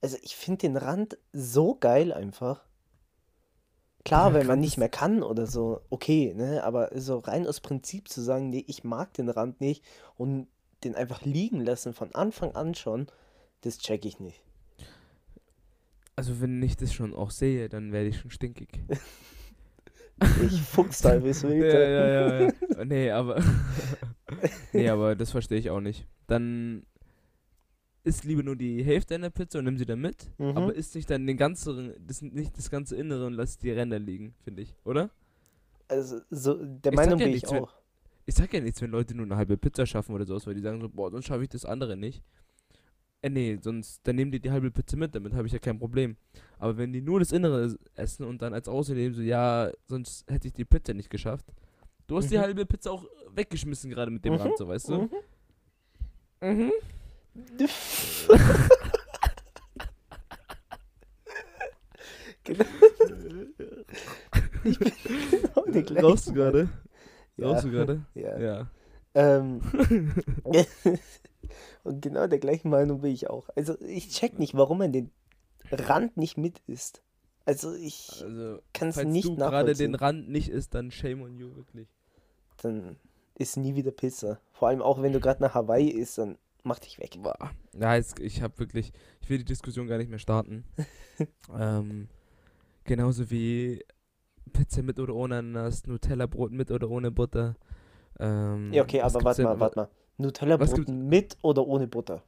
Also 0.00 0.16
ich 0.22 0.36
finde 0.36 0.62
den 0.62 0.76
Rand 0.76 1.16
so 1.32 1.76
geil 1.76 2.12
einfach. 2.12 2.64
Klar, 4.04 4.32
Der 4.32 4.40
wenn 4.40 4.46
man 4.48 4.60
nicht 4.60 4.78
mehr 4.78 4.88
kann 4.88 5.22
oder 5.22 5.46
so, 5.46 5.80
okay, 5.90 6.34
ne? 6.34 6.64
Aber 6.64 6.90
so 6.98 7.18
rein 7.18 7.46
aus 7.46 7.60
Prinzip 7.60 8.08
zu 8.08 8.20
sagen, 8.20 8.50
nee, 8.50 8.64
ich 8.66 8.82
mag 8.82 9.12
den 9.14 9.28
Rand 9.28 9.60
nicht 9.60 9.84
und 10.16 10.48
den 10.82 10.96
einfach 10.96 11.22
liegen 11.22 11.60
lassen 11.60 11.94
von 11.94 12.14
Anfang 12.14 12.54
an 12.56 12.74
schon, 12.74 13.06
das 13.60 13.78
check 13.78 14.04
ich 14.04 14.18
nicht. 14.18 14.42
Also 16.16 16.40
wenn 16.40 16.60
ich 16.62 16.76
das 16.76 16.92
schon 16.92 17.14
auch 17.14 17.30
sehe, 17.30 17.68
dann 17.68 17.92
werde 17.92 18.08
ich 18.08 18.18
schon 18.18 18.32
stinkig. 18.32 18.68
Ich 20.44 20.60
fuchsteufels 20.62 21.42
ja, 21.42 21.48
wild. 21.48 21.72
ja, 21.72 21.80
ja, 21.80 22.40
ja. 22.42 22.52
Nee, 22.84 23.10
aber. 23.10 23.42
nee, 24.72 24.88
aber 24.88 25.14
das 25.16 25.30
verstehe 25.30 25.58
ich 25.58 25.70
auch 25.70 25.80
nicht. 25.80 26.06
Dann 26.26 26.84
isst 28.04 28.24
lieber 28.24 28.42
nur 28.42 28.56
die 28.56 28.82
Hälfte 28.82 29.14
einer 29.14 29.30
Pizza 29.30 29.58
und 29.58 29.66
nimm 29.66 29.78
sie 29.78 29.84
dann 29.86 30.00
mit. 30.00 30.30
Mhm. 30.38 30.56
Aber 30.56 30.74
isst 30.74 30.94
nicht 30.94 31.10
dann 31.10 31.26
den 31.26 31.36
ganzen, 31.36 31.92
das, 32.06 32.22
nicht 32.22 32.56
das 32.56 32.70
ganze 32.70 32.96
Innere 32.96 33.26
und 33.26 33.34
lass 33.34 33.58
die 33.58 33.70
Ränder 33.70 33.98
liegen, 33.98 34.34
finde 34.44 34.62
ich, 34.62 34.74
oder? 34.84 35.10
Also, 35.88 36.20
so, 36.30 36.54
der 36.62 36.92
Ich 36.92 36.96
Meinung 36.96 37.18
ja 37.18 37.24
bin 37.26 37.34
ich 37.34 37.42
nichts, 37.42 37.52
wenn- 37.52 37.62
auch. 37.64 37.74
Ich 38.26 38.34
sag 38.34 38.52
ja 38.52 38.60
nichts, 38.60 38.82
wenn 38.82 38.90
Leute 38.90 39.14
nur 39.14 39.24
eine 39.24 39.36
halbe 39.36 39.56
Pizza 39.56 39.86
schaffen 39.86 40.14
oder 40.14 40.26
sowas, 40.26 40.46
weil 40.46 40.54
die 40.54 40.60
sagen 40.60 40.80
so, 40.82 40.88
boah, 40.90 41.10
sonst 41.10 41.24
schaffe 41.26 41.42
ich 41.44 41.48
das 41.48 41.64
andere 41.64 41.96
nicht. 41.96 42.22
Äh, 43.20 43.30
nee, 43.30 43.58
sonst, 43.60 44.06
dann 44.06 44.16
nehmen 44.16 44.30
die 44.30 44.40
die 44.40 44.50
halbe 44.50 44.70
Pizza 44.70 44.96
mit, 44.96 45.14
damit 45.14 45.32
habe 45.34 45.46
ich 45.46 45.52
ja 45.52 45.58
kein 45.58 45.78
Problem. 45.78 46.16
Aber 46.58 46.76
wenn 46.76 46.92
die 46.92 47.00
nur 47.00 47.18
das 47.18 47.32
Innere 47.32 47.76
essen 47.94 48.24
und 48.24 48.40
dann 48.42 48.54
als 48.54 48.68
Ausrede 48.68 49.12
so, 49.14 49.22
ja, 49.22 49.70
sonst 49.86 50.24
hätte 50.30 50.46
ich 50.48 50.52
die 50.54 50.64
Pizza 50.64 50.94
nicht 50.94 51.10
geschafft. 51.10 51.46
Du 52.06 52.16
hast 52.16 52.30
die 52.30 52.36
Mhm. 52.36 52.42
halbe 52.42 52.64
Pizza 52.66 52.92
auch 52.92 53.04
weggeschmissen 53.34 53.90
gerade 53.90 54.10
mit 54.10 54.24
dem 54.24 54.34
Mhm, 54.34 54.40
Rand, 54.40 54.56
so, 54.58 54.68
weißt 54.68 54.88
du? 54.88 55.00
Mhm. 55.02 55.10
Mhm. 56.40 56.72
Genau. 62.44 62.64
Ich 64.64 64.78
bin 64.78 64.92
genau 65.30 65.64
der 65.66 65.82
gleichen 65.82 66.04
Rauchst 66.06 66.28
du 66.28 66.32
gerade? 66.32 66.68
Ja. 67.36 67.48
Rauchst 67.48 67.64
du 67.64 67.70
gerade? 67.70 68.04
Ja. 68.14 68.38
Ja. 68.38 68.70
Ähm, 69.14 69.60
und 71.84 72.02
genau 72.02 72.26
der 72.26 72.38
gleichen 72.38 72.70
Meinung 72.70 73.00
bin 73.00 73.12
ich 73.12 73.28
auch. 73.30 73.48
Also 73.56 73.80
ich 73.80 74.08
check 74.10 74.38
nicht, 74.38 74.54
warum 74.56 74.78
man 74.78 74.92
den 74.92 75.10
Rand 75.70 76.16
nicht 76.16 76.36
mit 76.38 76.60
isst. 76.66 77.02
Also 77.44 77.74
ich 77.74 78.22
Also, 78.22 78.58
kann 78.72 78.88
es 78.88 78.96
nicht 79.04 79.26
du 79.26 79.36
gerade 79.36 79.74
den 79.74 79.92
nachvollziehen. 79.92 79.94
Rand 79.94 80.28
nicht 80.28 80.48
isst, 80.50 80.74
dann 80.74 80.90
shame 80.90 81.22
on 81.22 81.36
you, 81.36 81.54
wirklich. 81.56 81.88
Dann 82.62 82.96
isst 83.36 83.56
nie 83.56 83.74
wieder 83.74 83.90
Pizza. 83.90 84.40
Vor 84.52 84.68
allem 84.68 84.82
auch, 84.82 85.00
wenn 85.00 85.12
du 85.12 85.20
gerade 85.20 85.42
nach 85.42 85.54
Hawaii 85.54 85.88
isst, 85.88 86.18
dann 86.18 86.36
mach 86.64 86.78
dich 86.78 86.98
weg. 86.98 87.16
Boah. 87.22 87.50
Ja, 87.78 87.94
jetzt, 87.94 88.18
ich 88.18 88.42
habe 88.42 88.58
wirklich, 88.58 88.92
ich 89.22 89.30
will 89.30 89.38
die 89.38 89.44
Diskussion 89.44 89.86
gar 89.86 89.96
nicht 89.98 90.10
mehr 90.10 90.18
starten. 90.18 90.64
ähm, 91.58 92.08
genauso 92.84 93.30
wie 93.30 93.84
Pizza 94.52 94.82
mit 94.82 94.98
oder 94.98 95.14
ohne 95.14 95.38
Ananas, 95.38 95.86
Nutella-Brot 95.86 96.52
mit 96.52 96.70
oder 96.70 96.90
ohne 96.90 97.10
Butter. 97.10 97.54
Ähm, 98.18 98.72
Ja, 98.72 98.82
okay, 98.82 99.00
aber 99.00 99.22
warte 99.24 99.44
mal, 99.44 99.60
warte 99.60 99.78
mal. 99.80 99.88
Nutella-Brot 100.18 100.88
mit 100.88 101.36
oder 101.42 101.66
ohne 101.66 101.86
Butter? 101.86 102.22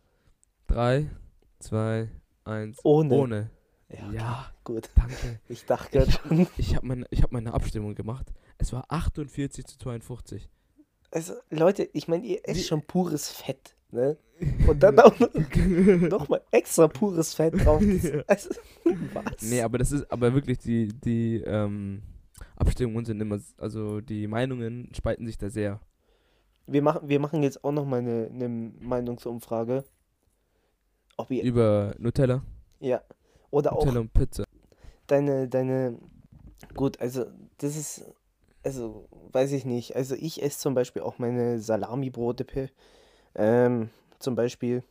Drei, 0.67 1.11
zwei, 1.59 2.09
eins. 2.45 2.79
Ohne. 2.85 3.15
Ohne. 3.15 3.51
Ja, 3.89 4.13
Ja, 4.13 4.53
gut. 4.65 4.89
danke. 4.95 5.41
Ich 5.49 5.65
dachte 5.67 5.99
gerade 5.99 6.13
schon. 6.13 6.47
Ich 6.57 6.77
habe 6.77 6.87
meine, 6.87 7.07
ich 7.11 7.23
hab 7.23 7.33
meine 7.33 7.53
Abstimmung 7.53 7.95
gemacht. 7.95 8.33
Es 8.59 8.73
war 8.73 8.85
48 8.89 9.67
zu 9.67 9.79
52. 9.79 10.49
Also, 11.11 11.35
Leute, 11.51 11.89
ich 11.93 12.07
meine, 12.07 12.25
ihr 12.25 12.41
esst 12.49 12.69
schon 12.69 12.83
pures 12.83 13.31
Fett, 13.31 13.75
ne? 13.91 14.17
Und 14.69 14.81
dann 14.81 14.99
auch 15.01 15.19
noch, 15.19 15.29
noch 16.09 16.29
mal 16.29 16.41
extra 16.53 16.87
pures 16.87 17.35
Fett 17.35 17.55
drauf. 17.65 17.83
Also, 18.29 18.51
was? 19.13 19.43
Nee, 19.43 19.63
aber 19.63 19.79
das 19.79 19.91
ist, 19.91 20.11
aber 20.13 20.33
wirklich, 20.35 20.59
die, 20.59 20.87
die 20.89 21.43
ähm, 21.45 22.03
Abstimmungen 22.55 23.05
sind 23.05 23.21
immer, 23.21 23.41
also 23.59 24.01
die 24.01 24.29
Meinungen 24.29 24.89
spalten 24.95 25.27
sich 25.27 25.37
da 25.37 25.51
sehr. 25.51 25.81
Wir 26.67 26.83
machen, 26.83 27.09
wir 27.09 27.19
machen 27.19 27.43
jetzt 27.43 27.65
auch 27.65 27.73
noch 27.73 27.85
mal 27.85 27.99
eine, 27.99 28.31
eine 28.33 28.49
Meinungsumfrage. 28.49 29.85
Ob 31.17 31.31
ihr, 31.31 31.43
Über 31.43 31.95
Nutella, 31.99 32.43
ja, 32.79 33.03
oder 33.51 33.73
auch 33.73 33.85
Nutella 33.85 34.01
und 34.01 34.13
Pizza. 34.13 34.45
deine, 35.07 35.49
deine, 35.49 35.99
gut, 36.75 37.01
also, 37.01 37.27
das 37.59 37.77
ist, 37.77 38.05
also, 38.63 39.09
weiß 39.33 39.53
ich 39.53 39.65
nicht. 39.65 39.97
Also, 39.97 40.15
ich 40.15 40.43
esse 40.43 40.59
zum 40.59 40.75
Beispiel 40.75 41.03
auch 41.03 41.19
meine 41.19 41.59
Salami-Brote, 41.59 42.71
ähm, 43.35 43.91
zum 44.19 44.35
Beispiel 44.35 44.83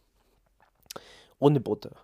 ohne 1.40 1.60
Butter. 1.60 1.96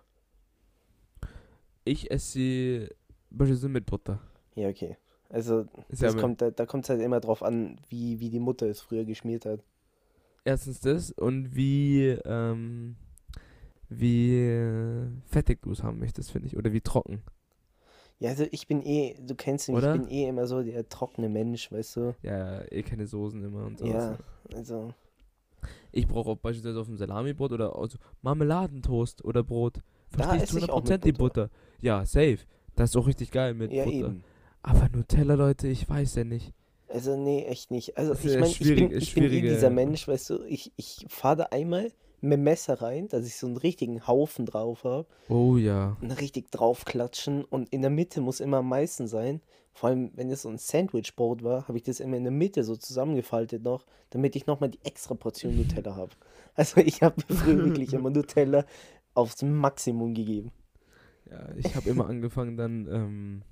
Ich 1.84 2.10
esse 2.10 2.32
sie 2.32 2.88
beispielsweise 3.30 3.68
mit 3.68 3.86
Butter. 3.86 4.20
Ja, 4.54 4.68
okay. 4.68 4.96
Also, 5.28 5.66
ja 5.90 6.12
kommt, 6.12 6.40
da, 6.40 6.50
da 6.50 6.66
kommt 6.66 6.84
es 6.84 6.90
halt 6.90 7.00
immer 7.00 7.20
drauf 7.20 7.42
an, 7.42 7.78
wie, 7.88 8.20
wie 8.20 8.30
die 8.30 8.40
Mutter 8.40 8.66
es 8.66 8.80
früher 8.80 9.04
geschmiert 9.04 9.44
hat. 9.44 9.60
erstens 10.44 10.80
das 10.80 11.10
und 11.12 11.54
wie, 11.56 12.06
ähm, 12.24 12.96
wie 13.88 14.36
äh, 14.38 15.08
fettig 15.26 15.62
du 15.62 15.72
es 15.72 15.82
haben 15.82 15.98
möchtest, 15.98 16.30
finde 16.30 16.48
ich. 16.48 16.56
Oder 16.56 16.72
wie 16.72 16.80
trocken. 16.80 17.22
Ja, 18.18 18.30
also 18.30 18.46
ich 18.50 18.66
bin 18.66 18.82
eh, 18.82 19.14
du 19.20 19.34
kennst 19.34 19.68
mich, 19.68 19.76
Oder? 19.76 19.94
ich 19.94 20.00
bin 20.00 20.08
eh 20.10 20.28
immer 20.28 20.46
so 20.46 20.62
der 20.62 20.88
trockene 20.88 21.28
Mensch, 21.28 21.70
weißt 21.70 21.96
du? 21.96 22.14
Ja, 22.22 22.62
eh 22.72 22.82
keine 22.82 23.06
Soßen 23.06 23.42
immer 23.44 23.66
und 23.66 23.78
so. 23.78 23.86
Ja, 23.86 24.16
also, 24.54 24.94
Ich 25.92 26.06
brauche 26.06 26.30
auch 26.30 26.36
beispielsweise 26.36 26.80
auf 26.80 26.86
dem 26.86 26.96
Salamibrot 26.96 27.52
oder 27.52 27.76
also 27.76 27.98
Marmeladentoast 28.22 29.24
oder 29.24 29.42
Brot. 29.42 29.82
Ich 30.12 30.22
auch 30.70 30.82
100% 30.82 30.90
mit 30.90 31.04
die 31.04 31.12
Butter. 31.12 31.48
Butter. 31.48 31.50
Ja, 31.80 32.06
safe. 32.06 32.38
Das 32.74 32.90
ist 32.90 32.96
auch 32.96 33.06
richtig 33.06 33.30
geil 33.30 33.52
mit 33.54 33.72
ja 33.72 33.84
Butter. 33.84 33.96
eben. 33.96 34.24
Aber 34.66 34.88
Nutella, 34.88 35.34
Leute, 35.34 35.68
ich 35.68 35.88
weiß 35.88 36.16
ja 36.16 36.24
nicht. 36.24 36.52
Also 36.88 37.16
nee, 37.16 37.44
echt 37.44 37.70
nicht. 37.70 37.96
Also 37.96 38.14
ich 38.14 38.34
meine, 38.34 38.46
ich 38.48 38.58
bin, 38.58 38.90
ich 38.90 39.14
bin 39.14 39.24
eh 39.24 39.40
dieser 39.40 39.70
Mensch, 39.70 40.08
weißt 40.08 40.30
du, 40.30 40.42
ich, 40.44 40.72
ich 40.76 41.06
fahre 41.08 41.36
da 41.36 41.42
einmal 41.44 41.92
mit 42.20 42.32
dem 42.32 42.42
Messer 42.42 42.82
rein, 42.82 43.06
dass 43.06 43.26
ich 43.26 43.36
so 43.36 43.46
einen 43.46 43.58
richtigen 43.58 44.08
Haufen 44.08 44.44
drauf 44.44 44.82
habe. 44.82 45.06
Oh 45.28 45.56
ja. 45.56 45.96
und 46.00 46.10
richtig 46.10 46.50
draufklatschen 46.50 47.44
und 47.44 47.68
in 47.68 47.82
der 47.82 47.90
Mitte 47.90 48.20
muss 48.20 48.40
immer 48.40 48.58
am 48.58 48.68
meisten 48.68 49.06
sein. 49.06 49.40
Vor 49.72 49.90
allem, 49.90 50.10
wenn 50.14 50.30
es 50.30 50.42
so 50.42 50.48
ein 50.48 50.58
Sandwichbrot 50.58 51.44
war, 51.44 51.68
habe 51.68 51.78
ich 51.78 51.84
das 51.84 52.00
immer 52.00 52.16
in 52.16 52.24
der 52.24 52.32
Mitte 52.32 52.64
so 52.64 52.74
zusammengefaltet 52.74 53.62
noch, 53.62 53.84
damit 54.10 54.34
ich 54.34 54.46
nochmal 54.46 54.70
die 54.70 54.80
extra 54.82 55.14
Portion 55.14 55.56
Nutella 55.56 55.94
habe. 55.94 56.12
Also 56.58 56.80
ich 56.80 57.02
habe 57.02 57.20
früher 57.28 57.66
wirklich 57.66 57.92
immer 57.92 58.08
Nutella 58.08 58.64
aufs 59.12 59.42
Maximum 59.42 60.14
gegeben. 60.14 60.52
Ja, 61.30 61.50
ich 61.54 61.76
habe 61.76 61.90
immer 61.90 62.08
angefangen 62.08 62.56
dann 62.56 62.88
ähm, 62.90 63.42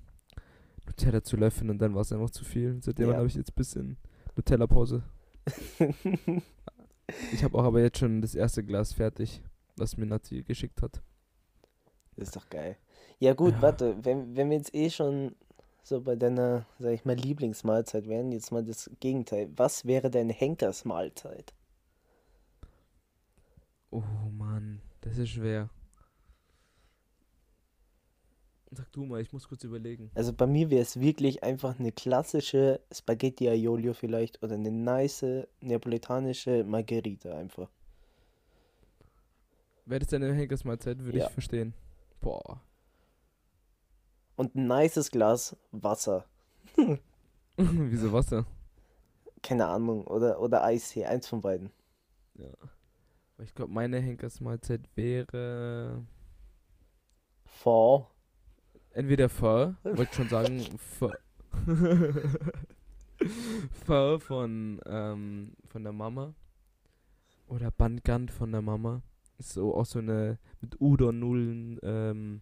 Nutella 0.87 1.23
zu 1.23 1.37
löffeln 1.37 1.71
und 1.71 1.79
dann 1.79 1.95
war 1.95 2.03
es 2.03 2.13
einfach 2.13 2.31
zu 2.31 2.45
viel. 2.45 2.81
Seitdem 2.83 3.11
Ja. 3.11 3.17
habe 3.17 3.27
ich 3.27 3.35
jetzt 3.35 3.51
ein 3.53 3.57
bisschen 3.57 3.97
Nutella-Pause. 4.37 5.03
Ich 7.33 7.45
habe 7.45 7.59
auch 7.59 7.65
aber 7.65 7.81
jetzt 7.81 7.99
schon 7.99 8.23
das 8.23 8.35
erste 8.35 8.65
Glas 8.65 8.93
fertig, 8.93 9.43
was 9.77 9.97
mir 9.97 10.07
Nati 10.07 10.43
geschickt 10.43 10.81
hat. 10.83 11.03
Das 12.17 12.29
ist 12.29 12.37
doch 12.37 12.49
geil. 12.49 12.77
Ja 13.19 13.35
gut, 13.35 13.55
Ja. 13.55 13.63
warte, 13.63 14.05
wenn, 14.05 14.37
wenn 14.37 14.51
wir 14.51 14.57
jetzt 14.57 14.75
eh 14.75 14.89
schon 14.91 15.35
so 15.83 16.01
bei 16.01 16.17
deiner, 16.17 16.67
sag 16.79 16.93
ich 16.93 17.05
mal, 17.05 17.15
Lieblingsmahlzeit 17.17 18.09
wären, 18.09 18.33
jetzt 18.33 18.53
mal 18.53 18.65
das 18.65 18.91
Gegenteil. 19.01 19.51
Was 19.57 19.85
wäre 19.85 20.11
deine 20.11 20.33
Henkersmahlzeit? 20.33 21.53
Oh 23.91 24.03
Mann, 24.33 24.81
das 25.03 25.19
ist 25.19 25.31
schwer. 25.31 25.69
Sag 28.77 28.91
du 28.93 29.05
mal, 29.05 29.21
ich 29.21 29.33
muss 29.33 29.49
kurz 29.49 29.65
überlegen. 29.65 30.11
Also 30.15 30.33
bei 30.33 30.47
mir 30.47 30.71
wäre 30.71 30.83
es 30.83 30.99
wirklich 31.01 31.43
einfach 31.43 31.79
eine 31.79 31.93
klassische 31.93 32.81
Spaghetti 32.93 33.49
Aiolio 33.49 33.93
vielleicht 33.95 34.43
oder 34.43 34.55
eine 34.55 34.71
nice 34.71 35.25
neapolitanische 35.61 36.65
Margherita 36.65 37.37
einfach. 37.37 37.71
Wäre 39.87 40.01
das 40.01 40.09
deine 40.09 40.33
Henkersmahlzeit, 40.33 40.99
würde 41.01 41.19
Ja. 41.19 41.27
ich 41.27 41.33
verstehen. 41.33 41.75
Boah. 42.21 42.61
Und 44.37 44.55
ein 44.57 44.67
nices 44.67 45.11
Glas 45.11 45.57
Wasser. 45.71 46.25
Wieso 47.57 48.13
Wasser? 48.13 48.47
Keine 49.43 49.67
Ahnung. 49.67 50.07
Oder, 50.07 50.41
oder 50.41 50.65
Eistee, 50.65 51.05
eins 51.05 51.29
von 51.29 51.41
beiden. 51.41 51.71
Ja. 52.35 52.49
Ich 53.43 53.55
glaube, 53.55 53.73
meine 53.73 54.01
Henkersmahlzeit 54.01 54.81
wäre 54.97 56.03
Vor. 57.45 58.11
Entweder 58.95 59.29
Pho, 59.29 59.75
wollte 59.83 60.15
schon 60.15 60.29
sagen, 60.29 60.61
Pho. 60.79 61.13
Pho 63.85 64.19
von, 64.19 64.81
ähm, 64.87 65.53
von 65.67 65.83
der 65.83 65.93
Mama. 65.93 66.35
Oder 67.47 67.71
Bandgand 67.71 68.31
von 68.31 68.53
der 68.53 68.63
Mama. 68.63 69.03
Ist 69.39 69.53
so 69.53 69.75
auch 69.75 69.85
so 69.85 69.99
eine 69.99 70.39
mit 70.61 70.81
Udon-Nudeln, 70.81 71.79
ähm, 71.83 72.41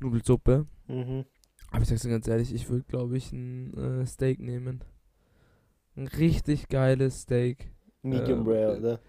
Nudelsuppe. 0.00 0.66
Mhm. 0.88 1.24
Aber 1.70 1.82
ich 1.82 1.88
sag's 1.88 2.02
dir 2.02 2.10
ganz 2.10 2.26
ehrlich, 2.26 2.52
ich 2.54 2.68
würde, 2.68 2.84
glaube 2.84 3.16
ich, 3.16 3.32
ein 3.32 3.74
äh, 3.76 4.06
Steak 4.06 4.40
nehmen. 4.40 4.84
Ein 5.96 6.06
richtig 6.06 6.68
geiles 6.68 7.22
Steak. 7.22 7.70
Medium 8.02 8.40
Ähm, 8.40 8.48
Rare, 8.48 8.74
äh, 8.74 8.78
oder? 8.78 9.00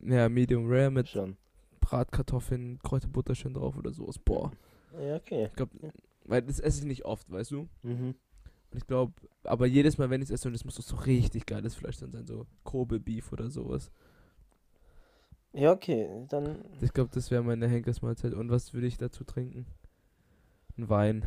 Ja, 0.00 0.28
Medium 0.28 0.66
Rare 0.66 0.90
mit 0.90 1.08
Schon. 1.08 1.36
Bratkartoffeln, 1.80 2.78
Kräuterbutter 2.82 3.34
schön 3.34 3.54
drauf 3.54 3.76
oder 3.76 3.92
sowas. 3.92 4.18
Boah. 4.18 4.52
Ja, 5.00 5.16
okay. 5.16 5.46
Ich 5.46 5.56
glaube, 5.56 5.92
weil 6.24 6.42
das 6.42 6.60
esse 6.60 6.80
ich 6.80 6.84
nicht 6.86 7.04
oft, 7.04 7.30
weißt 7.30 7.50
du? 7.50 7.68
Mhm. 7.82 8.14
Und 8.70 8.78
ich 8.78 8.86
glaube, 8.86 9.12
aber 9.44 9.66
jedes 9.66 9.98
Mal, 9.98 10.10
wenn 10.10 10.22
ich 10.22 10.30
es 10.30 10.34
esse, 10.40 10.48
und 10.48 10.54
das 10.54 10.64
muss 10.64 10.76
doch 10.76 10.82
so 10.82 10.96
richtig 10.96 11.46
geiles 11.46 11.74
Fleisch 11.74 11.98
dann 11.98 12.12
sein, 12.12 12.26
so 12.26 12.46
Kobe 12.64 13.00
Beef 13.00 13.32
oder 13.32 13.50
sowas. 13.50 13.90
Ja, 15.52 15.72
okay. 15.72 16.08
Dann. 16.28 16.64
Ich 16.80 16.92
glaube, 16.92 17.10
das 17.12 17.30
wäre 17.30 17.42
meine 17.42 17.68
Henkersmahlzeit. 17.68 18.32
Und 18.32 18.50
was 18.50 18.72
würde 18.72 18.86
ich 18.86 18.96
dazu 18.96 19.24
trinken? 19.24 19.66
Ein 20.78 20.88
Wein. 20.88 21.26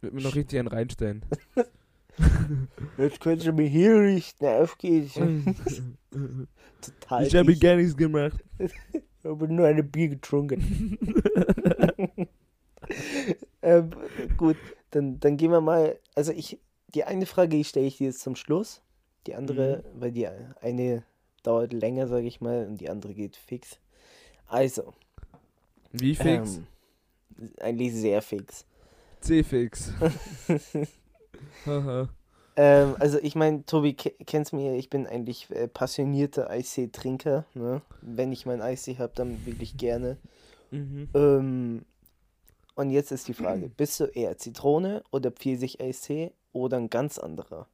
Würde 0.00 0.16
mir 0.16 0.22
noch 0.22 0.34
richtig 0.34 0.58
einen 0.58 0.68
reinstellen. 0.68 1.24
Jetzt 2.98 3.20
könnt 3.20 3.44
ihr 3.44 3.52
mich 3.52 3.72
hier 3.72 3.98
richten. 3.98 4.44
Auf 4.44 4.76
geht's. 4.76 5.14
Total. 6.80 7.26
ich 7.26 7.34
habe 7.34 7.56
gar 7.56 7.76
nichts 7.76 7.96
gemacht. 7.96 8.44
Ich 9.20 9.28
habe 9.28 9.48
nur 9.48 9.66
eine 9.66 9.82
Bier 9.82 10.08
getrunken. 10.08 10.98
ähm, 13.62 13.90
gut, 14.36 14.56
dann, 14.90 15.20
dann 15.20 15.36
gehen 15.36 15.50
wir 15.50 15.60
mal. 15.60 15.98
Also 16.14 16.32
ich, 16.32 16.58
die 16.94 17.04
eine 17.04 17.26
Frage 17.26 17.50
die 17.50 17.64
stelle 17.64 17.86
ich 17.86 17.98
dir 17.98 18.06
jetzt 18.06 18.20
zum 18.20 18.34
Schluss. 18.34 18.80
Die 19.26 19.34
andere, 19.34 19.84
weil 19.94 20.12
die 20.12 20.26
eine 20.26 21.04
dauert 21.42 21.74
länger, 21.74 22.06
sage 22.06 22.26
ich 22.26 22.40
mal, 22.40 22.66
und 22.66 22.80
die 22.80 22.88
andere 22.88 23.12
geht 23.12 23.36
fix. 23.36 23.78
Also, 24.46 24.94
Wie 25.92 26.14
fix? 26.14 26.56
ähm, 26.56 26.66
eigentlich 27.60 27.94
sehr 27.94 28.22
fix. 28.22 28.64
C-Fix. 29.20 29.92
Ähm, 32.60 32.94
also 32.98 33.18
ich 33.22 33.34
meine, 33.36 33.64
Tobi, 33.64 33.94
ke- 33.94 34.14
kennst 34.26 34.52
mir, 34.52 34.74
ich 34.76 34.90
bin 34.90 35.06
eigentlich 35.06 35.50
äh, 35.50 35.66
passionierter 35.66 36.50
Eistee-Trinker. 36.50 37.46
Ne? 37.54 37.80
Wenn 38.02 38.32
ich 38.32 38.44
mein 38.44 38.60
Eistee 38.60 38.98
habe, 38.98 39.12
dann 39.14 39.46
wirklich 39.46 39.78
gerne. 39.78 40.18
mhm. 40.70 41.08
Ähm, 41.14 41.86
und 42.74 42.90
jetzt 42.90 43.12
ist 43.12 43.28
die 43.28 43.34
Frage, 43.34 43.70
bist 43.76 43.98
du 44.00 44.04
eher 44.04 44.36
Zitrone 44.36 45.02
oder 45.10 45.30
Pfirsich-Eistee 45.30 46.32
oder 46.52 46.76
ein 46.76 46.90
ganz 46.90 47.18
anderer? 47.18 47.66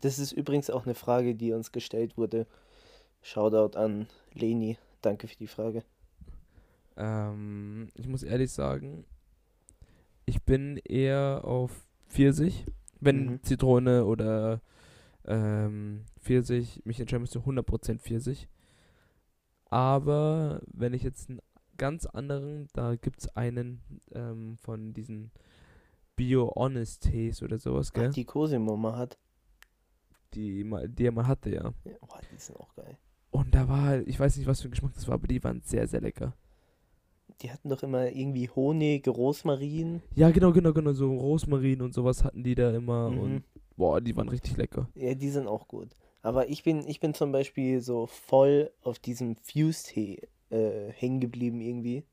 Das 0.00 0.18
ist 0.18 0.32
übrigens 0.32 0.68
auch 0.68 0.84
eine 0.84 0.96
Frage, 0.96 1.36
die 1.36 1.52
uns 1.52 1.70
gestellt 1.70 2.16
wurde. 2.18 2.46
Shoutout 3.22 3.78
an 3.78 4.08
Leni. 4.34 4.78
Danke 5.02 5.28
für 5.28 5.36
die 5.36 5.46
Frage. 5.46 5.84
Ähm, 6.96 7.88
ich 7.94 8.08
muss 8.08 8.22
ehrlich 8.24 8.50
sagen, 8.50 9.04
ich 10.26 10.42
bin 10.42 10.78
eher 10.84 11.42
auf 11.44 11.86
Pfirsich. 12.08 12.64
Wenn 13.00 13.26
Mhm. 13.26 13.42
Zitrone 13.42 14.04
oder 14.04 14.60
ähm, 15.24 16.04
Pfirsich, 16.20 16.82
mich 16.84 16.98
entscheiden 17.00 17.22
müsste, 17.22 17.40
100% 17.40 17.98
Pfirsich. 18.00 18.48
Aber 19.70 20.60
wenn 20.72 20.94
ich 20.94 21.02
jetzt 21.02 21.28
einen 21.28 21.40
ganz 21.76 22.06
anderen, 22.06 22.68
da 22.72 22.96
gibt 22.96 23.20
es 23.20 23.36
einen 23.36 23.80
ähm, 24.12 24.56
von 24.58 24.92
diesen 24.94 25.30
Bio-Honest 26.16 27.02
Tees 27.04 27.42
oder 27.42 27.58
sowas, 27.58 27.90
Ach, 27.90 27.94
gell? 28.00 28.10
die 28.10 28.24
Cosimo 28.24 28.76
mal 28.76 28.96
hat. 28.96 29.18
Die, 30.34 30.64
mal- 30.64 30.88
die 30.88 31.06
er 31.06 31.12
mal 31.12 31.26
hatte, 31.26 31.50
ja. 31.50 31.72
Ja, 31.84 31.92
oh, 32.00 32.06
die 32.32 32.36
sind 32.38 32.58
auch 32.58 32.74
geil. 32.74 32.96
Und 33.30 33.54
da 33.54 33.68
war 33.68 33.82
halt, 33.82 34.08
ich 34.08 34.18
weiß 34.18 34.36
nicht, 34.36 34.46
was 34.46 34.60
für 34.62 34.68
ein 34.68 34.72
Geschmack 34.72 34.94
das 34.94 35.06
war, 35.06 35.14
aber 35.14 35.26
die 35.28 35.42
waren 35.44 35.60
sehr, 35.60 35.86
sehr 35.86 36.00
lecker. 36.00 36.34
Die 37.42 37.52
hatten 37.52 37.68
doch 37.68 37.82
immer 37.82 38.10
irgendwie 38.10 38.48
Honig, 38.48 39.06
Rosmarin. 39.06 40.02
Ja, 40.14 40.30
genau, 40.30 40.52
genau, 40.52 40.72
genau. 40.72 40.92
So 40.92 41.14
Rosmarin 41.14 41.82
und 41.82 41.94
sowas 41.94 42.24
hatten 42.24 42.42
die 42.42 42.54
da 42.54 42.74
immer. 42.74 43.10
Mhm. 43.10 43.18
Und 43.18 43.42
boah, 43.76 44.00
die 44.00 44.16
waren 44.16 44.28
richtig 44.28 44.56
lecker. 44.56 44.88
Ja, 44.94 45.14
die 45.14 45.30
sind 45.30 45.46
auch 45.46 45.68
gut. 45.68 45.88
Aber 46.22 46.48
ich 46.48 46.64
bin, 46.64 46.86
ich 46.88 46.98
bin 47.00 47.14
zum 47.14 47.30
Beispiel 47.30 47.80
so 47.80 48.06
voll 48.06 48.72
auf 48.82 48.98
diesem 48.98 49.36
Fuse-Tee 49.36 50.28
äh, 50.50 50.92
hängen 50.92 51.20
geblieben 51.20 51.60
irgendwie. 51.60 52.04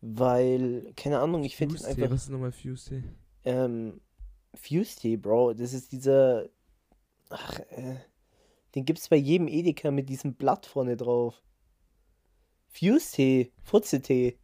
Weil, 0.00 0.92
keine 0.96 1.20
Ahnung, 1.20 1.44
ich 1.44 1.56
finde 1.56 1.76
ihn 1.76 1.84
einfach. 1.84 2.10
was 2.10 2.22
ist 2.22 2.30
nochmal 2.30 2.52
Fuse 2.52 2.88
Tee? 2.88 3.04
Ähm, 3.44 4.00
Fuse-Tee, 4.54 5.16
Bro, 5.16 5.54
das 5.54 5.74
ist 5.74 5.92
dieser. 5.92 6.48
Ach, 7.28 7.60
äh, 7.70 7.96
den 8.74 8.84
gibt's 8.84 9.08
bei 9.08 9.16
jedem 9.16 9.46
Edeka 9.48 9.90
mit 9.90 10.08
diesem 10.08 10.34
Blatt 10.34 10.66
vorne 10.66 10.96
drauf. 10.96 11.42
Fuse-Tee, 12.70 13.52
Futze-Tee. 13.62 14.36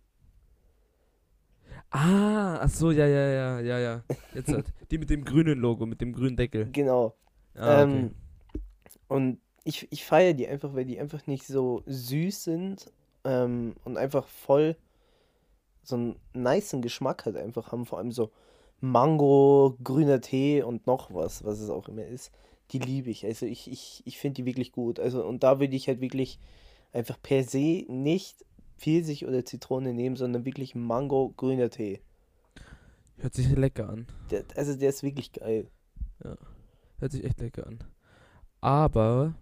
Ah, 1.90 2.58
ach 2.60 2.68
so, 2.68 2.90
ja, 2.90 3.06
ja, 3.06 3.28
ja, 3.28 3.60
ja, 3.60 3.78
ja. 3.78 4.04
Jetzt 4.34 4.48
halt. 4.48 4.66
Die 4.90 4.98
mit 4.98 5.08
dem 5.10 5.24
grünen 5.24 5.58
Logo, 5.58 5.86
mit 5.86 6.00
dem 6.00 6.12
grünen 6.12 6.36
Deckel. 6.36 6.68
Genau. 6.72 7.14
Ah, 7.54 7.82
okay. 7.82 7.98
Ähm, 7.98 8.14
und 9.08 9.40
ich, 9.64 9.88
ich 9.90 10.04
feiere 10.04 10.34
die 10.34 10.46
einfach, 10.46 10.74
weil 10.74 10.84
die 10.84 10.98
einfach 10.98 11.26
nicht 11.26 11.46
so 11.46 11.82
süß 11.86 12.44
sind 12.44 12.92
ähm, 13.24 13.74
und 13.84 13.96
einfach 13.96 14.26
voll 14.28 14.76
so 15.82 15.96
einen 15.96 16.16
nicen 16.34 16.82
Geschmack 16.82 17.24
halt 17.24 17.36
einfach 17.36 17.72
haben. 17.72 17.86
Vor 17.86 17.98
allem 17.98 18.12
so 18.12 18.30
Mango, 18.80 19.76
grüner 19.82 20.20
Tee 20.20 20.62
und 20.62 20.86
noch 20.86 21.14
was, 21.14 21.44
was 21.44 21.60
es 21.60 21.70
auch 21.70 21.88
immer 21.88 22.04
ist. 22.04 22.30
Die 22.72 22.78
liebe 22.78 23.10
ich. 23.10 23.24
Also 23.24 23.46
ich, 23.46 23.70
ich, 23.70 24.02
ich 24.04 24.18
finde 24.18 24.34
die 24.34 24.46
wirklich 24.46 24.72
gut. 24.72 25.00
Also 25.00 25.24
und 25.24 25.42
da 25.42 25.60
würde 25.60 25.76
ich 25.76 25.88
halt 25.88 26.00
wirklich 26.00 26.38
einfach 26.92 27.20
per 27.22 27.44
se 27.44 27.84
nicht 27.88 28.44
Pfirsich 28.78 29.26
oder 29.26 29.44
Zitrone 29.44 29.92
nehmen, 29.94 30.16
sondern 30.16 30.44
wirklich 30.44 30.74
Mango, 30.74 31.32
grüner 31.36 31.70
Tee. 31.70 32.00
Hört 33.18 33.34
sich 33.34 33.48
lecker 33.50 33.88
an. 33.88 34.06
Der, 34.30 34.44
also 34.56 34.76
der 34.76 34.90
ist 34.90 35.02
wirklich 35.02 35.32
geil. 35.32 35.70
Hört 36.98 37.12
sich 37.12 37.24
echt 37.24 37.40
lecker 37.40 37.66
an. 37.66 37.82
Aber, 38.60 39.34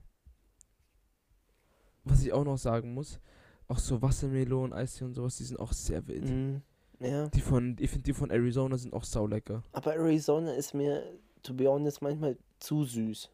was 2.05 2.23
ich 2.25 2.33
auch 2.33 2.45
noch 2.45 2.59
sagen 2.59 2.95
muss, 2.95 3.21
auch 3.67 3.79
so 3.79 4.03
Wassermelonen, 4.03 4.73
Eistee 4.73 5.05
und 5.05 5.15
sowas, 5.15 5.37
die 5.37 5.45
sind 5.45 5.59
auch 5.59 5.73
sehr 5.73 6.07
wild. 6.07 6.29
Mhm. 6.29 6.63
Ja. 7.01 7.29
Die 7.29 7.41
von, 7.41 7.77
ich 7.81 7.91
finde 7.91 8.05
die 8.05 8.13
von 8.13 8.31
Arizona 8.31 8.77
sind 8.77 8.93
auch 8.93 9.05
saulecker. 9.05 9.63
Aber 9.73 9.95
Arizona 9.95 10.53
ist 10.55 10.75
mir, 10.75 11.19
to 11.43 11.55
be 11.55 11.67
honest, 11.67 12.03
manchmal 12.03 12.37
zu 12.61 12.85
süß. 12.85 13.31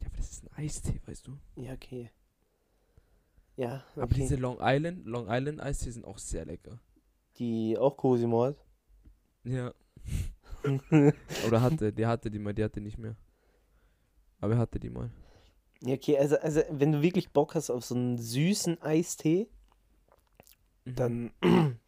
Ja, 0.00 0.06
aber 0.06 0.16
das 0.16 0.30
ist 0.30 0.44
ein 0.44 0.64
Eistee, 0.64 1.00
weißt 1.06 1.26
du. 1.26 1.38
Ja, 1.56 1.72
okay. 1.72 2.10
Ja, 3.58 3.82
okay. 3.96 4.00
Aber 4.02 4.14
diese 4.14 4.36
Long 4.36 4.58
Island, 4.60 5.04
Long 5.04 5.26
Island 5.28 5.60
Eistee 5.60 5.90
sind 5.90 6.04
auch 6.04 6.18
sehr 6.18 6.44
lecker. 6.44 6.78
die 7.38 7.76
auch 7.76 7.96
Cosimo 7.96 8.44
hat. 8.44 8.56
Ja. 9.44 9.74
Oder 11.46 11.60
hatte, 11.60 11.92
die 11.92 12.06
hatte 12.06 12.30
die 12.30 12.38
mal, 12.38 12.54
die 12.54 12.62
hatte 12.64 12.80
nicht 12.80 12.98
mehr. 12.98 13.16
Aber 14.40 14.54
er 14.54 14.58
hatte 14.60 14.78
die 14.78 14.90
mal. 14.90 15.10
Ja, 15.80 15.94
okay, 15.94 16.16
also, 16.18 16.36
also 16.38 16.62
wenn 16.70 16.92
du 16.92 17.02
wirklich 17.02 17.30
Bock 17.30 17.54
hast 17.56 17.70
auf 17.70 17.84
so 17.84 17.94
einen 17.94 18.16
süßen 18.18 18.80
Eistee, 18.82 19.48
Mhm. 20.84 20.94
dann 20.94 21.30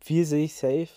viel 0.00 0.24
sehe 0.24 0.44
ich 0.44 0.54
safe. 0.54 0.88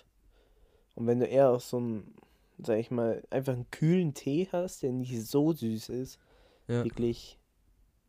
Und 0.95 1.07
wenn 1.07 1.19
du 1.19 1.25
eher 1.25 1.49
auf 1.49 1.63
so 1.63 1.77
einen, 1.77 2.13
sag 2.59 2.77
ich 2.77 2.91
mal, 2.91 3.23
einfach 3.29 3.53
einen 3.53 3.71
kühlen 3.71 4.13
Tee 4.13 4.49
hast, 4.51 4.83
der 4.83 4.91
nicht 4.91 5.25
so 5.25 5.53
süß 5.53 5.89
ist, 5.89 6.19
Ja. 6.67 6.83
wirklich 6.83 7.38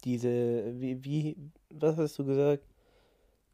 diese, 0.01 0.72
wie, 0.80 1.03
wie, 1.05 1.36
was 1.70 1.96
hast 1.96 2.18
du 2.18 2.24
gesagt? 2.24 2.64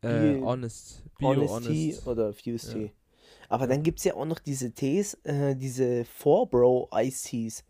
Äh, 0.02 0.40
honest. 0.40 1.02
Bio 1.18 1.28
Honest 1.48 1.66
Tea 1.66 1.92
honest. 1.92 2.06
oder 2.06 2.32
Fuse 2.32 2.68
Ja. 2.68 2.74
Tea. 2.74 2.90
Aber 3.48 3.64
Ja. 3.64 3.70
dann 3.70 3.82
gibt 3.82 3.98
es 3.98 4.04
ja 4.04 4.14
auch 4.14 4.24
noch 4.26 4.38
diese 4.38 4.72
Tees, 4.72 5.14
äh, 5.24 5.54
diese 5.56 6.04
4-Bro 6.04 6.90
Ice 6.94 7.28
Teas. 7.28 7.64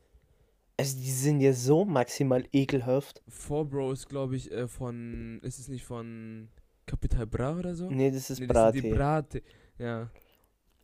Also 0.78 0.98
die 0.98 1.10
sind 1.10 1.40
ja 1.40 1.52
so 1.52 1.84
maximal 1.84 2.44
ekelhaft. 2.52 3.22
Four 3.28 3.64
Bro 3.66 3.92
ist, 3.92 4.08
glaube 4.08 4.36
ich, 4.36 4.50
äh, 4.52 4.68
von. 4.68 5.40
Ist 5.42 5.58
es 5.58 5.68
nicht 5.68 5.84
von 5.84 6.48
Capital 6.84 7.26
Bra 7.26 7.56
oder 7.58 7.74
so? 7.74 7.88
Nee, 7.90 8.10
das 8.10 8.28
ist 8.30 8.40
Nee, 8.40 8.46
sind 8.46 8.84
die. 8.84 8.90
Brate. 8.90 9.42
Ja. 9.78 10.10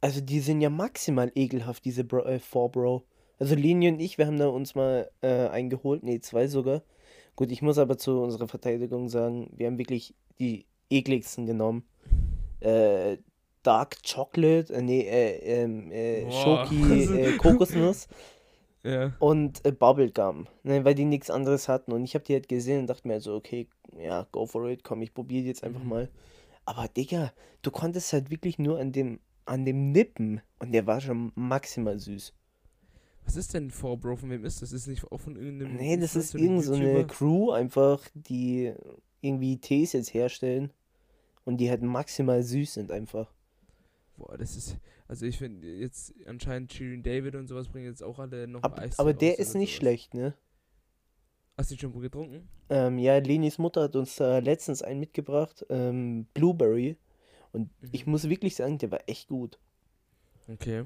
Also 0.00 0.20
die 0.20 0.40
sind 0.40 0.60
ja 0.62 0.70
maximal 0.70 1.30
ekelhaft, 1.34 1.84
diese 1.84 2.04
Bro, 2.04 2.24
äh, 2.24 2.38
4-Bro. 2.40 3.04
Also 3.38 3.54
Lini 3.54 3.88
und 3.88 4.00
ich, 4.00 4.18
wir 4.18 4.26
haben 4.26 4.38
da 4.38 4.46
uns 4.48 4.74
mal 4.74 5.10
äh, 5.20 5.48
eingeholt, 5.48 6.02
nee, 6.04 6.20
zwei 6.20 6.46
sogar. 6.48 6.82
Gut, 7.36 7.50
ich 7.50 7.62
muss 7.62 7.78
aber 7.78 7.96
zu 7.96 8.20
unserer 8.20 8.48
Verteidigung 8.48 9.08
sagen, 9.08 9.50
wir 9.56 9.66
haben 9.66 9.78
wirklich 9.78 10.14
die 10.38 10.66
ekligsten 10.90 11.46
genommen. 11.46 11.84
Äh, 12.60 13.18
Dark 13.62 13.98
Chocolate, 14.04 14.72
äh, 14.74 14.82
nee, 14.82 15.02
äh, 15.02 15.62
ähm, 15.62 15.90
äh, 15.90 16.22
Boah. 16.22 16.66
Schoki, 16.66 17.04
äh, 17.14 17.36
Kokosnuss 17.38 18.08
Ja. 18.82 19.12
und 19.20 19.64
äh, 19.64 19.72
Bubblegum, 19.72 20.46
ne, 20.64 20.84
weil 20.84 20.94
die 20.94 21.04
nichts 21.04 21.30
anderes 21.30 21.68
hatten. 21.68 21.92
Und 21.92 22.04
ich 22.04 22.14
habe 22.14 22.24
die 22.24 22.34
halt 22.34 22.48
gesehen 22.48 22.80
und 22.80 22.86
dachte 22.88 23.06
mir 23.08 23.20
so, 23.20 23.34
okay, 23.34 23.68
ja, 23.98 24.26
go 24.32 24.46
for 24.46 24.68
it, 24.68 24.82
komm, 24.84 25.02
ich 25.02 25.14
probiere 25.14 25.44
jetzt 25.46 25.64
einfach 25.64 25.82
Mhm. 25.82 25.88
mal. 25.88 26.08
Aber 26.64 26.88
Digga, 26.88 27.32
du 27.62 27.70
konntest 27.70 28.12
halt 28.12 28.30
wirklich 28.30 28.58
nur 28.58 28.78
an 28.78 28.92
dem, 28.92 29.20
an 29.46 29.64
dem 29.64 29.92
Nippen 29.92 30.40
und 30.58 30.72
der 30.72 30.86
war 30.86 31.00
schon 31.00 31.32
maximal 31.34 31.98
süß. 31.98 32.34
Was 33.24 33.36
ist 33.36 33.54
denn 33.54 33.70
Four 33.70 33.98
Bro? 33.98 34.16
Von 34.16 34.30
wem 34.30 34.44
ist 34.44 34.62
das? 34.62 34.72
Ist 34.72 34.86
nicht 34.86 35.04
auch 35.10 35.18
von 35.20 35.36
irgendeinem. 35.36 35.76
Nee, 35.76 35.96
das 35.96 36.16
ist 36.16 36.34
Influencer 36.34 36.38
oder 36.38 36.44
irgend 36.44 36.64
so 36.64 36.74
eine? 36.74 37.06
Crew 37.06 37.50
einfach, 37.52 38.00
die 38.14 38.74
irgendwie 39.20 39.58
Tees 39.58 39.92
jetzt 39.92 40.12
herstellen 40.12 40.72
und 41.44 41.58
die 41.58 41.70
halt 41.70 41.82
maximal 41.82 42.42
süß 42.42 42.74
sind 42.74 42.90
einfach. 42.90 43.32
Boah, 44.16 44.36
das 44.36 44.56
ist. 44.56 44.76
Also 45.08 45.26
ich 45.26 45.38
finde 45.38 45.66
jetzt 45.68 46.14
anscheinend 46.26 46.72
Shirin 46.72 47.02
David 47.02 47.34
und 47.36 47.46
sowas 47.46 47.68
bringen 47.68 47.86
jetzt 47.86 48.02
auch 48.02 48.18
alle 48.18 48.46
noch 48.48 48.62
Ab, 48.62 48.78
Eistee 48.78 49.00
aber 49.00 49.12
der 49.14 49.38
ist 49.38 49.54
nicht 49.54 49.70
sowas. 49.70 49.76
schlecht, 49.78 50.14
ne? 50.14 50.34
Hast 51.58 51.70
du 51.70 51.76
schon 51.76 51.98
getrunken? 52.00 52.48
Ähm, 52.70 52.98
ja, 52.98 53.18
Lenis 53.18 53.58
Mutter 53.58 53.82
hat 53.82 53.96
uns 53.96 54.16
da 54.16 54.38
letztens 54.38 54.82
einen 54.82 55.00
mitgebracht, 55.00 55.64
ähm, 55.68 56.26
Blueberry. 56.34 56.96
Und 57.52 57.70
ich 57.92 58.06
Mhm. 58.06 58.12
muss 58.12 58.28
wirklich 58.28 58.56
sagen, 58.56 58.78
der 58.78 58.90
war 58.90 59.00
echt 59.06 59.28
gut. 59.28 59.58
Okay. 60.48 60.84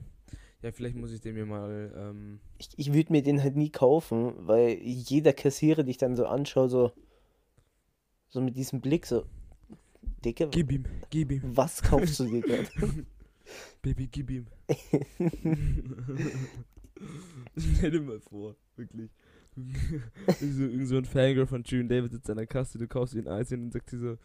Ja, 0.63 0.73
vielleicht 0.73 0.97
muss 0.97 1.13
ich 1.13 1.21
den 1.21 1.35
mir 1.35 1.47
mal. 1.47 1.93
Ähm, 1.97 2.41
Ich, 2.59 2.71
ich 2.77 2.93
würde 2.93 3.13
mir 3.13 3.23
den 3.23 3.43
halt 3.43 3.57
nie 3.57 3.71
kaufen, 3.71 4.33
weil 4.39 4.79
jeder 4.83 5.33
Kassierer 5.33 5.83
dich 5.83 5.99
dann 5.99 6.17
so 6.17 6.27
anschaut, 6.27 6.71
so, 6.71 6.93
so 8.29 8.41
mit 8.41 8.57
diesem 8.57 8.81
Blick, 8.81 9.07
so, 9.07 9.27
Dicke, 10.25 10.49
gib 10.51 10.73
ihm, 10.73 10.85
gib 11.11 11.31
ihm. 11.31 11.43
was 11.57 11.83
kaufst 11.83 12.19
du 12.21 12.25
dir 12.25 12.41
gerade? 12.47 12.69
Baby, 13.83 14.09
gib 14.09 14.31
ihm. 14.31 14.47
Stell 17.57 17.91
dir 17.91 18.01
mal 18.01 18.21
vor, 18.21 18.57
wirklich. 18.77 19.11
so, 20.41 20.63
irgend 20.65 20.89
so 20.89 20.97
ein 20.97 21.05
Fangirl 21.05 21.47
von 21.47 21.63
June 21.65 21.89
David 21.89 22.13
sitzt 22.13 22.29
an 22.29 22.37
der 22.37 22.47
Kasse, 22.47 22.79
du 22.79 22.87
kaufst 22.89 23.15
ihn 23.15 23.29
Eis 23.29 23.53
und 23.53 23.61
dann 23.61 23.71
sagt 23.71 23.91
sie 23.91 23.99
so 23.99 24.19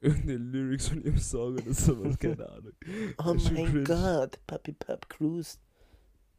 irgendeine 0.00 0.38
Lyrics 0.38 0.88
von 0.88 1.02
ihrem 1.02 1.18
Song 1.18 1.54
oder 1.54 1.72
sowas, 1.72 2.18
keine 2.20 2.48
Ahnung. 2.48 2.72
Oh 3.18 3.34
mein 3.34 3.38
cringe. 3.66 3.84
Gott, 3.84 4.38
Papi 4.46 4.72
Pap 4.72 5.08
Cruise. 5.08 5.58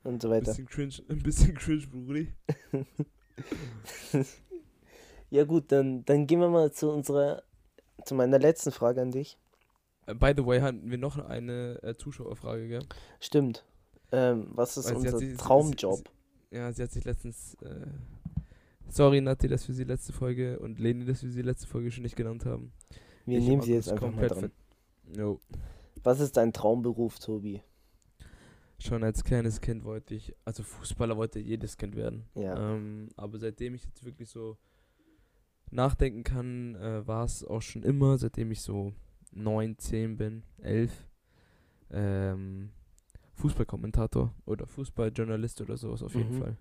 Und 0.03 0.21
so 0.21 0.29
weiter. 0.29 0.45
Bisschen 0.51 0.67
cringe, 0.67 0.93
ein 1.09 1.19
bisschen 1.19 1.53
cringe, 1.55 1.87
Brudi. 1.87 2.33
Ja 5.29 5.43
gut, 5.43 5.71
dann, 5.71 6.05
dann 6.05 6.25
gehen 6.25 6.39
wir 6.39 6.49
mal 6.49 6.71
zu 6.71 6.89
unserer, 6.89 7.43
zu 8.05 8.15
meiner 8.15 8.39
letzten 8.39 8.71
Frage 8.71 9.01
an 9.01 9.11
dich. 9.11 9.37
Äh, 10.05 10.15
By 10.15 10.33
the 10.35 10.45
way, 10.45 10.61
hatten 10.61 10.89
wir 10.89 10.97
noch 10.97 11.17
eine 11.17 11.79
äh, 11.83 11.95
Zuschauerfrage, 11.97 12.67
gell? 12.69 12.83
Stimmt. 13.19 13.65
Ähm, 14.13 14.47
was 14.51 14.77
ist 14.77 14.85
Weil 14.85 14.99
sie 15.01 15.07
unser 15.07 15.17
sich- 15.19 15.29
sie- 15.31 15.35
Traumjob? 15.37 16.09
Ja, 16.51 16.71
sie 16.71 16.81
hat 16.83 16.91
sich 16.93 17.03
letztens. 17.03 17.55
Äh, 17.61 17.87
sorry, 18.87 19.19
Nati, 19.19 19.49
dass 19.49 19.67
wir 19.67 19.75
sie 19.75 19.83
letzte 19.83 20.13
Folge 20.13 20.59
und 20.59 20.79
Leni, 20.79 21.03
dass 21.03 21.21
wir 21.23 21.29
sie 21.29 21.41
letzte 21.41 21.67
Folge 21.67 21.91
schon 21.91 22.03
nicht 22.03 22.15
genannt 22.15 22.45
haben. 22.45 22.71
Wir 23.27 23.39
Ich 23.39 23.47
nehmen 23.47 23.61
sie 23.61 23.73
jetzt 23.73 23.89
einfach 23.89 24.07
mal 24.11 24.27
komplett 24.27 24.31
dran. 24.41 24.51
Jo. 25.15 25.39
Was 26.03 26.19
ist 26.19 26.37
dein 26.37 26.53
Traumberuf, 26.53 27.19
Tobi? 27.19 27.61
Schon 28.79 29.03
als 29.03 29.23
kleines 29.23 29.59
Kind 29.59 29.83
wollte 29.83 30.15
ich, 30.15 30.33
also 30.45 30.63
Fußballer 30.63 31.17
wollte 31.17 31.39
jedes 31.39 31.77
Kind 31.77 31.95
werden. 31.95 32.25
Ja. 32.35 32.73
Ähm, 32.75 33.09
aber 33.17 33.37
seitdem 33.37 33.75
ich 33.75 33.83
jetzt 33.83 34.03
wirklich 34.05 34.29
so 34.29 34.57
nachdenken 35.71 36.23
kann, 36.23 36.75
äh, 36.75 37.05
war 37.05 37.25
es 37.25 37.43
auch 37.43 37.61
schon 37.61 37.83
immer, 37.83 38.17
seitdem 38.17 38.51
ich 38.51 38.61
so 38.61 38.93
9, 39.33 39.77
10 39.77 40.15
bin, 40.17 40.43
11, 40.61 41.05
ähm, 41.91 42.69
Fußballkommentator 43.33 44.33
oder 44.45 44.65
Fußballjournalist 44.67 45.61
oder 45.61 45.75
sowas 45.77 46.01
auf 46.01 46.15
jeden 46.15 46.35
Mhm. 46.35 46.39
Fall. 46.39 46.57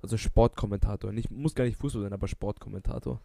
Also 0.00 0.16
Sportkommentator. 0.16 1.12
Nicht, 1.12 1.30
muss 1.30 1.54
gar 1.54 1.64
nicht 1.64 1.76
Fußball 1.78 2.02
sein, 2.02 2.12
aber 2.12 2.28
Sportkommentator. 2.28 3.20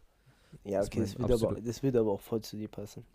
Ja, 0.64 0.80
Das 0.80 0.88
okay, 0.88 1.02
das 1.02 1.18
mein 1.18 1.30
wird, 1.30 1.44
aber, 1.44 1.62
das 1.62 1.84
wird 1.84 1.96
aber 1.96 2.12
auch 2.12 2.22
voll 2.22 2.42
zu 2.42 2.58
dir 2.58 2.68
passen. 2.68 3.06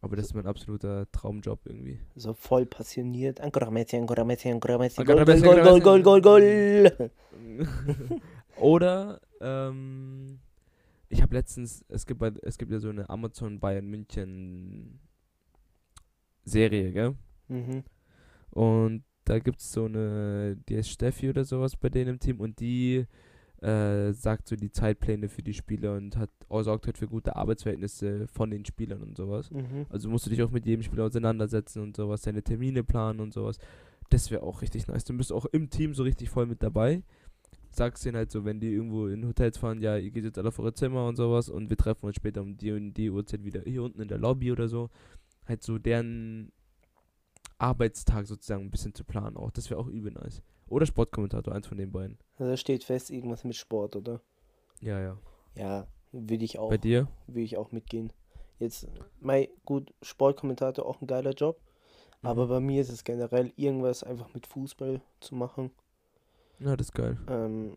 Aber 0.00 0.16
das 0.16 0.26
ist 0.26 0.34
mein 0.34 0.46
absoluter 0.46 1.10
Traumjob 1.12 1.60
irgendwie. 1.64 2.00
So 2.16 2.34
voll 2.34 2.66
passioniert. 2.66 3.40
Ancora 3.40 3.70
Messi, 3.70 3.96
Ancora 3.96 4.24
Messi, 4.24 4.48
Ancora 4.48 4.76
Messi. 4.76 5.04
Gol, 5.04 5.24
Gol, 5.24 5.40
Gol, 5.40 5.80
Gol, 5.80 6.02
Gol, 6.02 6.20
Gol. 6.20 7.10
Oder 8.56 9.20
ähm, 9.40 10.40
ich 11.08 11.22
habe 11.22 11.34
letztens, 11.34 11.84
es 11.88 12.04
gibt, 12.04 12.18
bei, 12.18 12.32
es 12.42 12.58
gibt 12.58 12.72
ja 12.72 12.80
so 12.80 12.88
eine 12.88 13.08
Amazon 13.08 13.60
Bayern 13.60 13.86
München 13.86 14.98
Serie, 16.44 16.92
gell? 16.92 17.14
Mhm. 17.48 17.84
Und 18.50 19.04
da 19.24 19.38
gibt 19.38 19.60
es 19.60 19.72
so 19.72 19.84
eine, 19.84 20.56
die 20.68 20.74
ist 20.74 20.88
Steffi 20.88 21.28
oder 21.30 21.44
sowas 21.44 21.76
bei 21.76 21.88
denen 21.88 22.10
im 22.10 22.18
Team 22.18 22.40
und 22.40 22.58
die 22.58 23.06
äh, 23.62 24.12
sagt 24.12 24.48
so 24.48 24.56
die 24.56 24.72
Zeitpläne 24.72 25.28
für 25.28 25.42
die 25.42 25.54
Spieler 25.54 25.94
und 25.94 26.16
hat 26.16 26.30
oh, 26.48 26.62
sorgt 26.62 26.86
halt 26.86 26.98
für 26.98 27.06
gute 27.06 27.36
Arbeitsverhältnisse 27.36 28.26
von 28.26 28.50
den 28.50 28.64
Spielern 28.64 29.02
und 29.02 29.16
sowas. 29.16 29.50
Mhm. 29.50 29.86
Also 29.88 30.08
musst 30.08 30.26
du 30.26 30.30
dich 30.30 30.42
auch 30.42 30.50
mit 30.50 30.66
jedem 30.66 30.82
Spieler 30.82 31.04
auseinandersetzen 31.04 31.80
und 31.80 31.96
sowas, 31.96 32.22
deine 32.22 32.42
Termine 32.42 32.82
planen 32.82 33.20
und 33.20 33.32
sowas. 33.32 33.58
Das 34.10 34.30
wäre 34.30 34.42
auch 34.42 34.62
richtig 34.62 34.88
nice. 34.88 35.04
Du 35.04 35.16
bist 35.16 35.32
auch 35.32 35.46
im 35.46 35.70
Team 35.70 35.94
so 35.94 36.02
richtig 36.02 36.28
voll 36.28 36.46
mit 36.46 36.62
dabei. 36.62 37.02
Sagst 37.70 38.04
denen 38.04 38.16
halt 38.16 38.30
so, 38.30 38.44
wenn 38.44 38.60
die 38.60 38.72
irgendwo 38.72 39.06
in 39.06 39.26
Hotels 39.26 39.56
fahren, 39.56 39.80
ja, 39.80 39.96
ihr 39.96 40.10
geht 40.10 40.24
jetzt 40.24 40.38
alle 40.38 40.48
auf 40.48 40.58
eure 40.58 40.74
Zimmer 40.74 41.06
und 41.06 41.16
sowas 41.16 41.48
und 41.48 41.70
wir 41.70 41.76
treffen 41.76 42.06
uns 42.06 42.16
später 42.16 42.42
um 42.42 42.56
die 42.56 42.72
und 42.72 42.92
die 42.94 43.10
Uhrzeit 43.10 43.44
wieder 43.44 43.62
hier 43.62 43.82
unten 43.82 44.02
in 44.02 44.08
der 44.08 44.18
Lobby 44.18 44.52
oder 44.52 44.68
so. 44.68 44.90
Halt 45.46 45.62
so 45.62 45.78
deren 45.78 46.52
Arbeitstag 47.58 48.26
sozusagen 48.26 48.64
ein 48.64 48.70
bisschen 48.70 48.94
zu 48.94 49.04
planen 49.04 49.36
auch. 49.36 49.52
Das 49.52 49.70
wäre 49.70 49.80
auch 49.80 49.86
übel 49.86 50.12
nice. 50.12 50.42
Oder 50.72 50.86
Sportkommentator, 50.86 51.54
eins 51.54 51.66
von 51.66 51.76
den 51.76 51.92
beiden. 51.92 52.16
Also 52.38 52.56
steht 52.56 52.82
fest, 52.82 53.10
irgendwas 53.10 53.44
mit 53.44 53.54
Sport, 53.56 53.94
oder? 53.94 54.22
Ja, 54.80 54.98
ja. 54.98 55.18
Ja, 55.54 55.86
würde 56.12 56.46
ich 56.46 56.58
auch, 56.58 56.70
Bei 56.70 56.78
dir? 56.78 57.08
würde 57.26 57.42
ich 57.42 57.58
auch 57.58 57.72
mitgehen. 57.72 58.10
Jetzt, 58.58 58.88
mein, 59.20 59.48
gut, 59.66 59.92
Sportkommentator 60.00 60.86
auch 60.86 61.02
ein 61.02 61.06
geiler 61.06 61.32
Job. 61.32 61.60
Aber 62.22 62.46
Mhm. 62.46 62.48
bei 62.48 62.60
mir 62.60 62.80
ist 62.80 62.88
es 62.88 63.04
generell 63.04 63.52
irgendwas 63.56 64.02
einfach 64.02 64.32
mit 64.32 64.46
Fußball 64.46 65.02
zu 65.20 65.34
machen. 65.34 65.72
Ja, 66.58 66.74
das 66.74 66.86
ist 66.86 66.94
geil. 66.94 67.18
Ähm, 67.28 67.76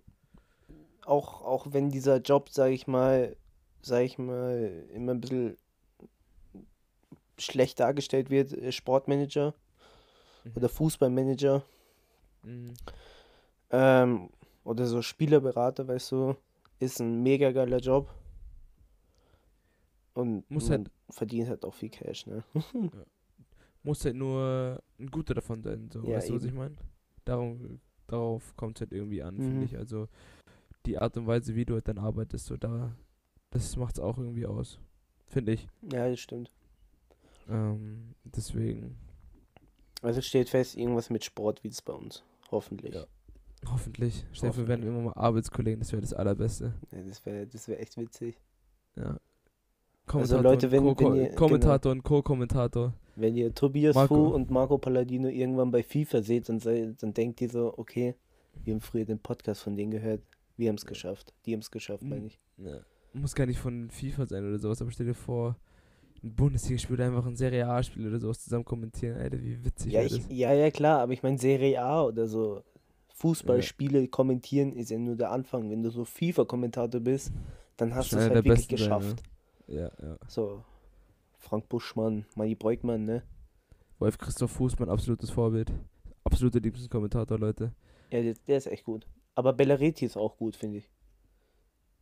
auch, 1.05 1.41
auch 1.41 1.67
wenn 1.71 1.89
dieser 1.91 2.21
Job, 2.21 2.49
sage 2.49 2.73
ich 2.75 2.87
mal, 2.87 3.35
sage 3.81 4.05
ich 4.05 4.17
mal, 4.17 4.85
immer 4.93 5.11
ein 5.11 5.19
bisschen 5.19 5.57
schlecht 7.37 7.81
dargestellt 7.81 8.29
wird, 8.29 8.53
äh, 8.53 8.71
Sportmanager 8.71 9.53
Mhm. 10.45 10.51
oder 10.55 10.69
Fußballmanager 10.69 11.61
Mhm. 12.45 12.73
ähm, 13.71 14.29
oder 14.63 14.85
so 14.85 15.01
Spielerberater, 15.01 15.87
weißt 15.87 16.11
du, 16.13 16.35
ist 16.79 16.99
ein 16.99 17.21
mega 17.23 17.51
geiler 17.51 17.77
Job. 17.79 18.09
Und 20.13 20.49
Muss 20.49 20.69
man 20.69 20.79
halt- 20.79 20.91
verdient 21.09 21.49
halt 21.49 21.65
auch 21.65 21.73
viel 21.73 21.89
Cash, 21.89 22.25
ne? 22.27 22.43
Muss 23.83 24.03
halt 24.05 24.15
nur 24.15 24.81
ein 24.99 25.07
guter 25.11 25.33
davon 25.33 25.61
sein, 25.61 25.89
so. 25.91 26.01
Ja, 26.03 26.17
weißt 26.17 26.29
du, 26.29 26.35
was 26.35 26.43
ich 26.45 26.53
meine? 26.53 26.75
Darum 27.25 27.79
darauf 28.07 28.55
kommt 28.55 28.77
es 28.77 28.81
halt 28.81 28.93
irgendwie 28.93 29.21
an, 29.21 29.35
Mhm. 29.35 29.41
finde 29.41 29.65
ich. 29.65 29.77
Also 29.77 30.07
die 30.85 30.97
Art 30.97 31.17
und 31.17 31.27
Weise, 31.27 31.55
wie 31.55 31.65
du 31.65 31.73
halt 31.73 31.87
dann 31.87 31.97
arbeitest, 31.97 32.45
so 32.45 32.55
da, 32.57 32.95
das 33.51 33.75
macht 33.75 33.95
es 33.95 33.99
auch 33.99 34.17
irgendwie 34.17 34.45
aus. 34.45 34.79
Finde 35.27 35.53
ich. 35.53 35.67
Ja, 35.91 36.09
das 36.09 36.19
stimmt. 36.19 36.51
Ähm, 37.49 38.15
deswegen, 38.23 38.95
Also 40.01 40.21
steht 40.21 40.49
fest, 40.49 40.75
irgendwas 40.77 41.09
mit 41.09 41.23
Sport 41.23 41.63
wie 41.63 41.67
es 41.69 41.81
bei 41.81 41.93
uns. 41.93 42.23
Hoffentlich. 42.55 42.93
Ja. 42.95 43.05
hoffentlich. 43.71 44.25
Stell 44.31 44.49
dir 44.49 44.53
vor, 44.53 44.63
wir 44.63 44.67
werden 44.69 44.85
immer 44.87 45.01
mal 45.01 45.13
Arbeitskollegen, 45.13 45.79
das 45.79 45.91
wäre 45.91 46.01
das 46.01 46.13
Allerbeste. 46.13 46.73
Ja, 46.91 47.01
das 47.03 47.25
wäre 47.25 47.45
das 47.47 47.67
wär 47.67 47.79
echt 47.79 47.97
witzig. 47.97 48.37
Ja. 48.95 49.03
Also 50.07 50.37
Kommentator 50.37 50.43
Leute, 50.43 50.65
und 50.67 50.71
wenn- 50.71 50.95
Co- 50.95 51.05
wenn 51.11 51.15
ihr- 51.15 51.23
genau. 51.29 51.35
Kommentator 51.35 51.91
und 51.91 52.03
Co-Kommentator. 52.03 52.93
Wenn 53.15 53.35
ihr 53.35 53.53
Tobias 53.53 53.95
Marco. 53.95 54.15
Fu 54.15 54.35
und 54.35 54.51
Marco 54.51 54.77
Palladino 54.77 55.27
irgendwann 55.29 55.71
bei 55.71 55.81
FIFA 55.83 56.21
seht, 56.21 56.47
dann, 56.49 56.59
sei, 56.59 56.93
dann 56.99 57.13
denkt 57.13 57.41
ihr 57.41 57.49
so, 57.49 57.73
okay, 57.77 58.15
wir 58.63 58.73
haben 58.73 58.81
früher 58.81 59.05
den 59.05 59.19
Podcast 59.19 59.63
von 59.63 59.75
denen 59.75 59.91
gehört. 59.91 60.21
Wir 60.57 60.69
haben 60.69 60.75
es 60.75 60.83
Ja. 60.83 60.89
geschafft. 60.89 61.33
Die 61.45 61.53
haben 61.53 61.61
es 61.61 61.71
geschafft, 61.71 62.03
Mhm. 62.03 62.09
meine 62.09 62.25
ich. 62.27 62.39
Ja. 62.57 62.79
Muss 63.13 63.33
gar 63.35 63.45
nicht 63.47 63.59
von 63.59 63.89
FIFA 63.89 64.25
sein 64.27 64.45
oder 64.47 64.59
sowas, 64.59 64.81
aber 64.81 64.91
stell 64.91 65.05
dir 65.07 65.13
vor, 65.15 65.57
ein 66.25 66.33
Bundesligaspiel 66.33 66.95
oder 66.95 67.05
einfach 67.05 67.25
ein 67.25 67.35
Serie 67.35 67.67
A-Spiel 67.67 68.07
oder 68.07 68.19
sowas 68.19 68.43
zusammen 68.43 68.65
kommentieren, 68.65 69.17
Alter, 69.17 69.41
wie 69.41 69.63
witzig 69.63 69.93
Ja, 69.93 70.01
ich, 70.01 70.27
ja, 70.29 70.53
ja, 70.53 70.71
klar, 70.71 71.01
aber 71.01 71.13
ich 71.13 71.21
meine, 71.21 71.37
Serie 71.37 71.81
A 71.81 72.03
oder 72.03 72.27
so 72.27 72.63
Fußballspiele 73.15 74.07
kommentieren 74.07 74.73
ist 74.73 74.89
ja 74.89 74.97
nur 74.97 75.15
der 75.15 75.31
Anfang. 75.31 75.69
Wenn 75.69 75.83
du 75.83 75.89
so 75.89 76.03
FIFA-Kommentator 76.03 76.99
bist, 76.99 77.31
dann 77.77 77.95
hast 77.95 78.11
du 78.11 78.17
es 78.17 78.23
halt 78.23 78.33
wirklich 78.33 78.67
Besten 78.67 78.77
sein, 78.77 78.77
geschafft. 78.77 79.23
Ja, 79.67 79.91
ja. 80.01 80.17
So, 80.27 80.63
Frank 81.37 81.69
Buschmann, 81.69 82.25
Manni 82.35 82.55
Breukmann, 82.55 83.05
ne? 83.05 83.23
Wolf 83.99 84.17
Christoph 84.17 84.51
Fußmann, 84.51 84.89
absolutes 84.89 85.29
Vorbild. 85.29 85.71
Absoluter 86.23 86.59
Lieblingskommentator, 86.59 87.39
Leute. 87.39 87.71
Ja, 88.11 88.21
der, 88.21 88.33
der 88.47 88.57
ist 88.57 88.67
echt 88.67 88.83
gut. 88.83 89.07
Aber 89.35 89.53
Bellareti 89.53 90.05
ist 90.05 90.17
auch 90.17 90.37
gut, 90.37 90.55
finde 90.55 90.79
ich. 90.79 90.89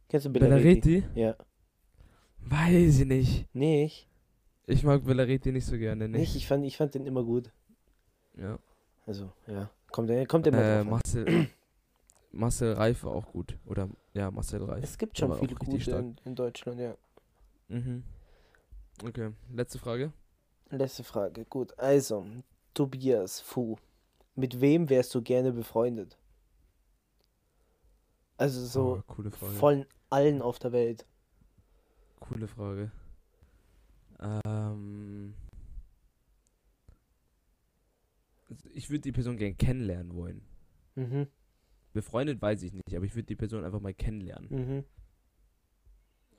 Kennst 0.10 0.26
du 0.26 0.32
Bellareti? 0.32 1.02
Bellareti? 1.02 1.20
Ja. 1.20 1.36
Weiß 2.40 3.00
ich 3.00 3.06
nicht. 3.06 3.56
Nicht? 3.56 4.08
Ich 4.66 4.84
mag 4.84 5.04
Bellareti 5.04 5.52
nicht 5.52 5.66
so 5.66 5.78
gerne, 5.78 6.08
Nicht? 6.08 6.20
nicht. 6.22 6.36
Ich 6.36 6.48
fand, 6.48 6.64
ich 6.66 6.78
fand 6.78 6.96
den 6.96 7.06
immer 7.06 7.24
gut. 7.24 7.52
Ja. 8.36 8.58
Also, 9.06 9.32
ja. 9.48 9.70
Kommt, 9.92 10.10
der- 10.10 10.26
kommt 10.26 10.48
immer 10.48 10.60
Äh, 10.60 10.78
drauf. 10.84 10.92
Marcel, 10.92 11.48
Marcel 12.32 12.74
Reif 12.74 13.04
war 13.04 13.12
auch 13.14 13.28
gut. 13.32 13.58
Oder, 13.66 13.90
ja, 14.14 14.32
Marcel 14.32 14.64
Reif. 14.64 14.84
Es 14.84 14.98
gibt 14.98 15.18
schon 15.18 15.38
viele 15.38 15.56
gute 15.56 15.92
in, 15.92 16.16
in 16.24 16.36
Deutschland, 16.36 16.80
ja. 16.80 16.96
Mhm. 17.68 18.04
Okay, 19.04 19.32
letzte 19.54 19.80
Frage. 19.80 20.14
Letzte 20.70 21.04
Frage. 21.04 21.46
Gut, 21.46 21.78
also, 21.78 22.26
Tobias 22.74 23.40
Fu. 23.42 23.76
Mit 24.36 24.62
wem 24.62 24.90
wärst 24.90 25.14
du 25.14 25.22
gerne 25.22 25.52
befreundet? 25.52 26.18
Also 28.38 28.66
so 28.66 29.04
oh, 29.08 29.30
von 29.60 29.86
allen 30.10 30.42
auf 30.42 30.58
der 30.58 30.72
Welt. 30.72 31.06
Coole 32.20 32.48
Frage. 32.48 32.92
Ähm. 34.24 35.36
Also 38.50 38.70
ich 38.74 38.90
würde 38.90 39.02
die 39.02 39.12
Person 39.12 39.38
gern 39.38 39.58
kennenlernen 39.58 40.14
wollen. 40.16 40.42
Mhm, 40.96 41.28
Befreundet 41.94 42.42
weiß 42.42 42.62
ich 42.64 42.74
nicht, 42.74 42.96
aber 42.96 43.06
ich 43.06 43.16
würde 43.16 43.26
die 43.26 43.36
Person 43.36 43.64
einfach 43.64 43.80
mal 43.80 43.94
kennenlernen. 43.94 44.50
mhm. 44.50 44.84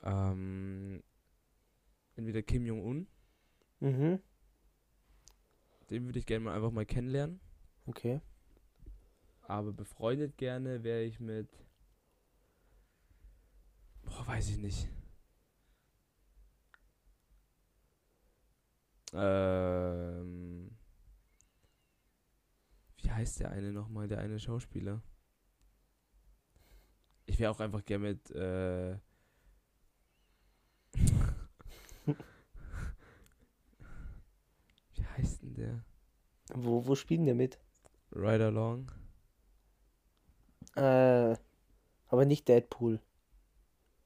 Ähm. 0.03 1.03
Entweder 2.17 2.41
Kim 2.43 2.65
Jong-un, 2.65 3.07
Mhm. 3.81 4.19
den 5.89 6.05
würde 6.05 6.17
ich 6.19 6.25
gerne 6.25 6.45
mal 6.45 6.55
einfach 6.55 6.71
mal 6.71 6.85
kennenlernen. 6.85 7.41
Okay. 7.85 8.21
Aber 9.41 9.73
befreundet 9.73 10.37
gerne 10.37 10.83
wäre 10.83 11.03
ich 11.03 11.19
mit. 11.19 11.49
Boah, 14.05 14.25
weiß 14.27 14.49
ich 14.51 14.57
nicht. 14.59 14.87
Ähm. 19.15 20.71
Wie 22.97 23.11
heißt 23.11 23.39
der 23.39 23.51
eine 23.51 23.71
nochmal, 23.71 24.07
der 24.07 24.19
eine 24.19 24.39
Schauspieler? 24.39 25.01
Ich 27.27 27.39
wäre 27.39 27.51
auch 27.51 27.59
einfach 27.59 27.83
gern 27.85 28.01
mit, 28.01 28.31
äh. 28.31 28.97
Wie 34.93 35.05
heißt 35.17 35.41
denn 35.41 35.53
der? 35.55 35.83
Wo, 36.53 36.85
wo 36.85 36.95
spielen 36.95 37.25
der 37.25 37.35
mit? 37.35 37.59
Ride 38.11 38.45
Along? 38.45 38.91
Äh, 40.75 41.35
aber 42.07 42.25
nicht 42.25 42.47
Deadpool. 42.47 43.01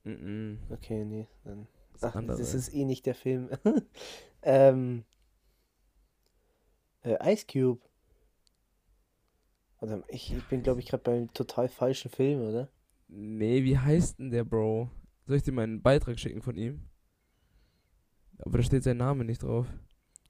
Mhm. 0.04 0.60
Okay, 0.70 1.04
nee. 1.04 1.28
Dann. 1.44 1.68
Ach, 2.02 2.16
das 2.26 2.54
ist 2.54 2.74
eh 2.74 2.86
nicht 2.86 3.06
der 3.06 3.16
Film. 3.16 3.50
ähm. 4.44 5.04
Äh, 7.04 7.34
Ice 7.34 7.46
Cube. 7.46 7.82
Oder 9.82 10.04
ich, 10.10 10.34
ich 10.34 10.44
bin, 10.46 10.62
glaube 10.64 10.82
ich, 10.82 10.88
gerade 10.88 11.04
beim 11.04 11.34
total 11.34 11.70
falschen 11.70 12.12
Film, 12.12 12.42
oder? 12.42 12.68
Nee, 13.08 13.64
wie 13.64 13.78
heißt 13.78 14.20
denn 14.20 14.30
der 14.32 14.44
Bro? 14.44 14.90
Soll 15.26 15.38
ich 15.38 15.44
dir 15.44 15.52
mal 15.54 15.64
einen 15.64 15.82
Beitrag 15.82 16.20
schicken 16.20 16.42
von 16.42 16.58
ihm? 16.58 16.82
Aber 18.40 18.58
da 18.58 18.64
steht 18.64 18.84
sein 18.84 18.98
Name 18.98 19.24
nicht 19.26 19.44
drauf. 19.44 19.68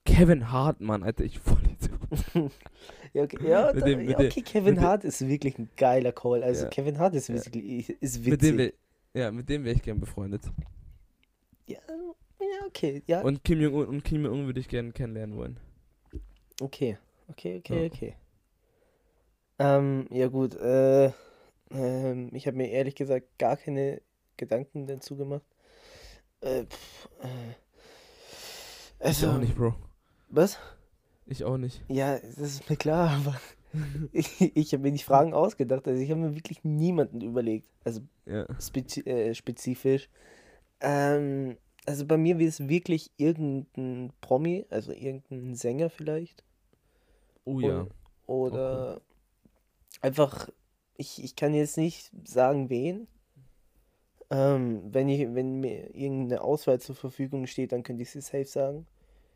Kevin 0.04 0.50
Hartmann, 0.50 1.02
Alter, 1.02 1.24
ich 1.24 1.38
voll 1.38 1.58
ja, 3.12 3.22
okay, 3.22 3.48
ja, 3.48 3.72
da, 3.72 3.80
dem- 3.86 4.08
ja, 4.08 4.18
okay, 4.18 4.42
Kevin 4.42 4.80
Hart 4.80 5.04
ist 5.04 5.26
wirklich 5.26 5.58
ein 5.58 5.68
geiler 5.76 6.12
Call. 6.12 6.42
Also 6.42 6.64
Ja. 6.64 6.68
Kevin 6.70 6.98
Hart 6.98 7.14
ist 7.14 7.28
wirklich 7.28 7.88
ist 8.02 8.24
Mit 8.24 8.42
dem 8.42 8.58
witzig. 8.58 8.74
wär, 9.14 9.22
ja, 9.22 9.30
mit 9.30 9.48
dem 9.48 9.64
wäre 9.64 9.76
ich 9.76 9.82
gern 9.82 10.00
befreundet. 10.00 10.42
Ja, 11.66 11.78
okay, 12.66 13.02
ja, 13.06 13.20
Und 13.22 13.44
Kim 13.44 13.60
Jong-un 13.60 13.86
und 13.86 14.04
Kim 14.04 14.24
Jong-un 14.24 14.46
würde 14.46 14.60
ich 14.60 14.68
gerne 14.68 14.92
kennenlernen 14.92 15.36
wollen. 15.36 15.58
okay, 16.60 16.98
okay, 17.28 17.58
okay, 17.58 17.80
Ja. 17.80 17.86
okay. 17.86 18.14
Ähm, 19.58 20.06
ja 20.10 20.28
gut, 20.28 20.54
äh, 20.54 21.12
ähm, 21.70 22.30
ich 22.32 22.46
habe 22.46 22.56
mir 22.56 22.70
ehrlich 22.70 22.94
gesagt 22.94 23.26
gar 23.38 23.56
keine 23.56 24.00
Gedanken 24.36 24.86
dazu 24.86 25.16
gemacht. 25.16 25.44
Äh, 26.40 26.64
pff, 26.64 27.08
äh, 27.22 27.54
Ich 29.00 29.06
also, 29.06 29.28
auch 29.28 29.38
nicht, 29.38 29.54
Bro. 29.56 29.74
was? 30.28 30.58
Ich 31.26 31.44
auch 31.44 31.58
nicht. 31.58 31.82
Ja, 31.88 32.18
das 32.18 32.38
ist 32.38 32.70
mir 32.70 32.76
klar, 32.76 33.10
aber 33.10 33.40
ich, 34.12 34.56
ich 34.56 34.72
habe 34.72 34.82
mir 34.82 34.92
die 34.92 35.02
Fragen 35.02 35.34
ausgedacht. 35.34 35.86
Also 35.86 36.00
ich 36.00 36.10
habe 36.10 36.20
mir 36.20 36.34
wirklich 36.34 36.64
niemanden 36.64 37.20
überlegt. 37.20 37.68
Also 37.84 38.00
Ja. 38.26 38.46
spezi 38.58 39.00
äh, 39.02 39.34
spezifisch. 39.34 40.08
Ähm, 40.80 41.58
also 41.86 42.06
bei 42.06 42.16
mir 42.16 42.38
wäre 42.38 42.48
es 42.48 42.68
wirklich 42.68 43.10
irgendein 43.16 44.12
Promi, 44.20 44.66
also 44.70 44.92
irgendein 44.92 45.54
Sänger 45.54 45.90
vielleicht. 45.90 46.44
Oh 47.44 47.60
ja. 47.60 47.86
Oder 48.26 49.00
einfach, 50.00 50.48
ich, 50.96 51.22
ich 51.22 51.36
kann 51.36 51.54
jetzt 51.54 51.76
nicht 51.76 52.10
sagen, 52.24 52.70
wen. 52.70 53.08
Ähm, 54.32 54.82
wenn 54.94 55.08
ich, 55.08 55.34
wenn 55.34 55.60
mir 55.60 55.92
irgendeine 55.94 56.42
Auswahl 56.42 56.80
zur 56.80 56.94
Verfügung 56.94 57.46
steht, 57.48 57.72
dann 57.72 57.82
könnte 57.82 58.02
ich 58.02 58.10
sie 58.10 58.20
safe 58.20 58.44
sagen. 58.44 58.86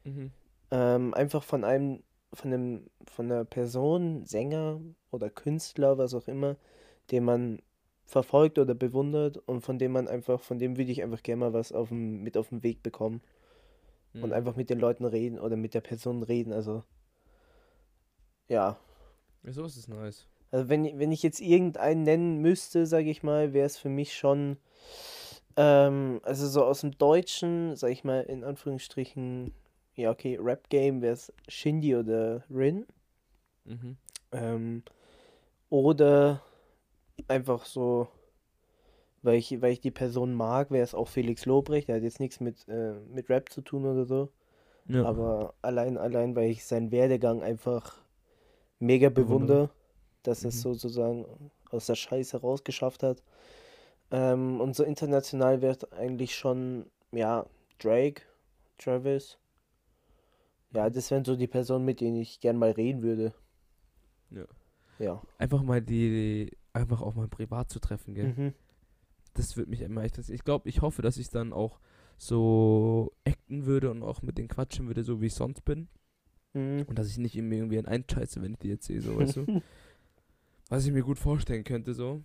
Mhm. 0.05 0.31
Ähm, 0.71 1.15
einfach 1.15 1.43
von 1.43 1.65
einem, 1.65 2.05
von 2.33 2.53
einem, 2.53 2.91
von 3.11 3.31
einer 3.31 3.45
Person, 3.45 4.25
Sänger 4.25 4.81
oder 5.11 5.31
Künstler, 5.31 5.99
was 5.99 6.15
auch 6.15 6.29
immer, 6.29 6.57
den 7.11 7.25
man 7.25 7.61
verfolgt 8.07 8.59
oder 8.59 8.75
bewundert 8.75 9.39
und 9.39 9.63
von 9.63 9.79
dem 9.79 9.93
man 9.93 10.09
einfach, 10.09 10.41
von 10.41 10.59
dem 10.59 10.77
würde 10.77 10.93
ich 10.93 11.03
einfach 11.03 11.23
gerne 11.23 11.41
mal 11.41 11.53
was 11.53 11.73
auf 11.73 11.89
dem, 11.89 12.23
mit 12.23 12.37
auf 12.37 12.49
den 12.51 12.63
Weg 12.63 12.83
bekommen 12.83 13.21
und 14.15 14.25
Mhm. 14.25 14.33
einfach 14.33 14.57
mit 14.57 14.71
den 14.71 14.79
Leuten 14.79 15.05
reden 15.05 15.39
oder 15.39 15.57
mit 15.57 15.75
der 15.75 15.81
Person 15.81 16.23
reden. 16.23 16.53
Also 16.53 16.83
ja, 18.49 18.77
sowas 19.45 19.77
ist 19.77 19.89
nice. 19.89 20.27
also 20.51 20.69
wenn, 20.69 20.85
ich- 20.85 20.99
wenn 20.99 21.13
ich 21.13 21.23
jetzt 21.23 21.41
irgendeinen 21.41 22.03
nennen 22.03 22.39
müsste, 22.39 22.87
sage 22.87 23.11
ich 23.11 23.23
mal, 23.23 23.53
wäre 23.53 23.67
es 23.67 23.77
für 23.79 23.89
mich 23.89 24.15
schon, 24.15 24.59
ähm, 25.57 26.21
also 26.23 26.47
so 26.47 26.65
aus 26.65 26.83
dem 26.83 26.97
Deutschen, 26.99 27.75
sage 27.77 27.93
ich 27.93 28.05
mal, 28.05 28.21
in 28.23 28.45
Anführungsstrichen, 28.45 29.53
ja 29.97 30.11
okay, 30.11 30.39
Rap-Game 30.41 31.01
wäre 31.03 31.15
es 31.15 31.33
Shindy 31.49 31.97
oder 31.97 32.45
Rin. 32.51 32.87
Mhm. 33.65 33.97
Ähm, 34.33 34.83
oder 35.71 36.43
einfach 37.29 37.65
so, 37.65 38.09
weil 39.23 39.37
ich, 39.37 39.61
weil 39.63 39.73
ich 39.73 39.81
die 39.81 39.91
Person 39.91 40.35
mag, 40.35 40.71
wäre 40.71 40.85
es 40.85 40.95
auch 40.95 41.09
Felix 41.09 41.47
Lobrecht. 41.47 41.89
Der 41.89 41.97
hat 41.97 42.03
jetzt 42.03 42.21
nichts 42.21 42.41
mit, 42.41 42.67
äh, 42.69 42.95
mit 43.11 43.29
Rap 43.31 43.51
zu 43.51 43.61
tun 43.63 43.85
oder 43.85 44.05
so. 44.05 44.31
Ja. 44.87 45.05
Aber 45.05 45.55
allein, 45.63 45.97
allein, 45.97 46.37
weil 46.37 46.51
ich 46.51 46.65
seinen 46.65 46.91
Werdegang 46.91 47.43
einfach 47.43 47.97
mega 48.79 49.09
Bewundere. 49.09 49.71
dass 50.23 50.43
er 50.43 50.49
es 50.49 50.57
Mhm. 50.57 50.61
sozusagen 50.73 51.51
aus 51.71 51.85
der 51.85 51.97
Scheiße 51.97 52.39
rausgeschafft 52.41 53.03
hat. 53.03 53.23
Ähm, 54.11 54.59
und 54.59 54.75
so 54.75 54.83
international 54.83 55.61
wird 55.61 55.93
eigentlich 55.93 56.35
schon, 56.35 56.87
ja, 57.13 57.45
Drake, 57.79 58.23
Travis. 58.79 59.37
Ja, 60.73 60.89
das 60.89 61.11
wären 61.11 61.27
so 61.27 61.37
die 61.37 61.47
Personen, 61.47 61.85
mit 61.85 62.01
denen 62.01 62.17
ich 62.17 62.41
gern 62.41 62.57
mal 62.57 62.71
reden 62.71 63.03
würde. 63.03 63.35
Ja. 64.99 65.21
Einfach 65.37 65.63
mal 65.63 65.83
die, 65.83 66.57
einfach 66.75 67.01
auch 67.01 67.15
mal 67.15 67.29
privat 67.29 67.71
zu 67.71 67.79
treffen, 67.79 68.15
gell? 68.15 68.35
Mhm. 68.37 68.53
Das 69.35 69.57
würde 69.57 69.71
mich 69.71 69.81
immer 69.81 70.03
echt, 70.03 70.15
interessieren. 70.15 70.37
ich 70.37 70.45
glaube, 70.45 70.69
ich 70.69 70.83
hoffe, 70.83 71.03
dass 71.03 71.17
ich 71.17 71.31
dann 71.31 71.53
auch 71.53 71.81
so 72.19 73.13
acten 73.25 73.67
würde 73.67 73.91
und 73.91 74.03
auch 74.03 74.23
mit 74.23 74.39
denen 74.39 74.49
quatschen 74.49 74.87
würde, 74.87 75.03
so 75.03 75.21
wie 75.21 75.27
ich 75.27 75.35
sonst 75.35 75.65
bin. 75.65 75.89
Mhm. 76.53 76.85
Und 76.87 76.99
dass 76.99 77.09
ich 77.09 77.19
nicht 77.19 77.37
irgendwie 77.37 77.57
irgendwie 77.57 77.85
einscheiße, 77.85 78.43
wenn 78.43 78.53
ich 78.53 78.59
die 78.59 78.69
jetzt 78.69 78.87
sehe, 78.87 79.01
so, 79.01 79.17
weißt 79.17 79.37
du? 79.37 79.63
Was 80.69 80.87
ich 80.87 80.93
mir 80.93 81.03
gut 81.03 81.19
vorstellen 81.19 81.65
könnte, 81.65 81.95
so. 81.95 82.23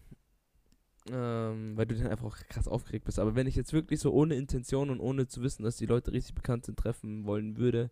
Ähm, 1.12 1.76
weil 1.76 1.88
du 1.88 1.96
dann 1.96 2.08
einfach 2.08 2.28
auch 2.28 2.38
krass 2.50 2.68
aufgeregt 2.68 3.06
bist. 3.06 3.20
Aber 3.20 3.36
wenn 3.36 3.48
ich 3.48 3.56
jetzt 3.56 3.74
wirklich 3.74 4.00
so 4.00 4.14
ohne 4.14 4.36
Intention 4.36 4.90
und 4.90 5.00
ohne 5.00 5.28
zu 5.28 5.42
wissen, 5.42 5.64
dass 5.64 5.78
die 5.78 5.86
Leute 5.86 6.12
richtig 6.12 6.36
bekannt 6.36 6.66
sind, 6.66 6.78
treffen 6.78 7.26
wollen 7.26 7.58
würde, 7.58 7.90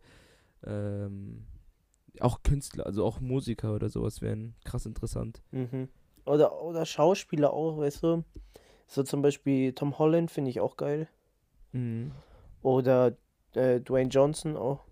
ähm, 0.64 1.46
auch 2.20 2.44
Künstler, 2.44 2.86
also 2.86 3.04
auch 3.04 3.20
Musiker 3.20 3.74
oder 3.76 3.90
sowas 3.90 4.22
wären 4.22 4.56
krass 4.64 4.86
interessant. 4.86 5.42
Mhm. 5.52 5.90
Oder, 6.28 6.62
oder 6.62 6.86
Schauspieler 6.86 7.54
auch, 7.54 7.78
weißt 7.78 8.04
du? 8.04 8.24
So 8.88 9.04
zum 9.04 9.22
Beispiel 9.22 9.74
Tom 9.74 9.98
Holland 10.00 10.32
finde 10.32 10.50
ich 10.50 10.60
auch 10.60 10.78
geil. 10.78 11.08
Mhm. 11.72 12.12
Oder 12.62 13.14
äh, 13.54 13.80
Dwayne 13.80 14.10
Johnson 14.10 14.56
auch. 14.58 14.84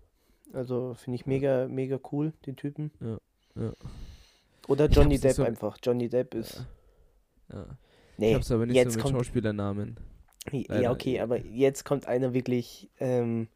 Also 0.52 0.94
finde 0.94 1.16
ich 1.16 1.26
mega, 1.26 1.66
mega 1.68 1.98
cool, 2.12 2.32
den 2.46 2.56
Typen. 2.56 2.90
Ja, 3.00 3.18
ja. 3.62 3.72
Oder 4.68 4.86
Johnny 4.86 5.18
Depp 5.18 5.32
so- 5.32 5.44
einfach. 5.44 5.78
Johnny 5.82 6.08
Depp 6.08 6.34
ist. 6.34 6.64
Ja. 7.52 7.66
Nee, 8.18 8.30
ich 8.30 8.34
hab's 8.34 8.50
aber 8.50 8.66
nicht 8.66 8.76
jetzt 8.76 8.92
so 8.92 8.98
mit 8.98 9.04
kommt. 9.04 9.16
Schauspielernamen. 9.16 9.96
Ja, 10.52 10.62
leider. 10.68 10.90
okay, 10.92 11.20
aber 11.20 11.38
jetzt 11.40 11.84
kommt 11.84 12.06
einer 12.06 12.32
wirklich. 12.32 12.88
Ähm, 12.98 13.48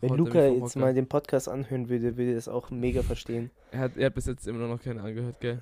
wenn 0.00 0.10
Haut 0.10 0.18
er 0.18 0.24
Luca 0.24 0.46
jetzt 0.46 0.76
mal 0.76 0.94
den 0.94 1.08
Podcast 1.08 1.48
anhören 1.48 1.88
würde, 1.88 2.16
würde 2.16 2.30
er 2.30 2.34
das 2.36 2.48
auch 2.48 2.70
mega 2.70 3.02
verstehen. 3.02 3.50
Er 3.72 3.80
hat, 3.80 3.96
er 3.96 4.06
hat 4.06 4.14
bis 4.14 4.26
jetzt 4.26 4.46
immer 4.46 4.66
noch 4.68 4.80
keine 4.80 5.02
angehört, 5.02 5.40
gell? 5.40 5.60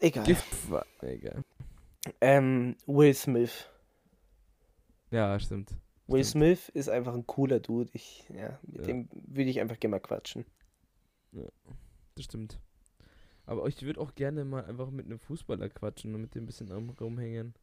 Egal. 0.00 0.24
Gift 0.24 0.70
war. 0.70 0.86
Egal. 1.00 1.42
Ähm, 2.20 2.76
Will 2.86 3.14
Smith. 3.14 3.68
Ja, 5.10 5.38
stimmt. 5.38 5.70
Will 6.06 6.22
Stimmt. 6.24 6.44
Smith 6.44 6.68
ist 6.70 6.88
einfach 6.88 7.14
ein 7.14 7.26
cooler 7.26 7.60
Dude. 7.60 7.88
Ich, 7.94 8.28
ja, 8.28 8.58
mit 8.62 8.80
Ja. 8.80 8.86
dem 8.86 9.08
würde 9.12 9.48
ich 9.50 9.60
einfach 9.60 9.78
gerne 9.80 9.92
mal 9.96 10.00
quatschen. 10.00 10.44
Das 12.14 12.24
stimmt. 12.24 12.60
Aber 13.46 13.66
ich 13.66 13.82
würde 13.82 14.00
auch 14.00 14.14
gerne 14.14 14.44
mal 14.44 14.64
einfach 14.64 14.90
mit 14.90 15.06
einem 15.06 15.18
Fußballer 15.18 15.68
quatschen 15.68 16.14
und 16.14 16.20
mit 16.20 16.34
dem 16.34 16.44
ein 16.44 16.46
bisschen 16.46 16.70
rumhängen. 16.70 17.54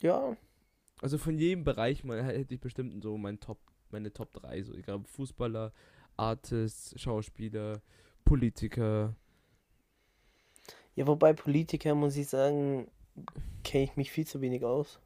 Ja, 0.00 0.36
Also 1.00 1.16
von 1.18 1.38
jedem 1.38 1.64
Bereich 1.64 2.02
mal 2.04 2.22
hätte 2.24 2.54
ich 2.54 2.60
bestimmt 2.60 3.02
so 3.02 3.16
mein 3.18 3.38
Top, 3.40 3.58
meine 3.90 4.12
Top 4.12 4.32
3. 4.32 4.62
So, 4.62 4.74
egal 4.74 5.02
Fußballer, 5.04 5.72
Artists, 6.16 7.00
Schauspieler, 7.00 7.80
Politiker. 8.24 9.14
Ja, 10.98 11.06
wobei 11.06 11.32
Politiker, 11.32 11.94
muss 11.94 12.16
ich 12.16 12.26
sagen, 12.26 12.88
kenne 13.62 13.84
ich 13.84 13.96
mich 13.96 14.10
viel 14.10 14.26
zu 14.26 14.40
wenig 14.40 14.64
aus. 14.64 14.98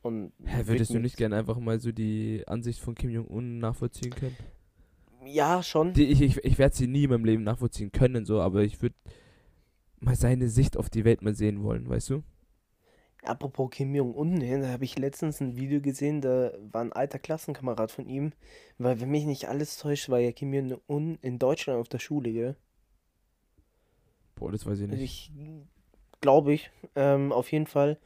Und 0.00 0.32
Hä, 0.42 0.56
würd 0.56 0.68
würdest 0.68 0.94
du 0.94 1.00
nicht 1.00 1.18
gerne 1.18 1.36
einfach 1.36 1.58
mal 1.58 1.78
so 1.80 1.92
die 1.92 2.44
Ansicht 2.46 2.80
von 2.80 2.94
Kim 2.94 3.10
Jong-un 3.10 3.58
nachvollziehen 3.58 4.14
können? 4.14 4.38
Ja, 5.26 5.62
schon. 5.62 5.92
Die, 5.92 6.06
ich 6.06 6.22
ich, 6.22 6.42
ich 6.42 6.58
werde 6.58 6.74
sie 6.74 6.86
nie 6.86 7.04
in 7.04 7.10
meinem 7.10 7.26
Leben 7.26 7.42
nachvollziehen 7.42 7.92
können, 7.92 8.24
so, 8.24 8.40
aber 8.40 8.62
ich 8.62 8.80
würde 8.80 8.94
mal 10.00 10.16
seine 10.16 10.48
Sicht 10.48 10.78
auf 10.78 10.88
die 10.88 11.04
Welt 11.04 11.20
mal 11.20 11.34
sehen 11.34 11.62
wollen, 11.62 11.86
weißt 11.90 12.08
du? 12.08 12.22
Apropos 13.22 13.68
Kim 13.70 13.94
Jong-un, 13.94 14.32
ne, 14.32 14.62
da 14.62 14.68
habe 14.68 14.84
ich 14.84 14.98
letztens 14.98 15.42
ein 15.42 15.56
Video 15.56 15.82
gesehen, 15.82 16.22
da 16.22 16.52
war 16.72 16.80
ein 16.80 16.94
alter 16.94 17.18
Klassenkamerad 17.18 17.92
von 17.92 18.06
ihm, 18.06 18.32
weil 18.78 18.98
wenn 18.98 19.10
mich 19.10 19.26
nicht 19.26 19.46
alles 19.46 19.76
täuscht, 19.76 20.08
war 20.08 20.20
ja 20.20 20.32
Kim 20.32 20.54
Jong-un 20.54 21.18
in 21.20 21.38
Deutschland 21.38 21.78
auf 21.78 21.90
der 21.90 21.98
Schule, 21.98 22.32
gell? 22.32 22.56
Boah, 24.38 24.52
das 24.52 24.66
weiß 24.66 24.80
ich 24.80 24.88
nicht. 24.88 25.02
ich 25.02 25.32
glaube 26.20 26.52
ich, 26.52 26.70
ähm, 26.96 27.32
auf 27.32 27.50
jeden 27.52 27.66
Fall 27.66 27.98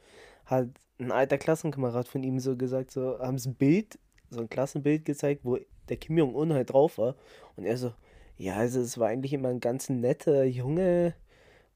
hat 0.45 0.67
ein 0.99 1.11
alter 1.11 1.37
Klassenkamerad 1.37 2.07
von 2.07 2.23
ihm 2.23 2.39
so 2.39 2.55
gesagt, 2.55 2.91
so 2.91 3.19
haben 3.19 3.37
sie 3.37 3.49
ein 3.49 3.55
Bild, 3.55 3.99
so 4.29 4.39
ein 4.41 4.49
Klassenbild 4.49 5.05
gezeigt, 5.05 5.41
wo 5.43 5.57
der 5.89 5.97
Kim 5.97 6.17
Jong-un 6.17 6.53
halt 6.53 6.71
drauf 6.71 6.97
war 6.97 7.15
und 7.55 7.65
er 7.65 7.77
so, 7.77 7.93
ja, 8.37 8.55
also 8.55 8.79
es 8.79 8.97
war 8.97 9.07
eigentlich 9.09 9.33
immer 9.33 9.49
ein 9.49 9.59
ganz 9.59 9.89
netter 9.89 10.43
Junge 10.43 11.15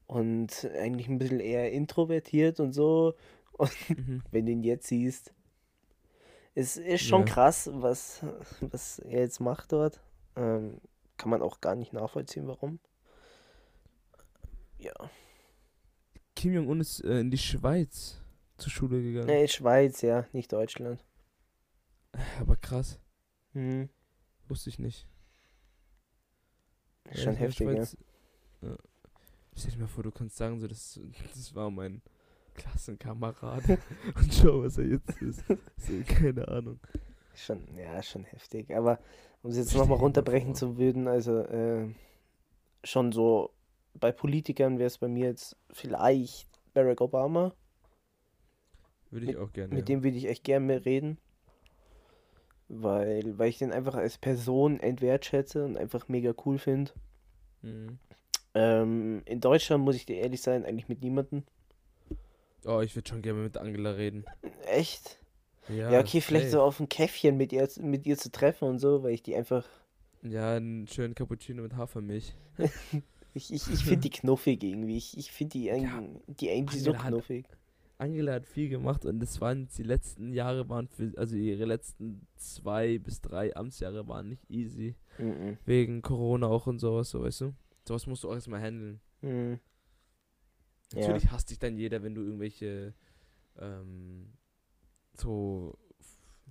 und 0.06 0.68
eigentlich 0.78 1.08
ein 1.08 1.18
bisschen 1.18 1.40
eher 1.40 1.72
introvertiert 1.72 2.60
und 2.60 2.72
so 2.72 3.14
und 3.52 3.72
Mhm. 3.88 4.22
wenn 4.30 4.46
du 4.46 4.52
ihn 4.52 4.62
jetzt 4.62 4.86
siehst, 4.88 5.32
es 6.54 6.76
ist 6.76 7.02
schon 7.02 7.20
Ja. 7.20 7.26
krass, 7.26 7.70
was, 7.72 8.24
was 8.60 8.98
er 9.00 9.20
jetzt 9.22 9.40
macht 9.40 9.72
dort. 9.72 10.00
Ähm, 10.36 10.80
kann 11.16 11.30
man 11.30 11.42
auch 11.42 11.60
gar 11.60 11.74
nicht 11.74 11.92
nachvollziehen, 11.92 12.46
warum. 12.46 12.78
Ja. 14.78 14.92
Kim 16.36 16.52
Jong-un 16.52 16.80
ist 16.80 17.00
äh, 17.04 17.20
in 17.20 17.30
die 17.30 17.38
Schweiz 17.38 18.20
zur 18.56 18.70
Schule 18.70 19.02
gegangen. 19.02 19.26
Nee, 19.26 19.48
Schweiz, 19.48 20.02
ja, 20.02 20.26
nicht 20.32 20.52
Deutschland. 20.52 21.04
Aber 22.40 22.56
krass, 22.56 22.98
Mhm. 23.52 23.88
wusste 24.48 24.70
ich 24.70 24.78
nicht. 24.78 25.06
Ja, 27.10 27.16
schon 27.16 27.34
heftig, 27.36 27.66
ja. 27.66 27.74
Schweiz- 27.74 27.96
ja. 28.62 28.76
Stell 29.56 29.72
dir 29.72 29.78
mal 29.78 29.86
vor, 29.88 30.04
du 30.04 30.10
kannst 30.12 30.36
sagen, 30.36 30.60
so, 30.60 30.68
das, 30.68 31.00
das 31.34 31.54
war 31.54 31.70
mein 31.70 32.02
Klassenkamerad. 32.54 33.62
Und 34.14 34.34
schau, 34.34 34.62
was 34.62 34.78
er 34.78 34.86
jetzt 34.86 35.20
ist. 35.22 35.42
So, 35.48 35.92
keine 36.06 36.46
Ahnung. 36.48 36.78
Schon, 37.34 37.76
ja, 37.76 38.02
schon 38.02 38.24
heftig. 38.24 38.74
Aber 38.74 39.00
um 39.42 39.50
es 39.50 39.56
jetzt 39.56 39.74
nochmal 39.74 39.98
runterbrechen 39.98 40.54
zu 40.54 40.76
würden, 40.76 41.08
also 41.08 41.38
äh, 41.40 41.88
schon 42.84 43.10
so 43.12 43.52
bei 44.00 44.12
Politikern 44.12 44.78
wäre 44.78 44.86
es 44.86 44.98
bei 44.98 45.08
mir 45.08 45.26
jetzt 45.26 45.56
vielleicht 45.70 46.48
Barack 46.74 47.00
Obama. 47.00 47.54
Würde 49.10 49.30
ich 49.30 49.36
auch 49.36 49.52
gerne. 49.52 49.74
Mit 49.74 49.88
ja. 49.88 49.94
dem 49.94 50.04
würde 50.04 50.16
ich 50.16 50.28
echt 50.28 50.44
gerne 50.44 50.66
mehr 50.66 50.84
reden. 50.84 51.18
Weil, 52.68 53.38
weil 53.38 53.48
ich 53.48 53.58
den 53.58 53.72
einfach 53.72 53.94
als 53.94 54.18
Person 54.18 54.78
entwertschätze 54.78 55.64
und 55.64 55.78
einfach 55.78 56.08
mega 56.08 56.34
cool 56.44 56.58
finde. 56.58 56.92
Mhm. 57.62 57.98
Ähm, 58.54 59.22
in 59.24 59.40
Deutschland 59.40 59.84
muss 59.84 59.96
ich 59.96 60.04
dir 60.04 60.16
ehrlich 60.16 60.42
sein, 60.42 60.66
eigentlich 60.66 60.88
mit 60.88 61.02
niemandem. 61.02 61.44
Oh, 62.64 62.80
ich 62.80 62.94
würde 62.94 63.08
schon 63.08 63.22
gerne 63.22 63.40
mit 63.40 63.56
Angela 63.56 63.92
reden. 63.92 64.24
Echt? 64.66 65.18
Ja, 65.68 65.90
Ja, 65.90 66.00
okay, 66.00 66.20
vielleicht 66.20 66.46
so 66.46 66.58
safe. 66.58 66.62
auf 66.62 66.80
ein 66.80 66.88
Käffchen 66.88 67.36
mit 67.36 67.52
ihr, 67.52 67.66
mit 67.80 68.04
ihr 68.06 68.18
zu 68.18 68.30
treffen 68.30 68.68
und 68.68 68.78
so, 68.78 69.02
weil 69.02 69.12
ich 69.12 69.22
die 69.22 69.36
einfach. 69.36 69.66
Ja, 70.22 70.56
einen 70.56 70.86
schönen 70.88 71.14
Cappuccino 71.14 71.62
mit 71.62 71.76
Hafermilch. 71.76 72.34
Ich, 73.38 73.52
ich, 73.52 73.72
ich 73.72 73.84
finde 73.84 74.00
die 74.02 74.10
knuffig 74.20 74.62
irgendwie. 74.62 74.96
Ich, 74.96 75.16
ich 75.16 75.30
finde 75.32 75.52
die, 75.52 75.64
Ja, 75.66 75.74
eigentlich- 75.74 76.22
die 76.36 76.50
eigentlich 76.50 76.82
so 76.82 76.90
Angela 76.90 77.04
hat- 77.04 77.12
knuffig. 77.12 77.46
Angela 78.00 78.32
hat 78.34 78.46
viel 78.46 78.68
gemacht 78.68 79.04
und 79.06 79.18
das 79.18 79.40
waren 79.40 79.66
die 79.76 79.82
letzten 79.82 80.32
Jahre 80.32 80.68
waren 80.68 80.86
für, 80.86 81.12
also 81.16 81.34
ihre 81.36 81.64
letzten 81.64 82.26
zwei 82.36 82.98
bis 82.98 83.20
drei 83.20 83.56
Amtsjahre 83.56 84.06
waren 84.06 84.28
nicht 84.28 84.48
easy. 84.48 84.94
Mhm. 85.18 85.58
Wegen 85.64 86.00
Corona 86.02 86.46
auch 86.46 86.68
und 86.68 86.78
sowas, 86.78 87.10
so 87.10 87.22
weißt 87.22 87.40
du. 87.40 87.54
Sowas 87.86 88.06
musst 88.06 88.22
du 88.22 88.30
auch 88.30 88.34
erstmal 88.34 88.60
handeln. 88.60 89.00
Ja. 89.22 89.58
Natürlich 90.94 91.28
hasst 91.30 91.50
dich 91.50 91.58
dann 91.58 91.76
jeder, 91.76 92.02
wenn 92.02 92.14
du 92.14 92.22
irgendwelche 92.22 92.94
ähm, 93.58 94.32
so 95.14 95.76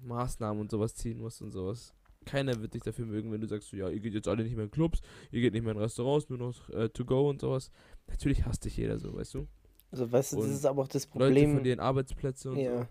Maßnahmen 0.01 0.59
und 0.61 0.69
sowas 0.69 0.95
ziehen 0.95 1.17
musst 1.19 1.41
und 1.41 1.51
sowas. 1.53 1.93
Keiner 2.27 2.61
wird 2.61 2.73
dich 2.73 2.83
dafür 2.83 3.05
mögen, 3.05 3.31
wenn 3.31 3.41
du 3.41 3.47
sagst, 3.47 3.69
so, 3.69 3.77
ja, 3.77 3.89
ihr 3.89 3.99
geht 3.99 4.13
jetzt 4.13 4.27
alle 4.27 4.43
nicht 4.43 4.55
mehr 4.55 4.65
in 4.65 4.71
Clubs, 4.71 5.01
ihr 5.31 5.41
geht 5.41 5.53
nicht 5.53 5.63
mehr 5.63 5.73
in 5.73 5.79
Restaurants, 5.79 6.29
nur 6.29 6.37
noch 6.37 6.69
äh, 6.69 6.89
to 6.89 7.05
go 7.05 7.29
und 7.29 7.41
sowas. 7.41 7.71
Natürlich 8.07 8.45
hasst 8.45 8.65
dich 8.65 8.77
jeder 8.77 8.99
so, 8.99 9.13
weißt 9.13 9.33
du. 9.33 9.47
Also, 9.91 10.11
weißt 10.11 10.33
du, 10.33 10.35
das 10.37 10.45
Und 10.45 10.51
ist 10.51 10.65
aber 10.65 10.81
auch 10.83 10.87
das 10.87 11.05
Leute 11.05 11.11
Problem. 11.11 11.53
verlieren 11.55 11.79
Arbeitsplätze 11.79 12.51
und 12.51 12.57
Ja. 12.57 12.81
so. 12.81 12.87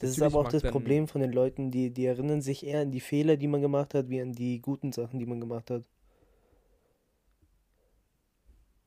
Das 0.00 0.10
ist 0.10 0.18
Natürlich 0.18 0.34
aber 0.34 0.46
auch 0.46 0.50
das 0.52 0.62
Problem 0.62 1.08
von 1.08 1.20
den 1.20 1.32
Leuten, 1.32 1.70
die, 1.72 1.90
die 1.90 2.06
erinnern 2.06 2.40
sich 2.40 2.64
eher 2.64 2.82
an 2.82 2.92
die 2.92 3.00
Fehler, 3.00 3.36
die 3.36 3.48
man 3.48 3.60
gemacht 3.60 3.94
hat, 3.94 4.08
wie 4.08 4.20
an 4.20 4.32
die 4.32 4.60
guten 4.60 4.92
Sachen, 4.92 5.18
die 5.18 5.26
man 5.26 5.40
gemacht 5.40 5.70
hat. 5.70 5.84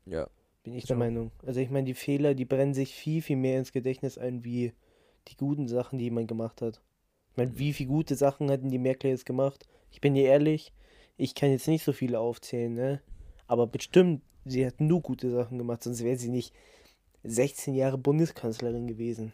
Ja. 0.05 0.27
Bin 0.63 0.73
ich 0.73 0.85
der 0.85 0.93
Schon. 0.93 0.99
Meinung. 0.99 1.31
Also 1.45 1.59
ich 1.59 1.69
meine, 1.69 1.85
die 1.85 1.93
Fehler, 1.93 2.33
die 2.33 2.45
brennen 2.45 2.73
sich 2.73 2.93
viel, 2.93 3.21
viel 3.21 3.35
mehr 3.37 3.59
ins 3.59 3.71
Gedächtnis 3.71 4.17
ein, 4.17 4.43
wie 4.45 4.73
die 5.27 5.35
guten 5.35 5.67
Sachen, 5.67 5.99
die 5.99 6.11
man 6.11 6.27
gemacht 6.27 6.61
hat. 6.61 6.81
Ich 7.31 7.37
meine, 7.37 7.57
wie 7.57 7.73
viele 7.73 7.89
gute 7.89 8.15
Sachen 8.15 8.51
hatten 8.51 8.69
die 8.69 8.77
Merkel 8.77 9.09
jetzt 9.11 9.25
gemacht? 9.25 9.65
Ich 9.91 10.01
bin 10.01 10.13
dir 10.13 10.25
ehrlich, 10.25 10.73
ich 11.17 11.35
kann 11.35 11.51
jetzt 11.51 11.67
nicht 11.67 11.83
so 11.83 11.93
viele 11.93 12.19
aufzählen, 12.19 12.73
ne? 12.73 13.01
Aber 13.47 13.67
bestimmt, 13.67 14.21
sie 14.45 14.65
hat 14.65 14.81
nur 14.81 15.01
gute 15.01 15.29
Sachen 15.31 15.57
gemacht, 15.57 15.83
sonst 15.83 16.03
wäre 16.03 16.17
sie 16.17 16.29
nicht 16.29 16.53
16 17.23 17.73
Jahre 17.75 17.97
Bundeskanzlerin 17.97 18.87
gewesen. 18.87 19.33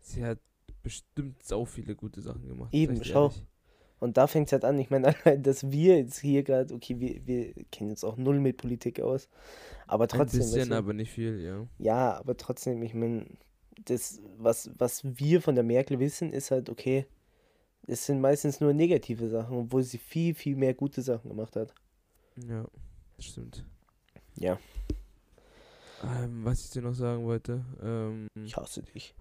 Sie 0.00 0.24
hat 0.24 0.38
bestimmt 0.82 1.42
sau 1.42 1.64
viele 1.64 1.94
gute 1.94 2.20
Sachen 2.20 2.46
gemacht. 2.48 2.72
Eben, 2.72 3.02
schau. 3.04 3.28
ehrlich. 3.28 3.46
Und 4.00 4.16
da 4.16 4.26
fängt 4.26 4.48
es 4.48 4.52
halt 4.52 4.64
an. 4.64 4.78
Ich 4.78 4.90
meine, 4.90 5.08
allein, 5.24 5.42
dass 5.42 5.70
wir 5.70 5.98
jetzt 5.98 6.18
hier 6.18 6.42
gerade, 6.42 6.72
okay, 6.74 6.98
wir, 7.00 7.26
wir 7.26 7.52
kennen 7.70 7.90
uns 7.90 8.04
auch 8.04 8.16
null 8.16 8.40
mit 8.40 8.56
Politik 8.56 9.00
aus, 9.00 9.28
aber 9.86 10.04
Ein 10.04 10.08
trotzdem, 10.08 10.40
weißt 10.40 10.54
bisschen, 10.54 10.70
du, 10.70 10.76
aber 10.76 10.92
nicht 10.92 11.10
viel, 11.10 11.40
ja. 11.40 11.66
ja, 11.78 12.18
aber 12.18 12.36
trotzdem, 12.36 12.82
ich 12.82 12.94
meine, 12.94 13.26
das, 13.84 14.20
was, 14.38 14.70
was 14.78 15.02
wir 15.04 15.40
von 15.42 15.54
der 15.54 15.64
Merkel 15.64 15.98
wissen, 15.98 16.32
ist 16.32 16.50
halt, 16.50 16.68
okay, 16.70 17.06
es 17.86 18.06
sind 18.06 18.20
meistens 18.20 18.60
nur 18.60 18.72
negative 18.74 19.28
Sachen, 19.28 19.56
obwohl 19.56 19.82
sie 19.82 19.98
viel, 19.98 20.34
viel 20.34 20.56
mehr 20.56 20.74
gute 20.74 21.02
Sachen 21.02 21.28
gemacht 21.30 21.56
hat. 21.56 21.74
Ja, 22.48 22.64
das 23.16 23.26
stimmt. 23.26 23.64
Ja, 24.36 24.58
Ähm, 26.04 26.44
was 26.44 26.64
ich 26.64 26.70
dir 26.70 26.82
noch 26.82 26.94
sagen 26.94 27.24
wollte. 27.24 27.64
Ähm, 27.82 28.28
ich 28.44 28.56
hasse 28.56 28.82
dich. 28.82 29.14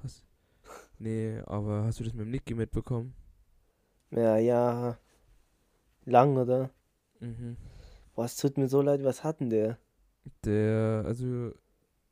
nee, 0.99 1.39
aber 1.45 1.83
hast 1.85 1.99
du 1.99 2.03
das 2.03 2.13
mit 2.13 2.25
dem 2.25 2.31
Niki 2.31 2.53
mitbekommen? 2.53 3.13
Ja, 4.11 4.37
ja. 4.37 4.97
Lang, 6.05 6.37
oder? 6.37 6.69
Mhm. 7.19 7.57
Es 8.15 8.35
tut 8.35 8.57
mir 8.57 8.67
so 8.67 8.81
leid, 8.81 9.03
was 9.03 9.23
hat 9.23 9.39
denn 9.39 9.49
der? 9.49 9.77
Der, 10.43 11.03
also 11.05 11.53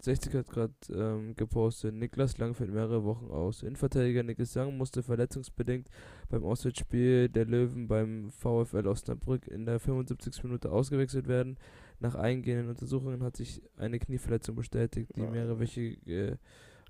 60 0.01 0.33
hat 0.35 0.49
gerade 0.49 0.73
ähm, 0.93 1.35
gepostet, 1.35 1.93
Niklas 1.95 2.37
Lang 2.37 2.53
fällt 2.53 2.71
mehrere 2.71 3.03
Wochen 3.05 3.27
aus. 3.31 3.63
Innenverteidiger 3.63 4.23
Niklas 4.23 4.53
Lang 4.55 4.77
musste 4.77 5.01
verletzungsbedingt 5.03 5.89
beim 6.29 6.43
Auswärtsspiel 6.43 7.29
der 7.29 7.45
Löwen 7.45 7.87
beim 7.87 8.29
VfL 8.31 8.87
Osnabrück 8.87 9.47
in 9.47 9.65
der 9.65 9.79
75. 9.79 10.43
Minute 10.43 10.71
ausgewechselt 10.71 11.27
werden. 11.27 11.57
Nach 11.99 12.15
eingehenden 12.15 12.69
Untersuchungen 12.69 13.23
hat 13.23 13.37
sich 13.37 13.61
eine 13.77 13.97
Knieverletzung 13.99 14.55
bestätigt, 14.55 15.11
die 15.15 15.21
Ah. 15.21 15.31
mehrerwöchige 15.31 16.39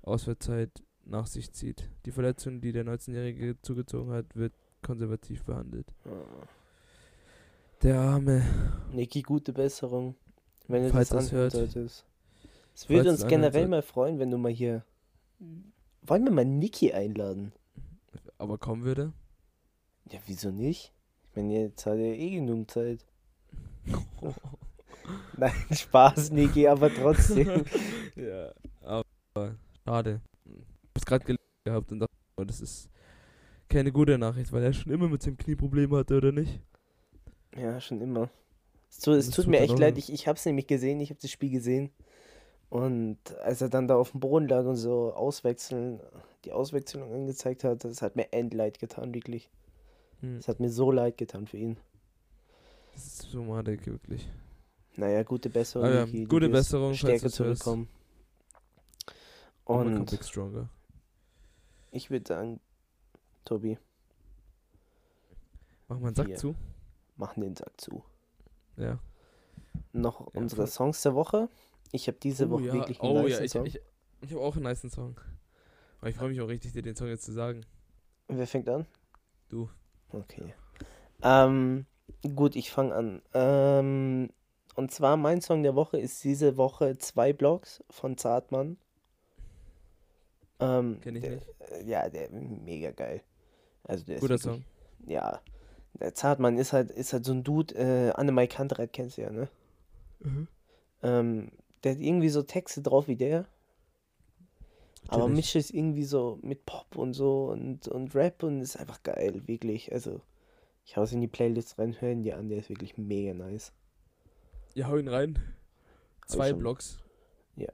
Ausfallzeit 0.02 0.82
nach 1.04 1.26
sich 1.28 1.52
zieht. 1.52 1.88
Die 2.04 2.10
Verletzung, 2.10 2.60
die 2.60 2.72
der 2.72 2.84
19-Jährige 2.84 3.56
zugezogen 3.62 4.10
hat, 4.12 4.34
wird 4.34 4.52
konservativ 4.82 5.44
behandelt. 5.44 5.86
Ah. 6.04 6.46
Der 7.82 8.00
arme 8.00 8.42
Niki, 8.92 9.22
gute 9.22 9.52
Besserung. 9.52 10.16
Wenn 10.66 10.82
du 10.84 10.90
Falls 10.90 11.10
das 11.10 11.26
das 11.26 11.32
hört. 11.32 11.52
solltest. 11.52 12.04
Es 12.76 12.90
würde 12.90 13.08
uns 13.08 13.26
generell 13.26 13.68
mal 13.68 13.80
freuen, 13.80 14.18
wenn 14.18 14.30
du 14.30 14.36
mal 14.36 14.52
hier. 14.52 14.84
Wollen 16.02 16.24
wir 16.24 16.30
mal 16.30 16.44
Niki 16.44 16.92
einladen? 16.92 17.52
aber 18.38 18.58
kommen 18.58 18.84
würde. 18.84 19.14
Ja, 20.10 20.18
wieso 20.26 20.50
nicht? 20.50 20.92
Ich 21.30 21.36
meine, 21.36 21.62
jetzt 21.62 21.86
hat 21.86 21.96
er 21.96 22.14
eh 22.14 22.30
genug 22.30 22.70
Zeit. 22.70 23.00
Nein, 25.38 25.52
Spaß, 25.72 26.32
Niki, 26.32 26.68
aber 26.68 26.92
trotzdem. 26.92 27.64
ja, 28.14 28.52
aber 28.82 29.56
schade. 29.86 30.20
Ich 30.44 30.90
hab's 30.94 31.06
gerade 31.06 31.24
gelesen 31.24 31.42
gehabt 31.64 31.90
und 31.92 32.00
dachte, 32.00 32.12
oh, 32.36 32.44
das 32.44 32.60
ist 32.60 32.90
keine 33.70 33.90
gute 33.90 34.18
Nachricht, 34.18 34.52
weil 34.52 34.62
er 34.62 34.74
schon 34.74 34.92
immer 34.92 35.08
mit 35.08 35.22
seinem 35.22 35.38
Knie 35.38 35.56
Probleme 35.56 35.96
hatte, 35.96 36.18
oder 36.18 36.30
nicht? 36.30 36.60
ja, 37.56 37.80
schon 37.80 38.02
immer. 38.02 38.28
Es 38.90 38.98
tut, 38.98 39.14
es 39.14 39.30
tut 39.30 39.46
tut 39.46 39.46
mir 39.48 39.60
echt 39.60 39.78
leid, 39.78 39.96
ich, 39.96 40.12
ich 40.12 40.28
hab's 40.28 40.44
nämlich 40.44 40.66
gesehen, 40.66 41.00
ich 41.00 41.10
hab 41.10 41.18
das 41.20 41.30
Spiel 41.30 41.50
gesehen. 41.50 41.90
Und 42.68 43.18
als 43.38 43.60
er 43.60 43.68
dann 43.68 43.86
da 43.88 43.96
auf 43.96 44.10
dem 44.10 44.20
Boden 44.20 44.48
lag 44.48 44.64
und 44.64 44.76
so 44.76 45.12
auswechseln, 45.14 46.00
die 46.44 46.52
Auswechslung 46.52 47.12
angezeigt 47.12 47.64
hat, 47.64 47.84
das 47.84 48.02
hat 48.02 48.16
mir 48.16 48.32
endleid 48.32 48.78
getan, 48.78 49.14
wirklich. 49.14 49.50
Hm. 50.20 50.36
Es 50.38 50.48
hat 50.48 50.60
mir 50.60 50.70
so 50.70 50.90
leid 50.90 51.16
getan 51.16 51.46
für 51.46 51.58
ihn. 51.58 51.76
Das 52.92 53.06
ist 53.06 53.22
so 53.30 53.42
madig, 53.42 53.86
wirklich. 53.86 54.28
Naja, 54.96 55.22
gute 55.22 55.50
Besserung, 55.50 55.86
Aber 55.86 56.06
ja, 56.06 56.24
gute 56.26 56.48
Besserung, 56.48 56.92
du's 56.92 57.02
hörst. 57.02 57.34
zurückkommen. 57.34 57.88
Und 59.64 60.12
ich 61.92 62.10
würde 62.10 62.26
sagen, 62.26 62.60
Tobi, 63.44 63.78
Mach 65.88 65.98
mal 66.00 66.08
einen 66.08 66.16
Sack 66.16 66.38
zu. 66.38 66.54
machen 67.16 67.42
den 67.42 67.54
Sack 67.56 67.80
zu. 67.80 68.02
Ja. 68.76 68.98
Noch 69.92 70.20
Ja, 70.34 70.40
unsere 70.40 70.62
voll. 70.62 70.70
Songs 70.70 71.02
der 71.02 71.14
Woche. 71.14 71.48
Ich 71.92 72.08
habe 72.08 72.18
diese 72.22 72.46
oh 72.46 72.50
Woche 72.50 72.64
ja, 72.64 72.72
wirklich 72.74 73.00
einen 73.00 73.16
oh 73.16 73.22
nicen 73.22 73.38
ja, 73.38 73.44
ich, 73.44 73.50
Song. 73.52 73.66
ich, 73.66 73.80
ich 74.20 74.30
habe 74.32 74.40
auch 74.40 74.54
einen 74.54 74.64
nice 74.64 74.82
Song. 74.82 75.20
Aber 76.00 76.10
ich 76.10 76.16
freue 76.16 76.28
mich 76.28 76.40
auch 76.40 76.48
richtig, 76.48 76.72
dir 76.72 76.82
den 76.82 76.96
Song 76.96 77.08
jetzt 77.08 77.24
zu 77.24 77.32
sagen. 77.32 77.64
Wer 78.28 78.46
fängt 78.46 78.68
an? 78.68 78.86
Du. 79.48 79.68
Okay. 80.10 80.54
Ähm, 81.22 81.86
gut, 82.34 82.56
ich 82.56 82.70
fange 82.70 82.94
an. 82.94 83.22
Ähm, 83.34 84.30
und 84.74 84.90
zwar 84.90 85.16
mein 85.16 85.40
Song 85.40 85.62
der 85.62 85.74
Woche 85.74 85.98
ist 85.98 86.22
diese 86.24 86.56
Woche 86.56 86.98
zwei 86.98 87.32
Blocks 87.32 87.82
von 87.88 88.18
Zartmann. 88.18 88.76
Ähm, 90.60 91.00
Kenn 91.00 91.16
ich 91.16 91.22
der, 91.22 91.30
nicht. 91.36 91.46
äh, 91.70 91.84
Ja, 91.84 92.08
der 92.08 92.30
mega 92.30 92.90
geil. 92.90 93.22
Also 93.84 94.04
der 94.04 94.16
ist 94.16 94.20
Guter 94.20 94.34
wirklich, 94.34 94.42
Song. 94.42 94.64
Ja. 95.06 95.40
Der 95.94 96.14
Zartmann 96.14 96.58
ist 96.58 96.72
halt, 96.72 96.90
ist 96.90 97.12
halt 97.12 97.24
so 97.24 97.32
ein 97.32 97.42
Dude, 97.42 97.74
äh, 97.74 98.10
Annemai 98.12 98.46
Kantereit 98.46 98.92
kennst 98.92 99.16
du 99.16 99.22
ja, 99.22 99.30
ne? 99.30 99.48
Mhm. 100.20 100.48
Ähm, 101.02 101.52
der 101.84 101.92
hat 101.92 102.00
irgendwie 102.00 102.28
so 102.28 102.42
Texte 102.42 102.82
drauf 102.82 103.08
wie 103.08 103.16
der, 103.16 103.46
aber 105.08 105.18
Natürlich. 105.18 105.36
mischt 105.36 105.56
es 105.56 105.70
irgendwie 105.70 106.04
so 106.04 106.38
mit 106.42 106.66
Pop 106.66 106.96
und 106.96 107.14
so 107.14 107.46
und, 107.50 107.86
und 107.88 108.14
Rap 108.14 108.42
und 108.42 108.60
ist 108.60 108.76
einfach 108.76 109.02
geil, 109.02 109.42
wirklich. 109.46 109.92
Also, 109.92 110.20
ich 110.84 110.96
hau's 110.96 111.12
in 111.12 111.20
die 111.20 111.28
Playlist 111.28 111.78
rein, 111.78 112.00
hören 112.00 112.22
die 112.22 112.32
an, 112.32 112.48
der 112.48 112.58
ist 112.58 112.68
wirklich 112.70 112.96
mega 112.98 113.32
nice. 113.34 113.72
Ja, 114.74 114.88
hau 114.88 114.96
ihn 114.96 115.08
rein. 115.08 115.38
Zwei. 116.26 116.52
Blocks. 116.52 116.98
Ja. 117.56 117.68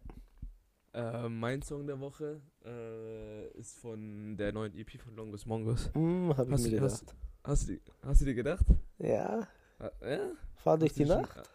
Äh, 0.92 1.28
mein 1.30 1.62
Song 1.62 1.86
der 1.86 1.98
Woche 2.00 2.42
äh, 2.66 3.48
ist 3.59 3.78
von 3.78 4.36
der 4.36 4.53
neuen 4.53 4.76
EP 4.76 5.00
von 5.00 5.16
Longus 5.16 5.46
Mongus. 5.46 5.90
Hm, 5.94 6.36
hab 6.36 6.46
ich 6.48 6.53
Hast 6.53 6.62
mir 6.64 6.68
du- 6.68 6.74
gedacht. 6.76 6.90
hast- 6.92 7.14
Hast 7.44 7.68
du, 7.68 7.80
hast 8.03 8.20
du 8.20 8.24
dir 8.26 8.34
gedacht? 8.34 8.64
Ja, 8.98 9.48
Ah, 9.80 9.90
Ja? 10.00 10.20
fahr 10.55 10.78
durch 10.78 10.92
Hast 10.92 10.98
die 11.00 11.05
du 11.05 11.09
schon- 11.12 11.22
Nacht. 11.22 11.50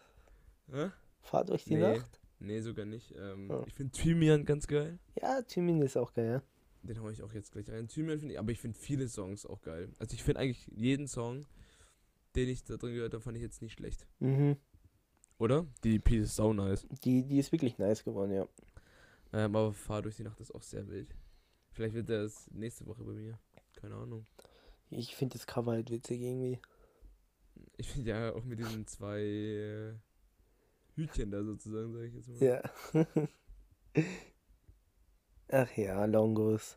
Hä? 0.70 0.90
Fahr 1.22 1.44
durch 1.46 1.64
die 1.64 1.76
Nee. 1.76 1.96
Nacht. 1.96 2.20
Nee, 2.40 2.60
sogar 2.60 2.84
nicht. 2.86 3.14
Ähm, 3.16 3.50
Ah. 3.50 3.64
Ich 3.66 3.74
finde 3.74 3.92
Thymian 3.92 4.44
ganz 4.44 4.66
geil. 4.66 4.98
Ja, 5.20 5.42
Thymin 5.42 5.82
ist 5.82 5.96
auch 5.96 6.12
geil, 6.14 6.26
ja. 6.26 6.42
Den 6.82 7.00
hau 7.02 7.10
ich 7.10 7.22
auch 7.22 7.32
jetzt 7.32 7.52
gleich 7.52 7.68
rein. 7.70 7.88
Thymian 7.88 8.18
finde 8.20 8.34
ich, 8.34 8.38
aber 8.38 8.52
ich 8.52 8.60
finde 8.60 8.78
viele 8.78 9.08
Songs 9.08 9.44
auch 9.44 9.60
geil. 9.62 9.88
Also 9.98 10.14
ich 10.14 10.22
finde 10.22 10.40
eigentlich 10.40 10.66
jeden 10.74 11.08
Song, 11.08 11.46
den 12.36 12.48
ich 12.48 12.62
da 12.62 12.76
drin 12.76 12.94
gehört 12.94 13.12
habe, 13.14 13.22
fand 13.22 13.36
ich 13.36 13.42
jetzt 13.42 13.60
nicht 13.62 13.72
schlecht. 13.72 14.06
Mhm. 14.20 14.56
Oder? 15.38 15.66
Die 15.84 15.96
EP 15.96 16.10
ist 16.12 16.36
sau 16.36 16.52
nice. 16.52 16.86
Die, 17.04 17.24
die 17.24 17.38
ist 17.38 17.52
wirklich 17.52 17.78
nice 17.78 18.04
geworden, 18.04 18.32
ja. 18.32 18.48
Ähm, 19.32 19.54
aber 19.56 19.72
Fahr 19.72 20.02
durch 20.02 20.16
die 20.16 20.22
Nacht 20.22 20.40
ist 20.40 20.54
auch 20.54 20.62
sehr 20.62 20.88
wild. 20.88 21.14
Vielleicht 21.72 21.94
wird 21.94 22.08
das 22.08 22.48
nächste 22.52 22.86
Woche 22.86 23.04
bei 23.04 23.12
mir. 23.12 23.38
Keine 23.76 23.94
Ahnung. 23.96 24.26
Ich 24.90 25.14
finde 25.14 25.36
das 25.36 25.46
Cover 25.46 25.72
halt 25.72 25.90
witzig 25.90 26.20
irgendwie. 26.20 26.58
Ich 27.76 27.88
finde 27.88 28.10
ja 28.10 28.32
auch 28.34 28.44
mit 28.44 28.58
diesen 28.58 28.86
zwei 28.86 29.20
äh, 29.20 29.92
Hütchen 30.98 31.30
da 31.30 31.42
sozusagen, 31.44 31.92
sage 31.92 32.06
ich 32.06 32.14
jetzt 32.14 32.28
mal. 32.28 32.42
Ja. 32.42 32.62
Ach 35.50 35.76
ja, 35.76 36.04
Longos. 36.04 36.76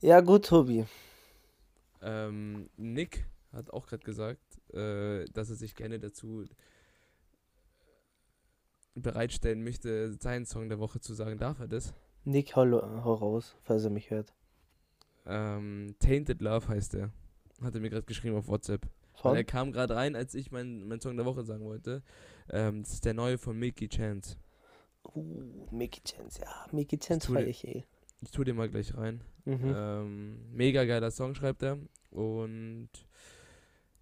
Ja, 0.00 0.20
gut, 0.20 0.46
Tobi. 0.46 0.86
Ähm, 2.00 2.70
Nick 2.76 3.26
hat 3.52 3.70
auch 3.70 3.86
gerade 3.86 4.04
gesagt, 4.04 4.40
äh, 4.72 5.24
dass 5.26 5.50
er 5.50 5.56
sich 5.56 5.74
gerne 5.74 5.98
dazu 5.98 6.44
bereitstellen 8.94 9.62
möchte, 9.62 10.12
seinen 10.14 10.46
Song 10.46 10.68
der 10.68 10.78
Woche 10.78 11.00
zu 11.00 11.14
sagen. 11.14 11.38
Darf 11.38 11.60
er 11.60 11.68
das? 11.68 11.92
Nick, 12.24 12.56
hau, 12.56 12.64
hau 12.64 13.14
raus, 13.14 13.56
falls 13.62 13.84
er 13.84 13.90
mich 13.90 14.10
hört. 14.10 14.32
Ähm, 15.26 15.96
Tainted 15.98 16.40
Love 16.40 16.68
heißt 16.68 16.94
er. 16.94 17.10
Hat 17.60 17.74
er 17.74 17.80
mir 17.80 17.90
gerade 17.90 18.06
geschrieben 18.06 18.36
auf 18.36 18.48
WhatsApp. 18.48 18.86
Weil 19.22 19.34
er 19.34 19.38
Von? 19.38 19.46
kam 19.46 19.72
gerade 19.72 19.96
rein, 19.96 20.14
als 20.16 20.34
ich 20.34 20.50
meinen 20.50 20.86
mein 20.88 21.00
Song 21.00 21.16
der 21.16 21.26
Woche 21.26 21.44
sagen 21.44 21.64
wollte. 21.64 22.02
Ähm, 22.50 22.82
das 22.82 22.94
ist 22.94 23.04
der 23.04 23.14
neue 23.14 23.38
von 23.38 23.58
Mickey 23.58 23.88
Chance. 23.88 24.36
Uh, 25.14 25.66
Mickey 25.70 26.00
Chance, 26.02 26.40
ja. 26.42 26.66
Mickey 26.72 26.98
Chance 26.98 27.32
feier 27.32 27.46
ich 27.46 27.66
eh. 27.66 27.84
Ich 28.20 28.30
tue 28.30 28.44
den 28.44 28.56
mal 28.56 28.68
gleich 28.68 28.96
rein. 28.96 29.22
Mhm. 29.44 29.74
Ähm, 29.74 30.52
mega 30.52 30.84
geiler 30.84 31.10
Song 31.10 31.34
schreibt 31.34 31.62
er. 31.62 31.78
Und 32.10 32.88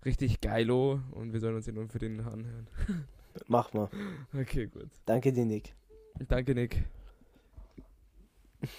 richtig 0.04 0.40
geilo. 0.40 1.00
Und 1.12 1.32
wir 1.32 1.40
sollen 1.40 1.56
uns 1.56 1.66
den 1.66 1.74
nur 1.74 1.88
für 1.88 1.98
den 1.98 2.20
anhören. 2.20 2.68
Mach 3.48 3.72
mal. 3.72 3.90
Okay, 4.32 4.66
gut. 4.66 4.88
Danke 5.04 5.32
dir, 5.32 5.44
Nick. 5.44 5.74
Danke, 6.28 6.54
Nick. 6.54 6.84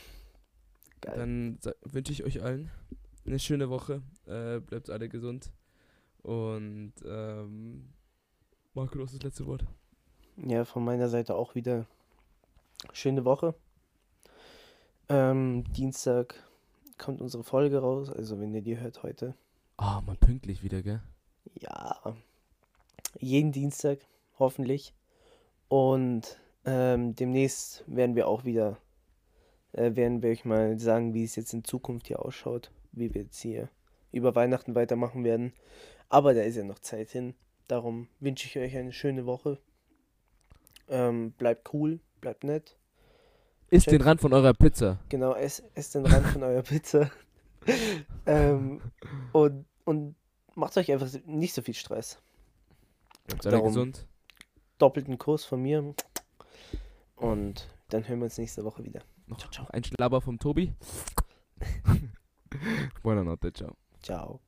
Geil. 1.02 1.18
Dann 1.18 1.60
wünsche 1.84 2.14
ich 2.14 2.24
euch 2.24 2.42
allen 2.42 2.72
eine 3.26 3.40
schöne 3.40 3.70
Woche. 3.70 4.02
Äh, 4.26 4.60
bleibt 4.60 4.90
alle 4.90 5.10
gesund. 5.10 5.52
Und 6.26 6.94
ähm, 7.06 7.88
Marco, 8.74 8.98
du 8.98 9.04
hast 9.04 9.14
das 9.14 9.22
letzte 9.22 9.46
Wort. 9.46 9.64
Ja, 10.38 10.66
von 10.66 10.84
meiner 10.84 11.08
Seite 11.08 11.36
auch 11.36 11.54
wieder 11.54 11.86
schöne 12.94 13.26
Woche. 13.26 13.54
Ähm, 15.08 15.64
Dienstag 15.74 16.34
kommt 16.98 17.22
unsere 17.22 17.44
Folge 17.44 17.78
raus, 17.78 18.10
also 18.10 18.40
wenn 18.40 18.56
ihr 18.56 18.64
die 18.64 18.80
hört 18.80 19.04
heute. 19.04 19.36
Ah, 19.78 20.02
mal 20.02 20.16
pünktlich 20.16 20.64
wieder, 20.64 20.82
gell? 20.82 21.00
Ja, 21.60 22.16
jeden 23.20 23.52
Dienstag 23.52 24.00
hoffentlich. 24.40 24.96
Und 25.68 26.40
ähm, 26.66 27.16
demnächst 27.16 27.84
werden 27.86 28.16
wir 28.16 28.28
auch 28.28 28.46
wieder, 28.46 28.78
äh, 29.74 29.96
werden 29.96 30.24
wir 30.24 30.32
euch 30.32 30.44
mal 30.44 30.80
sagen, 30.80 31.14
wie 31.14 31.24
es 31.24 31.36
jetzt 31.36 31.54
in 31.54 31.64
Zukunft 31.64 32.08
hier 32.08 32.26
ausschaut, 32.26 32.72
wie 32.94 33.14
wir 33.14 33.22
jetzt 33.22 33.40
hier 33.40 33.70
über 34.12 34.34
Weihnachten 34.34 34.74
weitermachen 34.74 35.24
werden. 35.24 35.54
Aber 36.10 36.34
da 36.34 36.42
ist 36.42 36.56
ja 36.56 36.64
noch 36.64 36.80
Zeit 36.80 37.10
hin. 37.10 37.36
Darum 37.68 38.08
wünsche 38.20 38.48
ich 38.48 38.58
euch 38.58 38.78
eine 38.78 38.94
schöne 38.94 39.26
Woche. 39.26 39.60
Ähm, 40.88 41.32
bleibt 41.32 41.74
cool, 41.74 42.00
bleibt 42.22 42.44
nett. 42.44 42.78
Isst 43.70 43.92
den 43.92 44.02
Rand 44.02 44.22
von 44.22 44.34
eurer 44.34 44.54
Pizza. 44.54 45.00
Genau, 45.10 45.34
esst, 45.34 45.64
esst 45.74 45.96
den 45.96 46.06
Rand 46.06 46.28
von 46.28 46.44
eurer 46.44 46.62
Pizza. 46.62 47.10
ähm, 48.28 48.82
und, 49.34 49.66
und 49.86 50.16
macht 50.54 50.78
euch 50.78 50.92
einfach 50.92 51.10
nicht 51.26 51.54
so 51.54 51.62
viel 51.64 51.74
Stress. 51.74 52.20
Bleibt 53.26 53.46
alle 53.48 53.56
Darum- 53.56 53.68
gesund. 53.70 54.08
doppelten 54.78 55.18
Kuss 55.18 55.44
von 55.46 55.62
mir. 55.62 55.96
Und 57.16 57.68
dann 57.90 58.08
hören 58.08 58.20
wir 58.20 58.26
uns 58.26 58.38
nächste 58.38 58.64
Woche 58.64 58.84
wieder. 58.84 59.02
Noch 59.28 59.70
ein 59.70 59.84
Schlabber 59.84 60.22
vom 60.22 60.38
Tobi. 60.38 60.74
Buona 63.02 63.24
notte, 63.24 63.52
ciao. 63.52 63.76
Ciao. 64.02 64.40